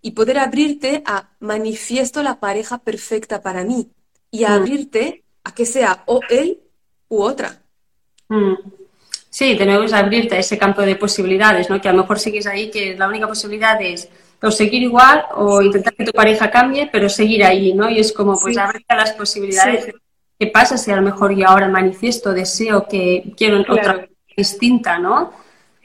Y 0.01 0.11
poder 0.11 0.39
abrirte 0.39 1.03
a 1.05 1.29
manifiesto 1.39 2.23
la 2.23 2.39
pareja 2.39 2.79
perfecta 2.79 3.41
para 3.41 3.63
mí 3.63 3.87
y 4.31 4.43
mm. 4.43 4.47
abrirte 4.47 5.23
a 5.43 5.53
que 5.53 5.67
sea 5.67 6.03
o 6.07 6.21
él 6.27 6.59
u 7.07 7.21
otra. 7.21 7.61
Mm. 8.29 8.55
Sí, 9.29 9.55
tenemos 9.55 9.91
que 9.91 9.97
abrirte 9.97 10.35
a 10.35 10.39
ese 10.39 10.57
campo 10.57 10.81
de 10.81 10.95
posibilidades, 10.95 11.69
¿no? 11.69 11.79
Que 11.79 11.87
a 11.87 11.93
lo 11.93 12.01
mejor 12.01 12.19
sigues 12.19 12.47
ahí, 12.47 12.71
que 12.71 12.95
la 12.97 13.07
única 13.07 13.27
posibilidad 13.27 13.79
es 13.79 14.09
o 14.41 14.51
seguir 14.51 14.83
igual 14.83 15.23
o 15.35 15.61
intentar 15.61 15.93
que 15.93 16.03
tu 16.03 16.11
pareja 16.11 16.51
cambie, 16.51 16.89
pero 16.91 17.07
seguir 17.07 17.45
ahí, 17.45 17.73
¿no? 17.73 17.89
Y 17.89 17.99
es 17.99 18.11
como, 18.11 18.37
pues, 18.37 18.57
abrirte 18.57 18.93
a 18.93 18.97
las 18.97 19.13
posibilidades. 19.13 19.93
¿Qué 20.43 20.51
pasa 20.51 20.77
si 20.77 20.91
a 20.91 20.97
lo 20.97 21.01
mejor 21.01 21.33
yo 21.33 21.47
ahora 21.47 21.69
manifiesto, 21.69 22.33
deseo 22.33 22.85
que 22.85 23.33
quiero 23.37 23.61
otra 23.61 24.09
distinta, 24.35 24.99
¿no? 24.99 25.31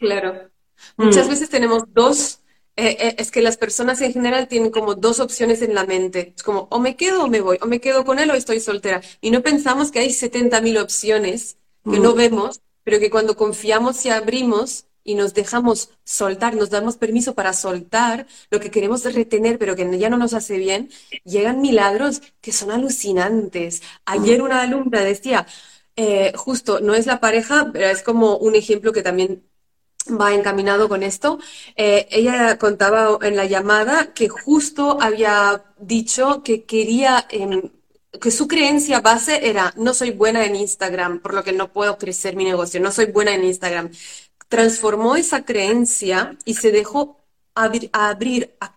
Claro. 0.01 0.51
Mm. 0.97 1.05
Muchas 1.05 1.29
veces 1.29 1.49
tenemos 1.49 1.85
dos, 1.95 2.41
eh, 2.75 2.97
eh, 2.99 3.15
es 3.19 3.31
que 3.31 3.41
las 3.41 3.57
personas 3.57 4.01
en 4.01 4.13
general 4.13 4.49
tienen 4.49 4.73
como 4.73 4.97
dos 4.97 5.21
opciones 5.21 5.63
en 5.63 5.77
la 5.77 5.85
mente. 5.85 6.35
Es 6.37 6.43
como, 6.43 6.67
o 6.73 6.81
me 6.81 6.97
quedo 6.97 7.23
o 7.23 7.29
me 7.29 7.41
voy, 7.41 7.59
o 7.63 7.67
me 7.67 7.81
quedo 7.81 8.05
con 8.05 8.19
él 8.19 8.33
o 8.33 8.35
estoy 8.35 8.59
soltera. 8.59 9.01
Y 9.21 9.31
no 9.31 9.43
pensamos 9.43 9.93
que 9.93 10.01
hay 10.01 10.09
70.000 10.09 10.83
opciones 10.83 11.57
que 11.85 12.01
no 12.01 12.15
mm. 12.15 12.17
vemos, 12.17 12.61
pero 12.83 12.99
que 12.99 13.11
cuando 13.11 13.37
confiamos 13.37 14.05
y 14.07 14.11
abrimos, 14.11 14.87
y 15.09 15.15
nos 15.15 15.33
dejamos 15.33 15.89
soltar, 16.05 16.55
nos 16.55 16.69
damos 16.69 16.99
permiso 16.99 17.35
para 17.35 17.55
soltar 17.55 18.27
lo 18.51 18.61
que 18.61 18.71
queremos 18.71 19.05
retener, 19.05 19.59
pero 19.59 19.75
que 19.75 19.99
ya 19.99 20.11
no 20.11 20.19
nos 20.19 20.35
hace 20.35 20.59
bien, 20.59 20.91
llegan 21.25 21.63
milagros 21.63 22.21
que 22.43 22.53
son 22.53 22.71
alucinantes. 22.71 23.83
Ayer 24.05 24.43
una 24.43 24.61
alumna 24.61 25.01
decía, 25.01 25.47
eh, 25.97 26.33
justo, 26.37 26.81
no 26.81 26.95
es 26.95 27.07
la 27.07 27.21
pareja, 27.21 27.71
pero 27.73 27.87
es 27.87 28.03
como 28.03 28.37
un 28.37 28.55
ejemplo 28.55 28.93
que 28.93 29.03
también 29.03 29.45
va 30.21 30.35
encaminado 30.35 30.91
con 30.91 31.03
esto. 31.03 31.39
Eh, 31.75 32.07
ella 32.11 32.59
contaba 32.59 33.19
en 33.23 33.35
la 33.35 33.47
llamada 33.47 34.13
que 34.13 34.29
justo 34.29 34.99
había 35.01 35.65
dicho 35.79 36.43
que 36.43 36.65
quería... 36.65 37.27
Em, 37.31 37.71
que 38.23 38.31
su 38.31 38.49
creencia 38.49 39.01
base 39.01 39.49
era 39.49 39.73
no 39.77 39.93
soy 39.95 40.11
buena 40.11 40.45
en 40.47 40.57
Instagram, 40.57 41.21
por 41.21 41.35
lo 41.35 41.45
que 41.45 41.53
no 41.53 41.73
puedo 41.73 41.99
crecer 41.99 42.37
mi 42.37 42.45
negocio, 42.45 42.81
no 42.81 42.91
soy 42.91 43.07
buena 43.07 43.35
en 43.35 43.45
Instagram 43.45 43.91
transformó 44.49 45.17
esa 45.17 45.45
creencia 45.45 46.37
y 46.45 46.55
se 46.55 46.73
dejó 46.73 47.21
abrir, 47.55 47.91
abrir 47.93 48.55
a 48.61 48.75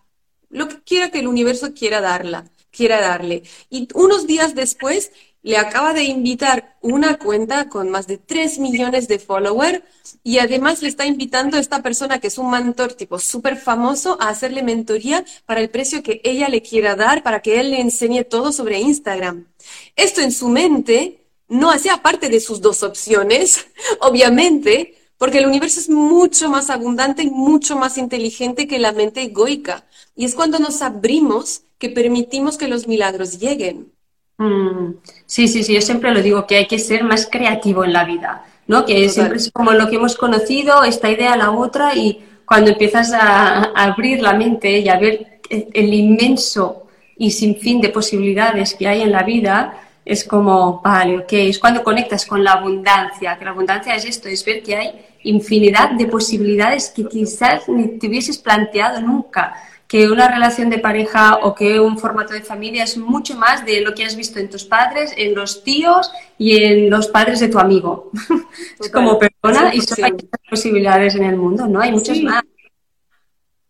lo 0.49 0.67
que 0.67 0.82
quiera 0.82 1.09
que 1.09 1.19
el 1.19 1.28
universo 1.28 1.74
quiera 1.74 2.01
darla, 2.01 2.45
quiera 2.72 2.99
darle. 2.99 3.43
Y 3.69 3.88
unos 3.93 4.28
días 4.28 4.53
después 4.53 5.11
le 5.43 5.57
acaba 5.57 5.93
de 5.93 6.03
invitar 6.03 6.78
una 6.82 7.17
cuenta 7.17 7.67
con 7.67 7.89
más 7.89 8.05
de 8.05 8.17
3 8.17 8.59
millones 8.59 9.07
de 9.07 9.17
followers 9.17 9.82
y 10.24 10.38
además 10.38 10.82
le 10.82 10.89
está 10.89 11.05
invitando 11.05 11.57
a 11.57 11.59
esta 11.59 11.82
persona 11.82 12.19
que 12.19 12.28
es 12.28 12.38
un 12.38 12.51
mentor 12.51 12.93
tipo 12.93 13.17
súper 13.17 13.57
famoso 13.57 14.17
a 14.22 14.30
hacerle 14.30 14.61
mentoría 14.61 15.26
para 15.45 15.61
el 15.61 15.69
precio 15.69 16.03
que 16.03 16.22
ella 16.24 16.47
le 16.47 16.61
quiera 16.61 16.95
dar 16.95 17.24
para 17.24 17.41
que 17.41 17.59
él 17.59 17.72
le 17.72 17.82
enseñe 17.82 18.24
todo 18.24 18.51
sobre 18.51 18.80
Instagram. 18.80 19.47
Esto 19.95 20.22
en 20.22 20.32
su 20.32 20.47
mente 20.47 21.24
no 21.47 21.72
hacía 21.72 22.01
parte 22.01 22.30
de 22.30 22.39
sus 22.39 22.61
dos 22.61 22.84
opciones, 22.84 23.65
obviamente, 23.99 25.01
porque 25.22 25.38
el 25.38 25.45
universo 25.45 25.80
es 25.80 25.88
mucho 25.88 26.49
más 26.49 26.72
abundante 26.72 27.22
y 27.22 27.30
mucho 27.30 27.76
más 27.76 27.99
inteligente 27.99 28.67
que 28.67 28.80
la 28.80 28.91
mente 28.91 29.22
egoica. 29.22 29.84
Y 30.15 30.26
es 30.26 30.34
cuando 30.34 30.57
nos 30.57 30.82
abrimos 30.82 31.61
que 31.78 31.89
permitimos 31.89 32.57
que 32.57 32.67
los 32.67 32.88
milagros 32.88 33.38
lleguen. 33.38 33.91
Mm, 34.39 34.95
sí, 35.28 35.47
sí, 35.47 35.63
sí, 35.63 35.76
yo 35.76 35.82
siempre 35.82 36.11
lo 36.11 36.24
digo, 36.24 36.47
que 36.47 36.55
hay 36.55 36.65
que 36.65 36.80
ser 36.80 37.03
más 37.03 37.28
creativo 37.32 37.84
en 37.84 37.93
la 37.93 38.03
vida, 38.03 38.43
¿no? 38.65 38.84
Que 38.84 39.09
siempre 39.09 39.38
es 39.38 39.51
como 39.51 39.74
lo 39.74 39.91
que 39.91 39.97
hemos 39.97 40.15
conocido, 40.15 40.84
esta 40.84 41.11
idea, 41.11 41.38
la 41.38 41.51
otra, 41.51 41.95
y 41.95 42.26
cuando 42.43 42.72
empiezas 42.72 43.13
a, 43.13 43.65
abrir 43.76 44.24
la 44.24 44.34
mente 44.34 44.80
y 44.80 44.89
a 44.89 44.97
ver 44.97 45.39
el, 45.51 45.93
inmenso 45.93 46.88
y 47.15 47.30
sin 47.30 47.57
fin 47.57 47.80
de 47.80 47.89
posibilidades 47.89 48.74
que 48.74 48.88
hay 48.88 49.03
en 49.03 49.11
la 49.11 49.22
vida, 49.22 49.84
es 50.03 50.24
como, 50.24 50.82
vale, 50.82 51.19
ok, 51.19 51.34
es 51.34 51.59
cuando 51.59 51.84
conectas 51.84 52.26
con 52.26 52.43
la 52.43 52.53
abundancia, 52.53 53.38
que 53.38 53.45
la 53.45 53.51
abundancia 53.51 53.93
es 53.93 54.05
esto, 54.05 54.28
es 54.28 54.43
ver 54.43 54.63
que 54.63 54.76
hay 54.76 55.11
infinidad 55.24 55.91
de 55.91 56.07
posibilidades 56.07 56.89
que 56.89 57.07
quizás 57.07 57.67
ni 57.67 57.99
te 57.99 58.07
hubieses 58.07 58.38
planteado 58.38 59.01
nunca, 59.01 59.55
que 59.88 60.09
una 60.09 60.30
relación 60.30 60.69
de 60.69 60.80
pareja 60.80 61.39
o 61.43 61.53
que 61.53 61.78
un 61.80 61.97
formato 61.97 62.34
de 62.34 62.41
familia 62.41 62.86
es 62.86 62.97
mucho 62.97 63.36
más 63.36 63.65
de 63.65 63.82
lo 63.82 63.93
que 63.93 64.05
has 64.05 64.15
visto 64.15 64.39
en 64.39 64.49
tus 64.49 64.63
padres, 64.63 65.13
en 65.17 65.36
los 65.36 65.65
tíos 65.65 66.09
y 66.38 66.63
en 66.63 66.89
los 66.89 67.07
padres 67.07 67.41
de 67.41 67.49
tu 67.49 67.59
amigo. 67.59 68.09
es 68.80 68.89
como 68.89 69.19
persona 69.19 69.76
y 69.76 69.82
son 69.82 70.13
muchas 70.13 70.41
posibilidades 70.49 71.15
en 71.15 71.26
el 71.26 71.36
mundo, 71.36 71.67
¿no? 71.67 71.82
Hay 71.82 71.91
muchas 71.91 72.22
más. 72.22 72.43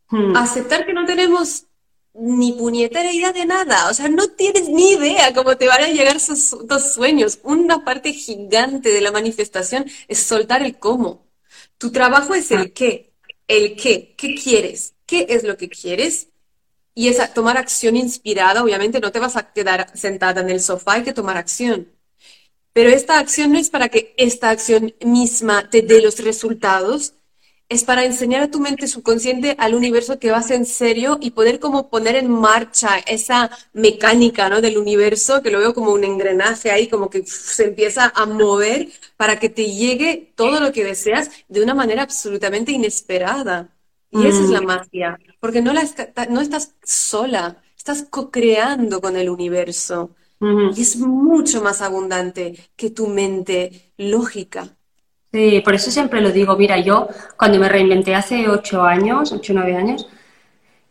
Hmm. 0.09 0.35
Aceptar 0.35 0.85
que 0.85 0.93
no 0.93 1.05
tenemos 1.05 1.65
ni 2.13 2.53
puñetera 2.53 3.11
idea 3.11 3.31
de 3.31 3.45
nada, 3.45 3.89
o 3.89 3.93
sea, 3.95 4.09
no 4.09 4.27
tienes 4.27 4.69
ni 4.69 4.91
idea 4.91 5.33
cómo 5.33 5.57
te 5.57 5.67
van 5.67 5.81
a 5.81 5.87
llegar 5.87 6.17
esos 6.17 6.67
dos 6.67 6.93
sueños. 6.93 7.39
Una 7.41 7.83
parte 7.83 8.13
gigante 8.13 8.89
de 8.89 9.01
la 9.01 9.11
manifestación 9.11 9.85
es 10.07 10.19
soltar 10.19 10.61
el 10.61 10.77
cómo. 10.77 11.30
Tu 11.81 11.91
trabajo 11.91 12.35
es 12.35 12.51
el 12.51 12.73
qué, 12.73 13.11
el 13.47 13.75
qué, 13.75 14.13
qué 14.15 14.35
quieres, 14.35 14.93
qué 15.07 15.25
es 15.29 15.43
lo 15.43 15.57
que 15.57 15.67
quieres. 15.67 16.27
Y 16.93 17.07
es 17.07 17.33
tomar 17.33 17.57
acción 17.57 17.95
inspirada, 17.95 18.63
obviamente 18.63 18.99
no 18.99 19.11
te 19.11 19.17
vas 19.17 19.35
a 19.35 19.51
quedar 19.51 19.89
sentada 19.97 20.41
en 20.41 20.51
el 20.51 20.61
sofá, 20.61 20.93
hay 20.93 21.03
que 21.03 21.11
tomar 21.11 21.37
acción. 21.37 21.91
Pero 22.71 22.91
esta 22.91 23.17
acción 23.17 23.51
no 23.51 23.57
es 23.57 23.71
para 23.71 23.89
que 23.89 24.13
esta 24.17 24.51
acción 24.51 24.93
misma 25.03 25.71
te 25.71 25.81
dé 25.81 26.03
los 26.03 26.19
resultados, 26.19 27.15
es 27.71 27.85
para 27.85 28.03
enseñar 28.03 28.43
a 28.43 28.51
tu 28.51 28.59
mente 28.59 28.85
subconsciente 28.85 29.55
al 29.57 29.75
universo 29.75 30.19
que 30.19 30.29
vas 30.29 30.51
en 30.51 30.65
serio 30.65 31.17
y 31.21 31.31
poder 31.31 31.61
como 31.61 31.89
poner 31.89 32.17
en 32.17 32.29
marcha 32.29 32.97
esa 33.07 33.49
mecánica 33.71 34.49
¿no? 34.49 34.59
del 34.59 34.77
universo, 34.77 35.41
que 35.41 35.51
lo 35.51 35.59
veo 35.59 35.73
como 35.73 35.93
un 35.93 36.03
engranaje 36.03 36.69
ahí, 36.69 36.89
como 36.89 37.09
que 37.09 37.25
se 37.25 37.63
empieza 37.63 38.11
a 38.13 38.25
mover 38.25 38.89
para 39.15 39.39
que 39.39 39.47
te 39.47 39.71
llegue 39.71 40.33
todo 40.35 40.59
lo 40.59 40.73
que 40.73 40.83
deseas 40.83 41.31
de 41.47 41.63
una 41.63 41.73
manera 41.73 42.03
absolutamente 42.03 42.73
inesperada. 42.73 43.69
Y 44.11 44.27
esa 44.27 44.43
es 44.43 44.49
la 44.49 44.59
mm. 44.59 44.65
magia, 44.65 45.19
porque 45.39 45.61
no, 45.61 45.71
la, 45.71 45.87
no 46.29 46.41
estás 46.41 46.75
sola, 46.83 47.63
estás 47.77 48.05
co-creando 48.09 48.99
con 48.99 49.15
el 49.15 49.29
universo. 49.29 50.13
Y 50.75 50.81
es 50.81 50.97
mucho 50.97 51.61
más 51.61 51.81
abundante 51.81 52.71
que 52.75 52.89
tu 52.89 53.07
mente 53.07 53.93
lógica. 53.95 54.75
Sí, 55.31 55.61
por 55.63 55.75
eso 55.75 55.89
siempre 55.91 56.21
lo 56.21 56.31
digo. 56.31 56.57
Mira, 56.57 56.77
yo 56.79 57.07
cuando 57.37 57.57
me 57.59 57.69
reinventé 57.69 58.15
hace 58.15 58.49
ocho 58.49 58.83
años, 58.83 59.31
ocho 59.31 59.53
o 59.53 59.55
nueve 59.55 59.75
años, 59.75 60.07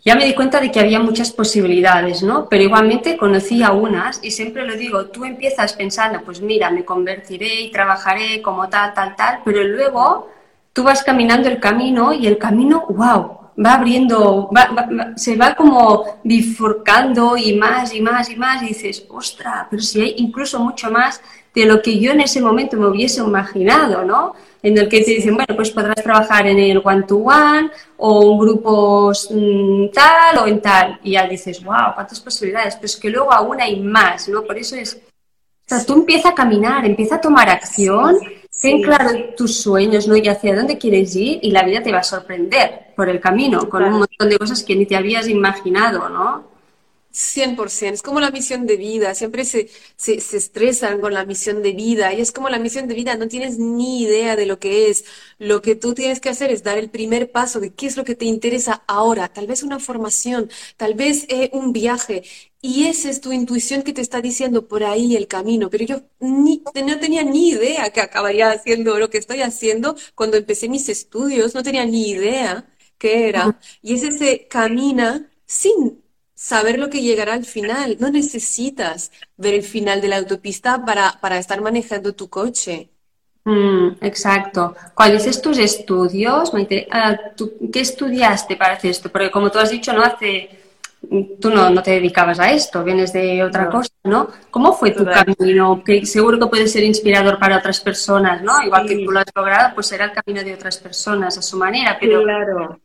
ya 0.02 0.14
me 0.14 0.24
di 0.24 0.34
cuenta 0.34 0.60
de 0.60 0.70
que 0.70 0.80
había 0.80 0.98
muchas 0.98 1.30
posibilidades, 1.30 2.22
¿no? 2.22 2.48
Pero 2.48 2.64
igualmente 2.64 3.18
conocí 3.18 3.62
a 3.62 3.72
unas 3.72 4.18
y 4.22 4.30
siempre 4.30 4.64
lo 4.66 4.74
digo, 4.76 5.06
tú 5.06 5.26
empiezas 5.26 5.74
pensando, 5.74 6.22
pues 6.24 6.40
mira, 6.40 6.70
me 6.70 6.86
convertiré 6.86 7.60
y 7.60 7.70
trabajaré 7.70 8.40
como 8.40 8.68
tal, 8.70 8.94
tal, 8.94 9.14
tal, 9.14 9.40
pero 9.44 9.62
luego 9.62 10.30
tú 10.72 10.84
vas 10.84 11.02
caminando 11.04 11.48
el 11.50 11.60
camino 11.60 12.14
y 12.14 12.26
el 12.26 12.38
camino, 12.38 12.86
wow, 12.88 13.40
va 13.62 13.74
abriendo, 13.74 14.48
se 15.16 15.36
va 15.36 15.54
como 15.54 16.20
bifurcando 16.24 17.36
y 17.36 17.56
más 17.56 17.94
y 17.94 18.00
más 18.00 18.30
y 18.30 18.36
más 18.36 18.62
y 18.62 18.68
dices, 18.68 19.04
ostra, 19.10 19.66
pero 19.70 19.82
si 19.82 20.00
hay 20.00 20.14
incluso 20.16 20.58
mucho 20.60 20.90
más 20.90 21.20
de 21.54 21.64
lo 21.64 21.82
que 21.82 21.98
yo 21.98 22.12
en 22.12 22.20
ese 22.20 22.40
momento 22.40 22.76
me 22.76 22.86
hubiese 22.86 23.20
imaginado, 23.20 24.04
¿no? 24.04 24.34
En 24.62 24.76
el 24.76 24.88
que 24.88 25.00
te 25.00 25.12
dicen, 25.12 25.34
bueno, 25.34 25.56
pues 25.56 25.70
podrás 25.70 26.02
trabajar 26.02 26.46
en 26.46 26.58
el 26.58 26.82
one-to-one 26.84 27.70
o 27.96 28.32
un 28.32 28.38
grupo 28.38 29.10
mm, 29.30 29.88
tal 29.92 30.38
o 30.38 30.46
en 30.46 30.60
tal. 30.60 31.00
Y 31.02 31.12
ya 31.12 31.26
dices, 31.26 31.64
wow, 31.64 31.94
cuántas 31.94 32.20
posibilidades. 32.20 32.76
Pero 32.76 32.86
es 32.86 32.96
que 32.96 33.10
luego 33.10 33.32
aún 33.32 33.60
hay 33.60 33.80
más, 33.80 34.28
¿no? 34.28 34.42
Por 34.42 34.58
eso 34.58 34.76
es, 34.76 34.94
o 34.94 35.68
sea, 35.68 35.84
tú 35.84 35.94
empieza 35.94 36.30
a 36.30 36.34
caminar, 36.34 36.84
empieza 36.84 37.16
a 37.16 37.20
tomar 37.20 37.48
acción, 37.48 38.18
ten 38.60 38.82
claro 38.82 39.10
tus 39.36 39.60
sueños, 39.60 40.06
¿no? 40.06 40.16
Y 40.16 40.28
hacia 40.28 40.54
dónde 40.54 40.78
quieres 40.78 41.16
ir 41.16 41.38
y 41.42 41.50
la 41.50 41.62
vida 41.62 41.82
te 41.82 41.92
va 41.92 41.98
a 41.98 42.04
sorprender 42.04 42.92
por 42.94 43.08
el 43.08 43.18
camino, 43.18 43.68
con 43.68 43.82
un 43.84 43.92
montón 44.00 44.28
de 44.28 44.38
cosas 44.38 44.62
que 44.62 44.76
ni 44.76 44.84
te 44.84 44.96
habías 44.96 45.26
imaginado, 45.26 46.08
¿no? 46.10 46.49
100%, 47.12 47.94
es 47.94 48.02
como 48.02 48.20
la 48.20 48.30
misión 48.30 48.66
de 48.66 48.76
vida, 48.76 49.14
siempre 49.14 49.44
se, 49.44 49.68
se, 49.96 50.14
estresan 50.14 51.00
con 51.00 51.12
la 51.12 51.24
misión 51.24 51.62
de 51.62 51.72
vida 51.72 52.12
y 52.14 52.20
es 52.20 52.32
como 52.32 52.48
la 52.48 52.58
misión 52.58 52.86
de 52.88 52.94
vida, 52.94 53.16
no 53.16 53.28
tienes 53.28 53.58
ni 53.58 54.02
idea 54.02 54.36
de 54.36 54.46
lo 54.46 54.58
que 54.60 54.90
es, 54.90 55.04
lo 55.38 55.60
que 55.62 55.74
tú 55.74 55.94
tienes 55.94 56.20
que 56.20 56.28
hacer 56.28 56.50
es 56.50 56.62
dar 56.62 56.78
el 56.78 56.90
primer 56.90 57.30
paso 57.32 57.60
de 57.60 57.72
qué 57.74 57.86
es 57.86 57.96
lo 57.96 58.04
que 58.04 58.14
te 58.14 58.26
interesa 58.26 58.84
ahora, 58.86 59.32
tal 59.32 59.46
vez 59.46 59.62
una 59.62 59.80
formación, 59.80 60.50
tal 60.76 60.94
vez 60.94 61.26
eh, 61.28 61.50
un 61.52 61.72
viaje 61.72 62.22
y 62.62 62.86
esa 62.86 63.10
es 63.10 63.20
tu 63.20 63.32
intuición 63.32 63.82
que 63.82 63.92
te 63.92 64.02
está 64.02 64.20
diciendo 64.20 64.68
por 64.68 64.84
ahí 64.84 65.16
el 65.16 65.26
camino, 65.28 65.70
pero 65.70 65.84
yo 65.84 66.02
ni, 66.20 66.62
no 66.84 67.00
tenía 67.00 67.24
ni 67.24 67.50
idea 67.50 67.90
que 67.90 68.00
acabaría 68.00 68.50
haciendo 68.50 68.98
lo 68.98 69.10
que 69.10 69.18
estoy 69.18 69.40
haciendo 69.42 69.96
cuando 70.14 70.36
empecé 70.36 70.68
mis 70.68 70.88
estudios, 70.88 71.54
no 71.54 71.62
tenía 71.62 71.84
ni 71.86 72.10
idea 72.10 72.68
qué 72.98 73.28
era 73.28 73.58
y 73.82 73.94
es 73.94 74.02
ese 74.02 74.46
camina 74.48 75.30
sin 75.46 76.02
saber 76.40 76.78
lo 76.78 76.88
que 76.88 77.02
llegará 77.02 77.34
al 77.34 77.44
final. 77.44 77.98
No 78.00 78.10
necesitas 78.10 79.12
ver 79.36 79.52
el 79.52 79.62
final 79.62 80.00
de 80.00 80.08
la 80.08 80.16
autopista 80.16 80.82
para, 80.86 81.18
para 81.20 81.38
estar 81.38 81.60
manejando 81.60 82.14
tu 82.14 82.30
coche. 82.30 82.88
Mm, 83.44 83.96
exacto. 84.00 84.74
Cuando 84.94 85.18
dices 85.18 85.42
tus 85.42 85.58
estudios, 85.58 86.50
ah, 86.92 87.18
¿qué 87.70 87.80
estudiaste 87.80 88.56
para 88.56 88.74
hacer 88.74 88.90
esto? 88.92 89.10
Porque 89.10 89.30
como 89.30 89.50
tú 89.50 89.58
has 89.58 89.70
dicho, 89.70 89.92
no 89.92 90.02
hace, 90.02 90.48
tú 91.38 91.50
no, 91.50 91.68
no 91.68 91.82
te 91.82 91.90
dedicabas 91.92 92.40
a 92.40 92.50
esto, 92.50 92.82
vienes 92.84 93.12
de 93.12 93.44
otra 93.44 93.68
cosa, 93.68 93.90
¿no? 94.04 94.30
¿Cómo 94.50 94.72
fue 94.72 94.92
tu 94.92 95.04
camino? 95.04 95.84
Que 95.84 96.06
seguro 96.06 96.38
que 96.38 96.46
puede 96.46 96.68
ser 96.68 96.84
inspirador 96.84 97.38
para 97.38 97.58
otras 97.58 97.80
personas, 97.80 98.42
¿no? 98.42 98.62
Igual 98.62 98.86
que 98.86 99.04
tú 99.04 99.12
lo 99.12 99.20
has 99.20 99.26
logrado, 99.34 99.74
pues 99.74 99.88
será 99.88 100.06
el 100.06 100.12
camino 100.12 100.42
de 100.42 100.54
otras 100.54 100.78
personas 100.78 101.36
a 101.36 101.42
su 101.42 101.58
manera, 101.58 101.98
pero 102.00 102.22
claro. 102.22 102.80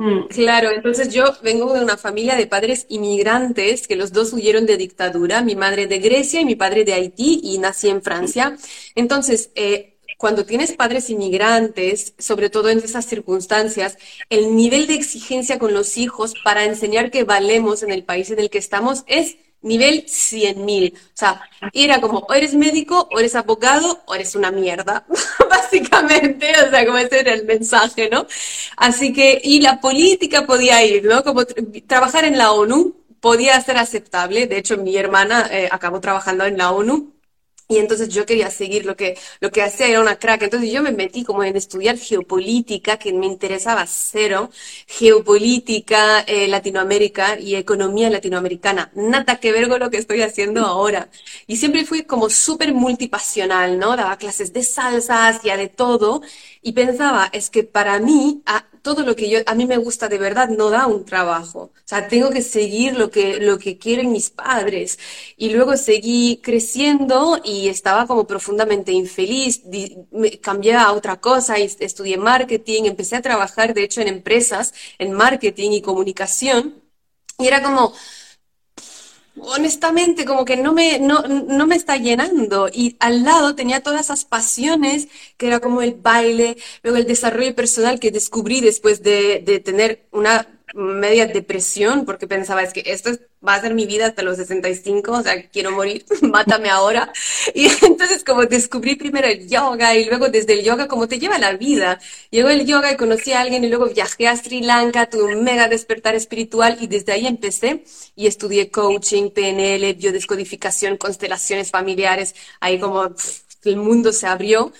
Mm, 0.00 0.28
claro, 0.28 0.70
entonces 0.70 1.12
yo 1.12 1.24
vengo 1.42 1.74
de 1.74 1.84
una 1.84 1.98
familia 1.98 2.34
de 2.34 2.46
padres 2.46 2.86
inmigrantes 2.88 3.86
que 3.86 3.96
los 3.96 4.12
dos 4.12 4.32
huyeron 4.32 4.64
de 4.64 4.78
dictadura, 4.78 5.42
mi 5.42 5.56
madre 5.56 5.86
de 5.86 5.98
Grecia 5.98 6.40
y 6.40 6.46
mi 6.46 6.54
padre 6.54 6.86
de 6.86 6.94
Haití 6.94 7.40
y 7.42 7.58
nací 7.58 7.90
en 7.90 8.00
Francia. 8.00 8.56
Entonces, 8.94 9.50
eh, 9.56 9.98
cuando 10.16 10.46
tienes 10.46 10.72
padres 10.72 11.10
inmigrantes, 11.10 12.14
sobre 12.18 12.48
todo 12.48 12.70
en 12.70 12.78
esas 12.78 13.04
circunstancias, 13.04 13.98
el 14.30 14.56
nivel 14.56 14.86
de 14.86 14.94
exigencia 14.94 15.58
con 15.58 15.74
los 15.74 15.98
hijos 15.98 16.32
para 16.42 16.64
enseñar 16.64 17.10
que 17.10 17.24
valemos 17.24 17.82
en 17.82 17.90
el 17.90 18.02
país 18.02 18.30
en 18.30 18.38
el 18.38 18.48
que 18.48 18.56
estamos 18.58 19.04
es 19.06 19.36
nivel 19.62 20.04
100.000. 20.06 20.94
O 20.94 20.98
sea, 21.14 21.42
era 21.72 22.00
como, 22.00 22.20
o 22.20 22.34
eres 22.34 22.54
médico, 22.54 23.08
o 23.10 23.18
eres 23.18 23.34
abogado, 23.34 24.02
o 24.06 24.14
eres 24.14 24.34
una 24.34 24.50
mierda, 24.50 25.04
básicamente. 25.50 26.52
O 26.66 26.70
sea, 26.70 26.86
como 26.86 26.98
ese 26.98 27.20
era 27.20 27.34
el 27.34 27.44
mensaje, 27.44 28.08
¿no? 28.10 28.26
Así 28.76 29.12
que, 29.12 29.40
y 29.42 29.60
la 29.60 29.80
política 29.80 30.46
podía 30.46 30.84
ir, 30.84 31.04
¿no? 31.04 31.22
Como 31.24 31.44
trabajar 31.86 32.24
en 32.24 32.38
la 32.38 32.52
ONU 32.52 32.96
podía 33.20 33.60
ser 33.60 33.76
aceptable. 33.76 34.46
De 34.46 34.58
hecho, 34.58 34.78
mi 34.78 34.96
hermana 34.96 35.48
eh, 35.50 35.68
acabó 35.70 36.00
trabajando 36.00 36.44
en 36.44 36.56
la 36.56 36.72
ONU 36.72 37.12
y 37.70 37.78
entonces 37.78 38.08
yo 38.08 38.26
quería 38.26 38.50
seguir 38.50 38.84
lo 38.84 38.96
que, 38.96 39.16
lo 39.40 39.52
que 39.52 39.62
hacía, 39.62 39.86
era 39.86 40.00
una 40.00 40.18
crack. 40.18 40.42
Entonces 40.42 40.72
yo 40.72 40.82
me 40.82 40.90
metí 40.90 41.22
como 41.22 41.44
en 41.44 41.56
estudiar 41.56 41.96
geopolítica, 41.98 42.98
que 42.98 43.12
me 43.12 43.26
interesaba 43.26 43.86
cero, 43.86 44.50
geopolítica, 44.88 46.20
eh, 46.26 46.48
Latinoamérica 46.48 47.38
y 47.38 47.54
economía 47.54 48.10
latinoamericana. 48.10 48.90
Nada 48.96 49.38
que 49.38 49.52
ver 49.52 49.68
con 49.68 49.78
lo 49.78 49.88
que 49.88 49.98
estoy 49.98 50.22
haciendo 50.22 50.66
ahora. 50.66 51.10
Y 51.46 51.56
siempre 51.58 51.84
fui 51.84 52.02
como 52.02 52.28
súper 52.28 52.74
multipasional, 52.74 53.78
¿no? 53.78 53.96
Daba 53.96 54.16
clases 54.18 54.52
de 54.52 54.64
salsas, 54.64 55.42
ya 55.44 55.56
de 55.56 55.68
todo. 55.68 56.22
Y 56.62 56.72
pensaba, 56.72 57.30
es 57.32 57.48
que 57.50 57.64
para 57.64 57.98
mí, 58.00 58.42
todo 58.82 59.02
lo 59.02 59.16
que 59.16 59.30
yo, 59.30 59.38
a 59.46 59.54
mí 59.54 59.66
me 59.66 59.78
gusta 59.78 60.08
de 60.08 60.18
verdad 60.18 60.48
no 60.50 60.70
da 60.70 60.86
un 60.86 61.04
trabajo. 61.04 61.72
O 61.74 61.82
sea, 61.84 62.06
tengo 62.08 62.30
que 62.30 62.42
seguir 62.42 62.96
lo 62.96 63.10
que, 63.10 63.38
lo 63.40 63.58
que 63.58 63.78
quieren 63.78 64.12
mis 64.12 64.30
padres. 64.30 64.98
Y 65.36 65.50
luego 65.50 65.76
seguí 65.76 66.40
creciendo 66.42 67.40
y 67.44 67.68
estaba 67.68 68.06
como 68.06 68.26
profundamente 68.26 68.92
infeliz. 68.92 69.62
me 70.10 70.38
cambié 70.40 70.74
a 70.74 70.92
otra 70.92 71.20
cosa 71.20 71.58
y 71.58 71.64
estudié 71.64 72.18
marketing, 72.18 72.84
empecé 72.84 73.16
a 73.16 73.22
trabajar, 73.22 73.72
de 73.74 73.84
hecho, 73.84 74.02
en 74.02 74.08
empresas, 74.08 74.74
en 74.98 75.12
marketing 75.12 75.70
y 75.72 75.82
comunicación. 75.82 76.82
Y 77.38 77.46
era 77.46 77.62
como, 77.62 77.94
honestamente, 79.38 80.24
como 80.24 80.44
que 80.44 80.56
no 80.56 80.72
me, 80.72 80.98
no, 80.98 81.22
no 81.22 81.66
me 81.66 81.76
está 81.76 81.96
llenando. 81.96 82.68
Y 82.72 82.96
al 83.00 83.24
lado 83.24 83.54
tenía 83.54 83.82
todas 83.82 84.02
esas 84.02 84.24
pasiones, 84.24 85.08
que 85.36 85.46
era 85.46 85.60
como 85.60 85.82
el 85.82 85.94
baile, 85.94 86.56
luego 86.82 86.98
el 86.98 87.06
desarrollo 87.06 87.54
personal 87.54 88.00
que 88.00 88.10
descubrí 88.10 88.60
después 88.60 89.02
de, 89.02 89.42
de 89.44 89.60
tener 89.60 90.06
una 90.12 90.46
media 90.74 91.26
depresión 91.26 92.04
porque 92.04 92.26
pensaba, 92.26 92.62
es 92.62 92.72
que 92.72 92.82
esto 92.86 93.10
va 93.46 93.54
a 93.54 93.60
ser 93.60 93.74
mi 93.74 93.86
vida 93.86 94.06
hasta 94.06 94.22
los 94.22 94.36
65, 94.36 95.12
o 95.12 95.22
sea, 95.22 95.48
quiero 95.48 95.70
morir, 95.70 96.04
mátame 96.22 96.68
ahora. 96.68 97.12
Y 97.54 97.66
entonces 97.82 98.24
como 98.24 98.44
descubrí 98.44 98.96
primero 98.96 99.26
el 99.26 99.48
yoga 99.48 99.94
y 99.94 100.04
luego 100.04 100.28
desde 100.28 100.54
el 100.54 100.64
yoga 100.64 100.88
como 100.88 101.08
te 101.08 101.18
lleva 101.18 101.38
la 101.38 101.54
vida. 101.54 102.00
Llegó 102.30 102.48
el 102.48 102.66
yoga 102.66 102.92
y 102.92 102.96
conocí 102.96 103.32
a 103.32 103.40
alguien 103.40 103.64
y 103.64 103.68
luego 103.68 103.86
viajé 103.86 104.28
a 104.28 104.36
Sri 104.36 104.60
Lanka, 104.60 105.08
tuve 105.08 105.34
un 105.34 105.44
mega 105.44 105.68
despertar 105.68 106.14
espiritual 106.14 106.78
y 106.80 106.86
desde 106.86 107.12
ahí 107.12 107.26
empecé 107.26 107.84
y 108.16 108.26
estudié 108.26 108.70
coaching, 108.70 109.30
PNL, 109.30 109.94
biodescodificación, 109.94 110.96
constelaciones 110.96 111.70
familiares, 111.70 112.34
ahí 112.60 112.78
como 112.78 113.14
el 113.64 113.76
mundo 113.76 114.12
se 114.12 114.26
abrió 114.26 114.72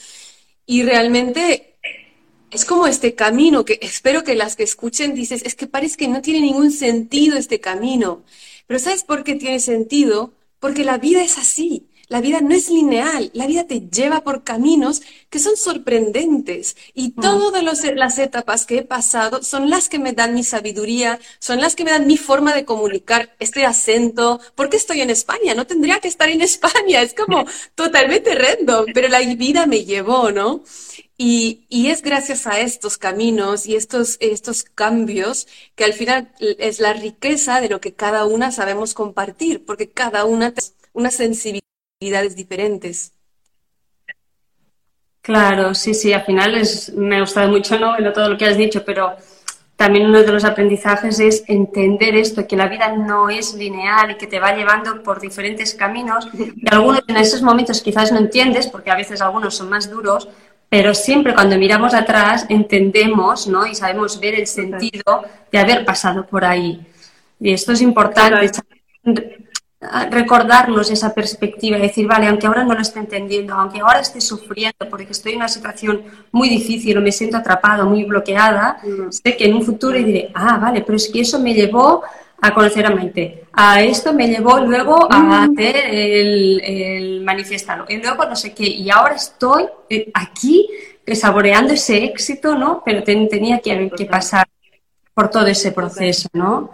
y 0.67 0.83
realmente 0.83 1.70
es 2.51 2.65
como 2.65 2.87
este 2.87 3.15
camino 3.15 3.65
que 3.65 3.79
espero 3.83 4.25
que 4.25 4.35
las 4.35 4.57
que 4.57 4.63
escuchen 4.63 5.15
dices, 5.15 5.43
es 5.45 5.55
que 5.55 5.67
parece 5.67 5.97
que 5.97 6.09
no 6.09 6.21
tiene 6.23 6.41
ningún 6.41 6.73
sentido 6.73 7.37
este 7.37 7.61
camino. 7.61 8.23
Pero 8.67 8.81
¿sabes 8.81 9.05
por 9.05 9.25
qué 9.25 9.35
tiene 9.35 9.61
sentido? 9.61 10.33
Porque 10.59 10.85
la 10.85 10.99
vida 10.99 11.23
es 11.23 11.39
así. 11.39 11.91
La 12.11 12.21
vida 12.21 12.41
no 12.41 12.53
es 12.57 12.69
lineal, 12.69 13.31
la 13.35 13.47
vida 13.47 13.69
te 13.69 13.89
lleva 13.89 14.23
por 14.23 14.43
caminos 14.43 15.01
que 15.31 15.39
son 15.39 15.57
sorprendentes 15.57 16.77
y 16.93 17.11
mm. 17.11 17.21
todas 17.21 17.63
las 17.63 18.19
etapas 18.19 18.67
que 18.67 18.79
he 18.79 18.83
pasado 18.83 19.45
son 19.45 19.71
las 19.71 19.89
que 19.89 20.01
me 20.01 20.13
dan 20.13 20.35
mi 20.35 20.43
sabiduría, 20.43 21.21
son 21.39 21.61
las 21.61 21.77
que 21.77 21.85
me 21.85 21.93
dan 21.93 22.09
mi 22.09 22.17
forma 22.17 22.53
de 22.53 22.65
comunicar 22.65 23.37
este 23.39 23.65
acento. 23.65 24.41
¿Por 24.57 24.71
qué 24.71 24.77
estoy 24.77 25.03
en 25.03 25.11
España? 25.11 25.55
No 25.55 25.69
tendría 25.69 26.01
que 26.01 26.09
estar 26.09 26.29
en 26.29 26.41
España, 26.53 27.01
es 27.01 27.15
como 27.15 27.45
totalmente 27.77 28.35
random, 28.35 28.87
pero 28.93 29.07
la 29.07 29.21
vida 29.21 29.67
me 29.67 29.85
llevó, 29.85 30.33
¿no? 30.33 30.65
Y, 31.23 31.67
es 31.91 32.01
gracias 32.01 32.47
a 32.47 32.61
estos 32.61 32.97
caminos 32.97 33.67
y 33.67 33.77
estos, 33.77 34.17
estos 34.21 34.65
cambios 34.65 35.47
que 35.75 35.85
al 35.85 35.93
final 35.93 36.33
es 36.39 36.81
la 36.81 36.95
riqueza 36.95 37.61
de 37.61 37.69
lo 37.69 37.79
que 37.79 37.93
cada 37.93 38.25
una 38.25 38.51
sabemos 38.53 38.95
compartir, 38.95 39.67
porque 39.67 39.91
cada 39.91 40.25
una 40.25 40.55
tiene 40.55 40.73
una 40.95 41.11
sensibilidad 41.11 42.25
diferentes. 42.35 43.13
Claro, 45.21 45.75
sí, 45.75 45.93
sí, 45.93 46.11
al 46.15 46.25
final 46.25 46.55
es, 46.55 46.91
me 46.95 47.19
ha 47.19 47.21
gustado 47.21 47.51
mucho 47.51 47.79
¿no? 47.79 47.97
todo 48.15 48.31
lo 48.31 48.39
que 48.39 48.47
has 48.47 48.57
dicho, 48.57 48.83
pero 48.83 49.15
también 49.77 50.07
uno 50.07 50.23
de 50.23 50.33
los 50.33 50.45
aprendizajes 50.45 51.21
es 51.21 51.45
entender 51.47 52.15
esto, 52.17 52.47
que 52.47 52.57
la 52.57 52.69
vida 52.69 52.97
no 52.97 53.29
es 53.29 53.55
lineal 53.55 54.11
y 54.13 54.17
que 54.17 54.27
te 54.27 54.41
va 54.41 54.55
llevando 54.55 55.03
por 55.03 55.21
diferentes 55.21 55.75
caminos. 55.75 56.29
Y 56.35 56.69
algunos 56.71 57.03
en 57.07 57.17
esos 57.19 57.43
momentos 57.43 57.83
quizás 57.83 58.11
no 58.11 58.19
entiendes, 58.19 58.69
porque 58.69 58.91
a 58.91 58.97
veces 58.97 59.21
algunos 59.21 59.55
son 59.55 59.69
más 59.69 59.91
duros, 59.91 60.29
pero 60.71 60.95
siempre 60.95 61.35
cuando 61.35 61.59
miramos 61.59 61.93
atrás 61.93 62.47
entendemos 62.49 63.49
¿no? 63.49 63.67
y 63.67 63.75
sabemos 63.75 64.19
ver 64.21 64.37
el 64.37 64.47
sentido 64.47 65.25
de 65.51 65.59
haber 65.59 65.85
pasado 65.85 66.25
por 66.25 66.45
ahí. 66.45 66.87
Y 67.41 67.53
esto 67.53 67.73
es 67.73 67.83
importante 67.83 68.51
recordarnos 70.11 70.91
esa 70.91 71.13
perspectiva 71.13 71.79
y 71.79 71.83
decir, 71.83 72.07
vale, 72.07 72.29
aunque 72.29 72.47
ahora 72.47 72.65
no 72.65 72.75
lo 72.75 72.81
esté 72.81 73.01
entendiendo, 73.01 73.55
aunque 73.55 73.81
ahora 73.81 74.01
esté 74.01 74.21
sufriendo 74.21 74.89
porque 74.89 75.11
estoy 75.11 75.33
en 75.33 75.39
una 75.39 75.49
situación 75.49 76.03
muy 76.31 76.49
difícil 76.49 76.97
o 76.99 77.01
me 77.01 77.11
siento 77.11 77.39
atrapado, 77.39 77.87
muy 77.87 78.05
bloqueada, 78.05 78.79
mm. 78.85 79.11
sé 79.11 79.37
que 79.37 79.47
en 79.47 79.55
un 79.55 79.63
futuro 79.63 79.97
diré, 79.97 80.31
ah, 80.35 80.59
vale, 80.59 80.83
pero 80.83 80.97
es 80.97 81.09
que 81.11 81.21
eso 81.23 81.41
me 81.41 81.55
llevó 81.55 82.03
a 82.41 82.55
conocer 82.55 82.87
a 82.87 82.91
Maite, 82.91 83.45
a 83.53 83.83
esto 83.83 84.13
me 84.13 84.29
llevó 84.29 84.59
luego 84.61 85.07
a 85.13 85.19
mm. 85.19 85.33
hacer 85.33 85.77
el, 85.77 86.61
el 86.61 87.21
manifestarlo, 87.23 87.85
y 87.89 87.99
luego 87.99 88.25
no 88.25 88.37
sé 88.37 88.55
qué, 88.55 88.67
y 88.67 88.91
ahora 88.91 89.15
estoy 89.15 89.65
eh, 89.89 90.11
aquí 90.15 90.69
saboreando 91.15 91.75
ese 91.75 92.05
éxito, 92.05 92.57
¿no? 92.57 92.83
Pero 92.85 93.03
tenía 93.03 93.59
que, 93.59 93.91
que 93.97 94.07
pasar 94.07 94.47
por 95.15 95.31
todo 95.31 95.47
ese 95.47 95.73
proceso, 95.73 96.29
¿no? 96.33 96.71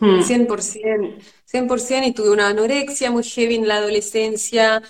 100%. 0.00 1.14
100% 1.50 2.06
y 2.06 2.12
tuve 2.12 2.30
una 2.30 2.48
anorexia 2.48 3.10
muy 3.10 3.22
heavy 3.22 3.56
en 3.56 3.68
la 3.68 3.76
adolescencia. 3.76 4.82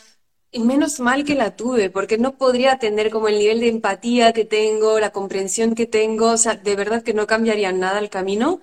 Y 0.50 0.60
menos 0.60 1.00
mal 1.00 1.24
que 1.24 1.34
la 1.34 1.56
tuve, 1.56 1.90
porque 1.90 2.16
no 2.16 2.36
podría 2.36 2.78
tener 2.78 3.10
como 3.10 3.28
el 3.28 3.38
nivel 3.38 3.60
de 3.60 3.68
empatía 3.68 4.32
que 4.32 4.44
tengo, 4.44 5.00
la 5.00 5.10
comprensión 5.10 5.74
que 5.74 5.86
tengo, 5.86 6.30
o 6.30 6.36
sea, 6.36 6.54
de 6.54 6.76
verdad 6.76 7.02
que 7.02 7.12
no 7.12 7.26
cambiaría 7.26 7.72
nada 7.72 7.98
el 7.98 8.08
camino. 8.08 8.60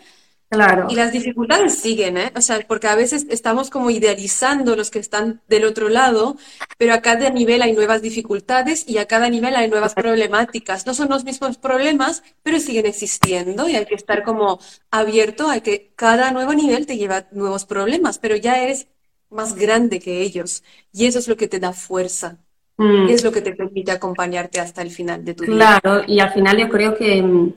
Claro. 0.51 0.87
Y 0.89 0.95
las 0.95 1.13
dificultades 1.13 1.79
siguen, 1.79 2.17
¿eh? 2.17 2.33
O 2.35 2.41
sea, 2.41 2.59
porque 2.67 2.87
a 2.87 2.95
veces 2.95 3.25
estamos 3.29 3.69
como 3.69 3.89
idealizando 3.89 4.75
los 4.75 4.91
que 4.91 4.99
están 4.99 5.41
del 5.47 5.63
otro 5.63 5.87
lado, 5.87 6.35
pero 6.77 6.93
a 6.93 7.01
cada 7.01 7.29
nivel 7.29 7.61
hay 7.61 7.71
nuevas 7.71 8.01
dificultades 8.01 8.83
y 8.85 8.97
a 8.97 9.07
cada 9.07 9.29
nivel 9.29 9.55
hay 9.55 9.69
nuevas 9.69 9.93
problemáticas. 9.93 10.85
No 10.85 10.93
son 10.93 11.07
los 11.07 11.23
mismos 11.23 11.57
problemas, 11.57 12.21
pero 12.43 12.59
siguen 12.59 12.85
existiendo 12.85 13.69
y 13.69 13.77
hay 13.77 13.85
que 13.85 13.95
estar 13.95 14.23
como 14.23 14.59
abierto 14.91 15.49
a 15.49 15.61
que 15.61 15.93
cada 15.95 16.31
nuevo 16.31 16.53
nivel 16.53 16.85
te 16.85 16.97
lleva 16.97 17.27
nuevos 17.31 17.63
problemas, 17.63 18.19
pero 18.19 18.35
ya 18.35 18.61
eres 18.61 18.87
más 19.29 19.55
grande 19.55 20.01
que 20.01 20.21
ellos. 20.21 20.63
Y 20.91 21.05
eso 21.05 21.19
es 21.19 21.29
lo 21.29 21.37
que 21.37 21.47
te 21.47 21.61
da 21.61 21.71
fuerza. 21.71 22.39
Mm. 22.75 23.07
Es 23.07 23.23
lo 23.23 23.31
que 23.31 23.41
te 23.41 23.53
permite 23.53 23.93
acompañarte 23.93 24.59
hasta 24.59 24.81
el 24.81 24.91
final 24.91 25.23
de 25.23 25.33
tu 25.33 25.45
vida. 25.45 25.79
Claro, 25.79 26.03
y 26.05 26.19
al 26.19 26.33
final 26.33 26.57
yo 26.57 26.67
creo 26.67 26.97
que 26.97 27.21
mm, 27.21 27.53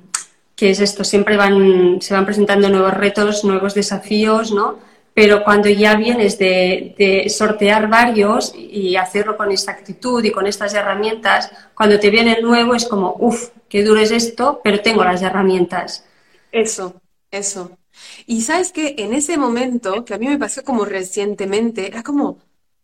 que 0.57 0.71
es 0.71 0.81
esto, 0.81 1.05
siempre 1.05 1.37
van, 1.37 2.01
se 2.01 2.15
van 2.15 2.25
presentando 2.25 2.69
nuevos 2.69 2.95
retos, 2.95 3.45
nuevos 3.45 3.75
desafíos, 3.75 4.53
¿no? 4.53 4.79
Pero 5.15 5.45
cuando 5.45 5.69
ya 5.69 5.95
vienes 5.95 6.39
de, 6.39 7.27
sortear 7.29 7.89
varios 7.89 8.53
y 8.57 8.97
hacerlo 8.97 9.37
con 9.37 9.53
esta 9.53 9.71
actitud 9.71 10.23
y 10.25 10.33
con 10.33 10.47
estas 10.47 10.75
herramientas, 10.75 11.51
cuando 11.75 12.01
te 12.01 12.11
viene 12.11 12.35
el 12.35 12.43
nuevo 12.43 12.75
es 12.75 12.85
como, 12.85 13.15
uff, 13.19 13.51
qué 13.69 13.85
duro 13.85 14.01
es 14.01 14.11
esto, 14.11 14.61
pero 14.65 14.81
tengo 14.81 15.05
las 15.05 15.23
herramientas. 15.23 16.05
Eso, 16.51 17.01
eso. 17.31 17.79
Y 18.27 18.43
sabes 18.43 18.73
que 18.73 18.97
en 18.99 19.13
ese 19.15 19.39
momento, 19.39 20.05
que 20.05 20.15
a 20.15 20.19
mí 20.19 20.27
me 20.27 20.39
pasó 20.39 20.65
como 20.65 20.85
recientemente, 20.85 21.87
era 21.87 22.03
como, 22.03 22.39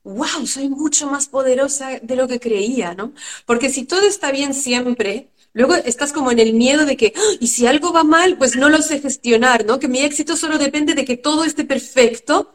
wow, 0.04 0.46
soy 0.46 0.68
mucho 0.68 1.10
más 1.10 1.26
poderosa 1.26 1.98
de 2.00 2.16
lo 2.16 2.28
que 2.28 2.38
creía, 2.38 2.94
¿no? 2.94 3.12
Porque 3.44 3.70
si 3.70 3.84
todo 3.84 4.02
está 4.06 4.30
bien 4.30 4.54
siempre, 4.54 5.30
Luego 5.52 5.74
estás 5.74 6.12
como 6.12 6.30
en 6.30 6.38
el 6.38 6.54
miedo 6.54 6.86
de 6.86 6.96
que, 6.96 7.12
¡Ah! 7.16 7.36
y 7.40 7.48
si 7.48 7.66
algo 7.66 7.92
va 7.92 8.04
mal, 8.04 8.38
pues 8.38 8.56
no 8.56 8.68
lo 8.68 8.82
sé 8.82 9.00
gestionar, 9.00 9.64
¿no? 9.66 9.78
Que 9.78 9.88
mi 9.88 10.00
éxito 10.00 10.36
solo 10.36 10.58
depende 10.58 10.94
de 10.94 11.04
que 11.04 11.16
todo 11.16 11.44
esté 11.44 11.64
perfecto, 11.64 12.54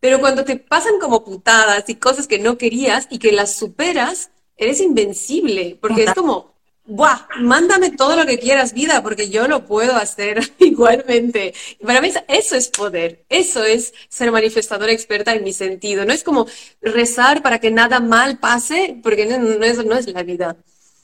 pero 0.00 0.20
cuando 0.20 0.44
te 0.44 0.56
pasan 0.56 1.00
como 1.00 1.24
putadas 1.24 1.88
y 1.88 1.96
cosas 1.96 2.26
que 2.26 2.38
no 2.38 2.58
querías 2.58 3.08
y 3.10 3.18
que 3.18 3.32
las 3.32 3.56
superas, 3.56 4.30
eres 4.56 4.80
invencible, 4.80 5.76
porque 5.80 6.04
es 6.04 6.14
como, 6.14 6.54
¡buah! 6.84 7.26
Mándame 7.40 7.90
todo 7.90 8.16
lo 8.16 8.26
que 8.26 8.38
quieras, 8.38 8.72
vida, 8.72 9.02
porque 9.02 9.28
yo 9.28 9.48
lo 9.48 9.66
puedo 9.66 9.96
hacer 9.96 10.52
igualmente. 10.60 11.54
para 11.84 12.00
mí 12.00 12.12
eso 12.28 12.56
es 12.56 12.68
poder, 12.68 13.24
eso 13.28 13.64
es 13.64 13.92
ser 14.08 14.30
manifestadora 14.30 14.92
experta 14.92 15.34
en 15.34 15.44
mi 15.44 15.52
sentido. 15.52 16.04
No 16.04 16.12
es 16.12 16.22
como 16.22 16.46
rezar 16.80 17.42
para 17.42 17.58
que 17.58 17.70
nada 17.70 18.00
mal 18.00 18.38
pase, 18.38 18.98
porque 19.02 19.26
no, 19.26 19.38
no, 19.38 19.82
no 19.82 19.96
es 19.96 20.06
la 20.06 20.22
vida. 20.22 20.56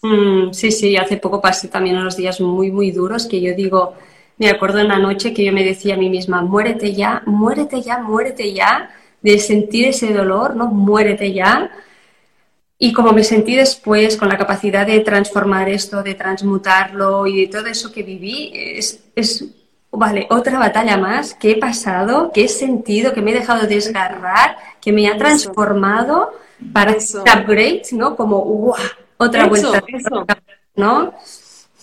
Mm, 0.02 0.52
sí, 0.52 0.72
sí, 0.72 0.96
hace 0.96 1.16
poco 1.16 1.40
pasé 1.40 1.68
también 1.68 1.96
unos 1.96 2.16
días 2.16 2.40
muy, 2.40 2.72
muy 2.72 2.90
duros 2.90 3.26
que 3.26 3.40
yo 3.40 3.54
digo, 3.54 3.94
me 4.36 4.48
acuerdo 4.50 4.80
en 4.80 4.88
la 4.88 4.98
noche 4.98 5.32
que 5.32 5.44
yo 5.44 5.52
me 5.52 5.64
decía 5.64 5.94
a 5.94 5.96
mí 5.96 6.10
misma, 6.10 6.42
muérete 6.42 6.92
ya, 6.92 7.22
muérete 7.26 7.80
ya, 7.82 7.98
muérete 7.98 8.52
ya, 8.52 8.90
de 9.22 9.38
sentir 9.38 9.86
ese 9.88 10.12
dolor, 10.12 10.56
¿no? 10.56 10.66
Muérete 10.66 11.32
ya. 11.32 11.70
Y 12.78 12.92
como 12.92 13.12
me 13.12 13.22
sentí 13.22 13.54
después 13.54 14.16
con 14.16 14.28
la 14.28 14.36
capacidad 14.36 14.84
de 14.86 14.98
transformar 15.00 15.68
esto, 15.68 16.02
de 16.02 16.14
transmutarlo 16.14 17.26
y 17.28 17.42
de 17.42 17.46
todo 17.46 17.66
eso 17.68 17.92
que 17.92 18.02
viví, 18.02 18.50
es, 18.54 19.04
es 19.14 19.44
vale, 19.92 20.26
otra 20.30 20.58
batalla 20.58 20.96
más 20.96 21.34
que 21.34 21.52
he 21.52 21.58
pasado, 21.58 22.32
que 22.32 22.44
he 22.44 22.48
sentido, 22.48 23.12
que 23.12 23.22
me 23.22 23.30
he 23.30 23.34
dejado 23.34 23.68
desgarrar, 23.68 24.56
que 24.80 24.92
me 24.92 25.06
ha 25.06 25.16
transformado 25.16 26.32
para 26.72 26.96
upgrade, 26.96 27.82
¿no? 27.92 28.16
Como, 28.16 28.40
¡guau! 28.40 28.80
Otra 29.22 29.46
vuelta, 29.46 29.82
¿no? 30.76 31.14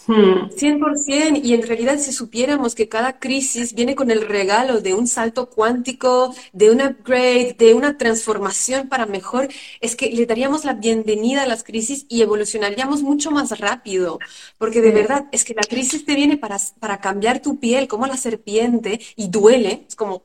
100%, 0.09 1.31
hmm. 1.31 1.45
y 1.45 1.53
en 1.53 1.61
realidad 1.61 1.99
si 1.99 2.11
supiéramos 2.11 2.73
que 2.73 2.89
cada 2.89 3.19
crisis 3.19 3.75
viene 3.75 3.95
con 3.95 4.09
el 4.09 4.27
regalo 4.27 4.81
de 4.81 4.95
un 4.95 5.07
salto 5.07 5.49
cuántico, 5.49 6.33
de 6.51 6.71
un 6.71 6.81
upgrade, 6.81 7.55
de 7.57 7.75
una 7.75 7.97
transformación 7.97 8.89
para 8.89 9.05
mejor, 9.05 9.49
es 9.81 9.95
que 9.95 10.09
le 10.09 10.25
daríamos 10.25 10.65
la 10.65 10.73
bienvenida 10.73 11.43
a 11.43 11.47
las 11.47 11.63
crisis 11.63 12.05
y 12.09 12.21
evolucionaríamos 12.21 13.03
mucho 13.03 13.29
más 13.29 13.59
rápido, 13.59 14.19
porque 14.57 14.81
de 14.81 14.91
verdad 14.91 15.25
es 15.31 15.43
que 15.43 15.53
la 15.53 15.61
crisis 15.61 16.05
te 16.05 16.15
viene 16.15 16.37
para, 16.37 16.57
para 16.79 16.99
cambiar 16.99 17.41
tu 17.41 17.59
piel 17.59 17.87
como 17.87 18.07
la 18.07 18.17
serpiente 18.17 18.99
y 19.15 19.27
duele, 19.29 19.85
es 19.87 19.95
como 19.95 20.23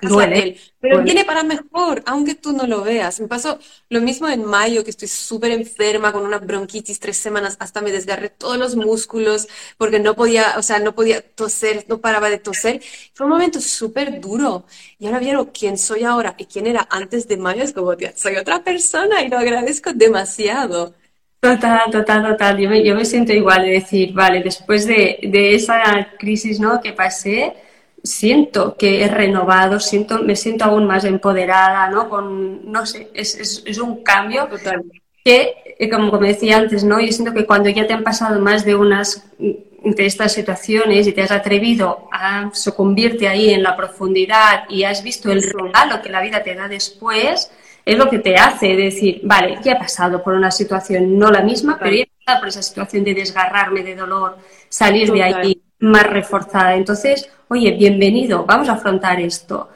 duele, 0.00 0.58
pero 0.80 1.02
viene 1.02 1.24
para 1.24 1.42
mejor, 1.42 2.02
aunque 2.06 2.34
tú 2.34 2.52
no 2.52 2.66
lo 2.66 2.82
veas. 2.82 3.20
Me 3.20 3.28
pasó 3.28 3.58
lo 3.88 4.00
mismo 4.00 4.28
en 4.28 4.44
mayo, 4.44 4.84
que 4.84 4.90
estoy 4.90 5.08
súper 5.08 5.52
enferma 5.52 6.12
con 6.12 6.24
una 6.24 6.38
bronquitis 6.38 6.98
tres 7.00 7.16
semanas, 7.16 7.56
hasta 7.60 7.80
me 7.80 7.92
desgarré 7.92 8.30
todos 8.30 8.58
los 8.58 8.76
músculos 8.76 9.48
porque 9.78 10.00
no 10.00 10.14
podía, 10.14 10.54
o 10.58 10.62
sea, 10.62 10.78
no 10.78 10.94
podía 10.94 11.22
toser, 11.22 11.84
no 11.88 11.98
paraba 12.00 12.30
de 12.30 12.38
toser. 12.38 12.80
Fue 13.14 13.26
un 13.26 13.32
momento 13.32 13.60
súper 13.60 14.20
duro. 14.20 14.66
Y 14.98 15.06
ahora 15.06 15.18
vieron 15.18 15.46
quién 15.46 15.78
soy 15.78 16.04
ahora 16.04 16.34
y 16.38 16.46
quién 16.46 16.66
era 16.66 16.86
antes 16.90 17.28
de 17.28 17.36
mayo, 17.36 17.62
es 17.62 17.72
como, 17.72 17.94
soy 18.14 18.36
otra 18.36 18.62
persona 18.64 19.22
y 19.22 19.28
lo 19.28 19.38
agradezco 19.38 19.92
demasiado. 19.92 20.94
Total, 21.40 21.90
total, 21.90 22.22
total. 22.22 22.58
Yo 22.58 22.70
me, 22.70 22.84
yo 22.84 22.94
me 22.94 23.04
siento 23.04 23.32
igual 23.32 23.62
de 23.64 23.72
decir, 23.72 24.12
vale, 24.12 24.42
después 24.42 24.86
de, 24.86 25.18
de 25.22 25.54
esa 25.56 26.08
crisis 26.18 26.60
¿no? 26.60 26.80
que 26.80 26.92
pasé, 26.92 27.54
siento 28.02 28.76
que 28.76 29.04
he 29.04 29.08
renovado, 29.08 29.78
siento, 29.80 30.22
me 30.22 30.36
siento 30.36 30.64
aún 30.64 30.86
más 30.86 31.04
empoderada, 31.04 31.88
¿no? 31.90 32.08
Con, 32.08 32.70
no 32.70 32.84
sé, 32.86 33.10
es, 33.14 33.62
es, 33.64 33.78
un 33.78 34.02
cambio 34.02 34.46
Total. 34.46 34.82
que, 35.24 35.54
eh, 35.78 35.88
como, 35.88 36.10
como 36.10 36.26
decía 36.26 36.58
antes, 36.58 36.84
¿no? 36.84 37.00
Yo 37.00 37.12
siento 37.12 37.32
que 37.32 37.46
cuando 37.46 37.68
ya 37.68 37.86
te 37.86 37.92
han 37.92 38.02
pasado 38.02 38.40
más 38.40 38.64
de 38.64 38.74
unas 38.74 39.24
de 39.38 40.06
estas 40.06 40.32
situaciones 40.32 41.06
y 41.06 41.12
te 41.12 41.22
has 41.22 41.32
atrevido 41.32 42.08
a 42.12 42.50
sucumbirte 42.54 43.26
ahí 43.26 43.50
en 43.50 43.62
la 43.62 43.76
profundidad 43.76 44.64
y 44.68 44.84
has 44.84 45.02
visto 45.02 45.30
el 45.32 45.42
regalo 45.42 46.00
que 46.00 46.08
la 46.08 46.22
vida 46.22 46.42
te 46.42 46.54
da 46.54 46.68
después, 46.68 47.50
es 47.84 47.98
lo 47.98 48.08
que 48.08 48.20
te 48.20 48.36
hace 48.36 48.76
decir, 48.76 49.20
vale, 49.24 49.58
ya 49.62 49.72
he 49.72 49.76
pasado 49.76 50.22
por 50.22 50.34
una 50.34 50.52
situación 50.52 51.18
no 51.18 51.30
la 51.30 51.42
misma, 51.42 51.78
pero 51.80 51.96
ya 51.96 52.02
he 52.02 52.38
por 52.38 52.48
esa 52.48 52.62
situación 52.62 53.02
de 53.02 53.14
desgarrarme 53.14 53.82
de 53.82 53.96
dolor, 53.96 54.38
salir 54.68 55.12
de 55.12 55.22
ahí 55.22 55.62
más 55.82 56.06
reforzada. 56.06 56.76
Entonces, 56.76 57.28
oye, 57.48 57.72
bienvenido, 57.72 58.44
vamos 58.46 58.68
a 58.68 58.74
afrontar 58.74 59.20
esto. 59.20 59.68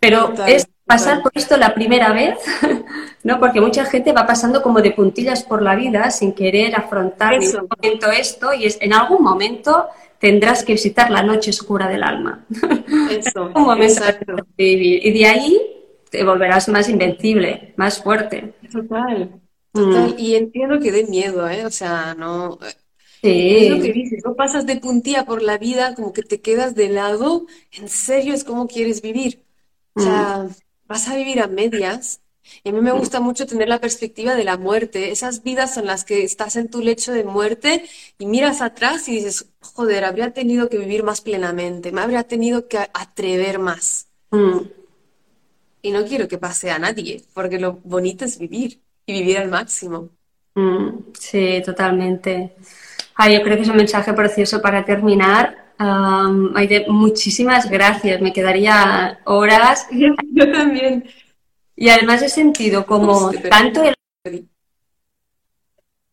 Pero 0.00 0.32
es 0.46 0.66
pasar 0.84 1.22
por 1.22 1.30
esto 1.34 1.56
la 1.56 1.74
primera 1.74 2.12
vez, 2.12 2.38
¿no? 3.22 3.38
Porque 3.38 3.60
mucha 3.60 3.84
gente 3.84 4.12
va 4.12 4.26
pasando 4.26 4.62
como 4.62 4.80
de 4.80 4.90
puntillas 4.92 5.44
por 5.44 5.62
la 5.62 5.76
vida 5.76 6.10
sin 6.10 6.32
querer 6.32 6.74
afrontar 6.74 7.34
en 7.34 7.40
ningún 7.40 7.68
momento 7.68 8.10
esto 8.10 8.52
y 8.52 8.64
es, 8.64 8.78
en 8.80 8.94
algún 8.94 9.22
momento 9.22 9.86
tendrás 10.18 10.64
que 10.64 10.72
visitar 10.72 11.10
la 11.10 11.22
noche 11.22 11.50
oscura 11.50 11.86
del 11.86 12.02
alma. 12.02 12.44
Eso, 13.10 13.52
un 13.54 13.62
momento 13.62 14.04
de 14.04 14.42
vivir. 14.56 15.06
Y 15.06 15.12
de 15.12 15.26
ahí 15.26 15.60
te 16.10 16.24
volverás 16.24 16.68
más 16.68 16.88
invencible, 16.88 17.74
más 17.76 18.02
fuerte. 18.02 18.54
Total. 18.72 19.40
Total. 19.72 20.10
Mm. 20.10 20.18
Y 20.18 20.34
entiendo 20.34 20.80
que 20.80 20.92
dé 20.92 21.04
miedo, 21.04 21.48
¿eh? 21.48 21.66
O 21.66 21.70
sea, 21.70 22.14
no. 22.14 22.58
Sí. 23.22 23.56
Es 23.66 23.70
lo 23.70 23.82
que 23.82 23.92
dices, 23.92 24.22
no 24.24 24.34
pasas 24.34 24.66
de 24.66 24.76
puntilla 24.76 25.24
por 25.24 25.42
la 25.42 25.56
vida, 25.56 25.94
como 25.94 26.12
que 26.12 26.22
te 26.22 26.40
quedas 26.40 26.74
de 26.74 26.88
lado. 26.88 27.46
En 27.70 27.88
serio 27.88 28.34
es 28.34 28.44
como 28.44 28.66
quieres 28.66 29.00
vivir. 29.00 29.44
O 29.94 30.00
sea, 30.00 30.48
mm 30.48 30.54
vas 30.92 31.08
a 31.08 31.16
vivir 31.16 31.40
a 31.40 31.46
medias. 31.48 32.20
Y 32.64 32.68
a 32.68 32.72
mí 32.72 32.80
me 32.80 32.92
gusta 32.92 33.20
mucho 33.20 33.46
tener 33.46 33.68
la 33.68 33.80
perspectiva 33.80 34.34
de 34.34 34.44
la 34.44 34.56
muerte, 34.58 35.10
esas 35.10 35.42
vidas 35.42 35.76
en 35.76 35.86
las 35.86 36.04
que 36.04 36.24
estás 36.24 36.56
en 36.56 36.68
tu 36.68 36.80
lecho 36.80 37.12
de 37.12 37.24
muerte 37.24 37.84
y 38.18 38.26
miras 38.26 38.60
atrás 38.60 39.08
y 39.08 39.12
dices, 39.12 39.46
joder, 39.60 40.04
habría 40.04 40.32
tenido 40.32 40.68
que 40.68 40.76
vivir 40.76 41.02
más 41.04 41.20
plenamente, 41.20 41.92
me 41.92 42.00
habría 42.00 42.24
tenido 42.24 42.66
que 42.66 42.78
atrever 42.78 43.58
más. 43.58 44.08
Mm. 44.32 44.58
Y 45.82 45.90
no 45.92 46.04
quiero 46.04 46.28
que 46.28 46.38
pase 46.38 46.70
a 46.70 46.78
nadie, 46.78 47.22
porque 47.32 47.58
lo 47.58 47.74
bonito 47.84 48.24
es 48.24 48.38
vivir 48.38 48.80
y 49.06 49.12
vivir 49.12 49.38
al 49.38 49.48
máximo. 49.48 50.10
Mm, 50.54 51.12
sí, 51.18 51.62
totalmente. 51.64 52.54
Ay, 53.14 53.34
yo 53.34 53.42
creo 53.42 53.56
que 53.56 53.62
es 53.62 53.68
un 53.68 53.76
mensaje 53.76 54.12
precioso 54.12 54.60
para 54.62 54.84
terminar. 54.84 55.56
Um, 55.78 56.52
muchísimas 56.88 57.68
gracias, 57.68 58.20
me 58.20 58.32
quedaría 58.32 59.18
horas. 59.24 59.88
Yo 59.90 60.52
también. 60.52 61.04
Y 61.74 61.88
además 61.88 62.22
he 62.22 62.28
sentido 62.28 62.86
como 62.86 63.32
tanto 63.50 63.82
el 63.82 63.94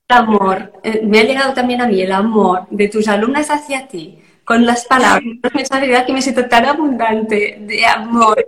amor, 0.07 0.73
eh, 0.83 1.01
me 1.05 1.19
ha 1.19 1.23
llegado 1.23 1.53
también 1.53 1.81
a 1.81 1.87
mí 1.87 2.01
el 2.01 2.11
amor 2.11 2.67
de 2.71 2.87
tus 2.87 3.07
alumnas 3.07 3.49
hacia 3.49 3.87
ti, 3.87 4.19
con 4.49 4.65
las 4.65 4.85
palabras, 4.85 5.23
la 5.69 6.05
que 6.07 6.11
me 6.11 6.23
siento 6.23 6.47
tan 6.47 6.65
abundante 6.65 7.59
de 7.61 7.85
amor, 7.85 8.47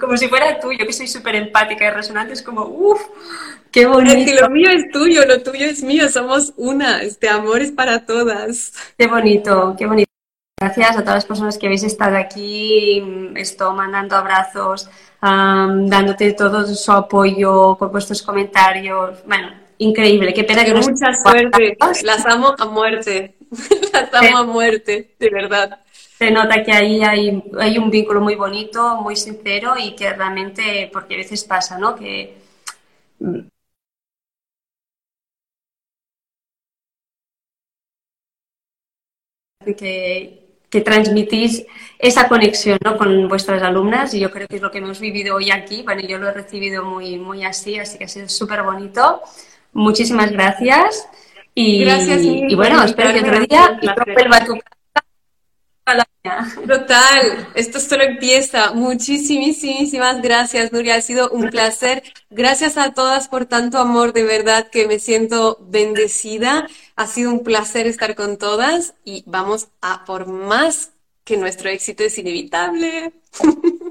como 0.00 0.16
si 0.16 0.28
fuera 0.28 0.58
tuyo, 0.58 0.86
que 0.86 0.94
soy 0.94 1.08
súper 1.08 1.34
empática 1.34 1.86
y 1.86 1.90
resonante, 1.90 2.32
es 2.32 2.40
como, 2.40 2.64
uff, 2.64 3.02
qué 3.70 3.84
bonito. 3.84 4.16
Es 4.16 4.24
que 4.24 4.40
lo 4.40 4.48
mío 4.48 4.70
es 4.70 4.90
tuyo, 4.90 5.26
lo 5.26 5.42
tuyo 5.42 5.66
es 5.66 5.82
mío, 5.82 6.08
somos 6.08 6.54
una, 6.56 7.02
este 7.02 7.28
amor 7.28 7.60
es 7.60 7.70
para 7.70 8.06
todas. 8.06 8.72
Qué 8.96 9.08
bonito, 9.08 9.76
qué 9.78 9.84
bonito. 9.84 10.10
Gracias 10.58 10.96
a 10.96 11.00
todas 11.02 11.16
las 11.16 11.26
personas 11.26 11.58
que 11.58 11.66
habéis 11.66 11.82
estado 11.82 12.16
aquí, 12.16 13.04
esto, 13.36 13.74
mandando 13.74 14.16
abrazos, 14.16 14.88
dándote 15.20 16.32
todo 16.32 16.66
su 16.66 16.92
apoyo 16.92 17.76
por 17.78 17.90
vuestros 17.90 18.22
comentarios. 18.22 19.18
Bueno, 19.26 19.48
increíble. 19.76 20.32
Qué 20.32 20.44
pena 20.44 20.64
que, 20.64 20.72
no 20.72 20.80
Mucha 20.80 21.12
suerte. 21.12 21.76
Las 22.04 22.24
amo 22.24 22.54
a 22.58 22.64
muerte. 22.64 23.36
Las 23.92 24.12
amo 24.14 24.38
a 24.38 24.44
muerte, 24.44 25.14
de 25.18 25.30
verdad. 25.30 25.80
Se 26.18 26.30
nota 26.30 26.62
que 26.62 26.72
ahí 26.72 27.02
hay, 27.02 27.42
hay 27.58 27.78
un 27.78 27.90
vínculo 27.90 28.20
muy 28.20 28.34
bonito, 28.34 28.96
muy 29.00 29.16
sincero 29.16 29.74
y 29.78 29.94
que 29.96 30.12
realmente, 30.12 30.88
porque 30.92 31.14
a 31.14 31.18
veces 31.18 31.44
pasa, 31.44 31.78
¿no? 31.78 31.94
Que 31.96 32.36
que, 39.76 40.56
que 40.70 40.80
transmitís 40.80 41.66
esa 41.98 42.28
conexión 42.28 42.78
¿no? 42.84 42.96
con 42.96 43.28
vuestras 43.28 43.62
alumnas 43.62 44.14
y 44.14 44.20
yo 44.20 44.30
creo 44.30 44.48
que 44.48 44.56
es 44.56 44.62
lo 44.62 44.70
que 44.70 44.78
hemos 44.78 45.00
vivido 45.00 45.36
hoy 45.36 45.50
aquí. 45.50 45.82
Bueno, 45.82 46.02
yo 46.02 46.18
lo 46.18 46.28
he 46.28 46.32
recibido 46.32 46.84
muy, 46.84 47.18
muy 47.18 47.44
así, 47.44 47.78
así 47.78 47.98
que 47.98 48.04
ha 48.04 48.08
sido 48.08 48.28
súper 48.28 48.62
bonito. 48.62 49.20
Muchísimas 49.72 50.30
gracias. 50.32 51.08
Y, 51.62 51.84
gracias, 51.84 52.22
y 52.22 52.54
bueno, 52.54 52.82
espero 52.82 53.12
que 53.12 53.20
otro 53.20 53.38
día 53.40 53.78
tu 54.46 54.58
Total, 56.66 57.48
esto 57.54 57.80
solo 57.80 58.04
empieza. 58.04 58.72
Muchísimas 58.72 60.22
gracias, 60.22 60.72
Nuria. 60.72 60.94
Ha 60.94 61.00
sido 61.02 61.28
un 61.28 61.50
placer. 61.50 62.02
Gracias 62.30 62.78
a 62.78 62.94
todas 62.94 63.28
por 63.28 63.44
tanto 63.44 63.76
amor, 63.76 64.14
de 64.14 64.22
verdad 64.22 64.70
que 64.70 64.86
me 64.86 64.98
siento 64.98 65.58
bendecida. 65.60 66.66
Ha 66.96 67.06
sido 67.06 67.30
un 67.30 67.42
placer 67.42 67.86
estar 67.86 68.14
con 68.14 68.38
todas 68.38 68.94
y 69.04 69.22
vamos 69.26 69.68
a 69.82 70.06
por 70.06 70.26
más 70.26 70.92
que 71.24 71.36
nuestro 71.36 71.68
éxito 71.68 72.04
es 72.04 72.16
inevitable. 72.16 73.12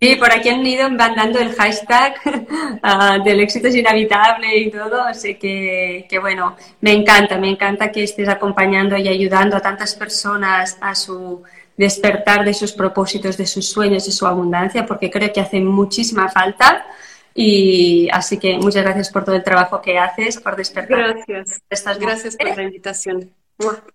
Sí, 0.00 0.14
por 0.16 0.30
aquí 0.32 0.48
han 0.48 0.64
ido 0.64 0.88
mandando 0.90 1.40
el 1.40 1.54
hashtag 1.54 2.14
ah, 2.82 3.18
del 3.24 3.40
éxito 3.40 3.68
es 3.68 3.74
inevitable 3.74 4.56
y 4.56 4.70
todo, 4.70 5.02
así 5.02 5.34
que, 5.34 6.06
que, 6.08 6.18
bueno, 6.18 6.56
me 6.80 6.92
encanta, 6.92 7.36
me 7.36 7.50
encanta 7.50 7.90
que 7.90 8.04
estés 8.04 8.28
acompañando 8.28 8.96
y 8.96 9.08
ayudando 9.08 9.56
a 9.56 9.60
tantas 9.60 9.94
personas 9.96 10.78
a 10.80 10.94
su 10.94 11.42
despertar 11.76 12.44
de 12.44 12.54
sus 12.54 12.72
propósitos, 12.72 13.36
de 13.36 13.46
sus 13.46 13.68
sueños, 13.68 14.04
de 14.04 14.12
su 14.12 14.26
abundancia, 14.26 14.84
porque 14.84 15.10
creo 15.10 15.32
que 15.32 15.40
hace 15.40 15.60
muchísima 15.60 16.28
falta. 16.28 16.86
Y 17.34 18.08
así 18.12 18.38
que 18.38 18.58
muchas 18.58 18.82
gracias 18.82 19.10
por 19.10 19.24
todo 19.24 19.36
el 19.36 19.44
trabajo 19.44 19.80
que 19.80 19.96
haces, 19.96 20.38
por 20.38 20.56
despertar. 20.56 21.14
Gracias. 21.14 21.62
Estas 21.70 21.98
gracias 21.98 22.36
por 22.36 22.56
la 22.56 22.62
invitación. 22.64 23.32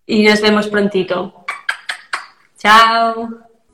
Y 0.05 0.23
nos 0.23 0.41
vemos 0.41 0.67
prontito. 0.67 1.45
Chao. 2.57 3.42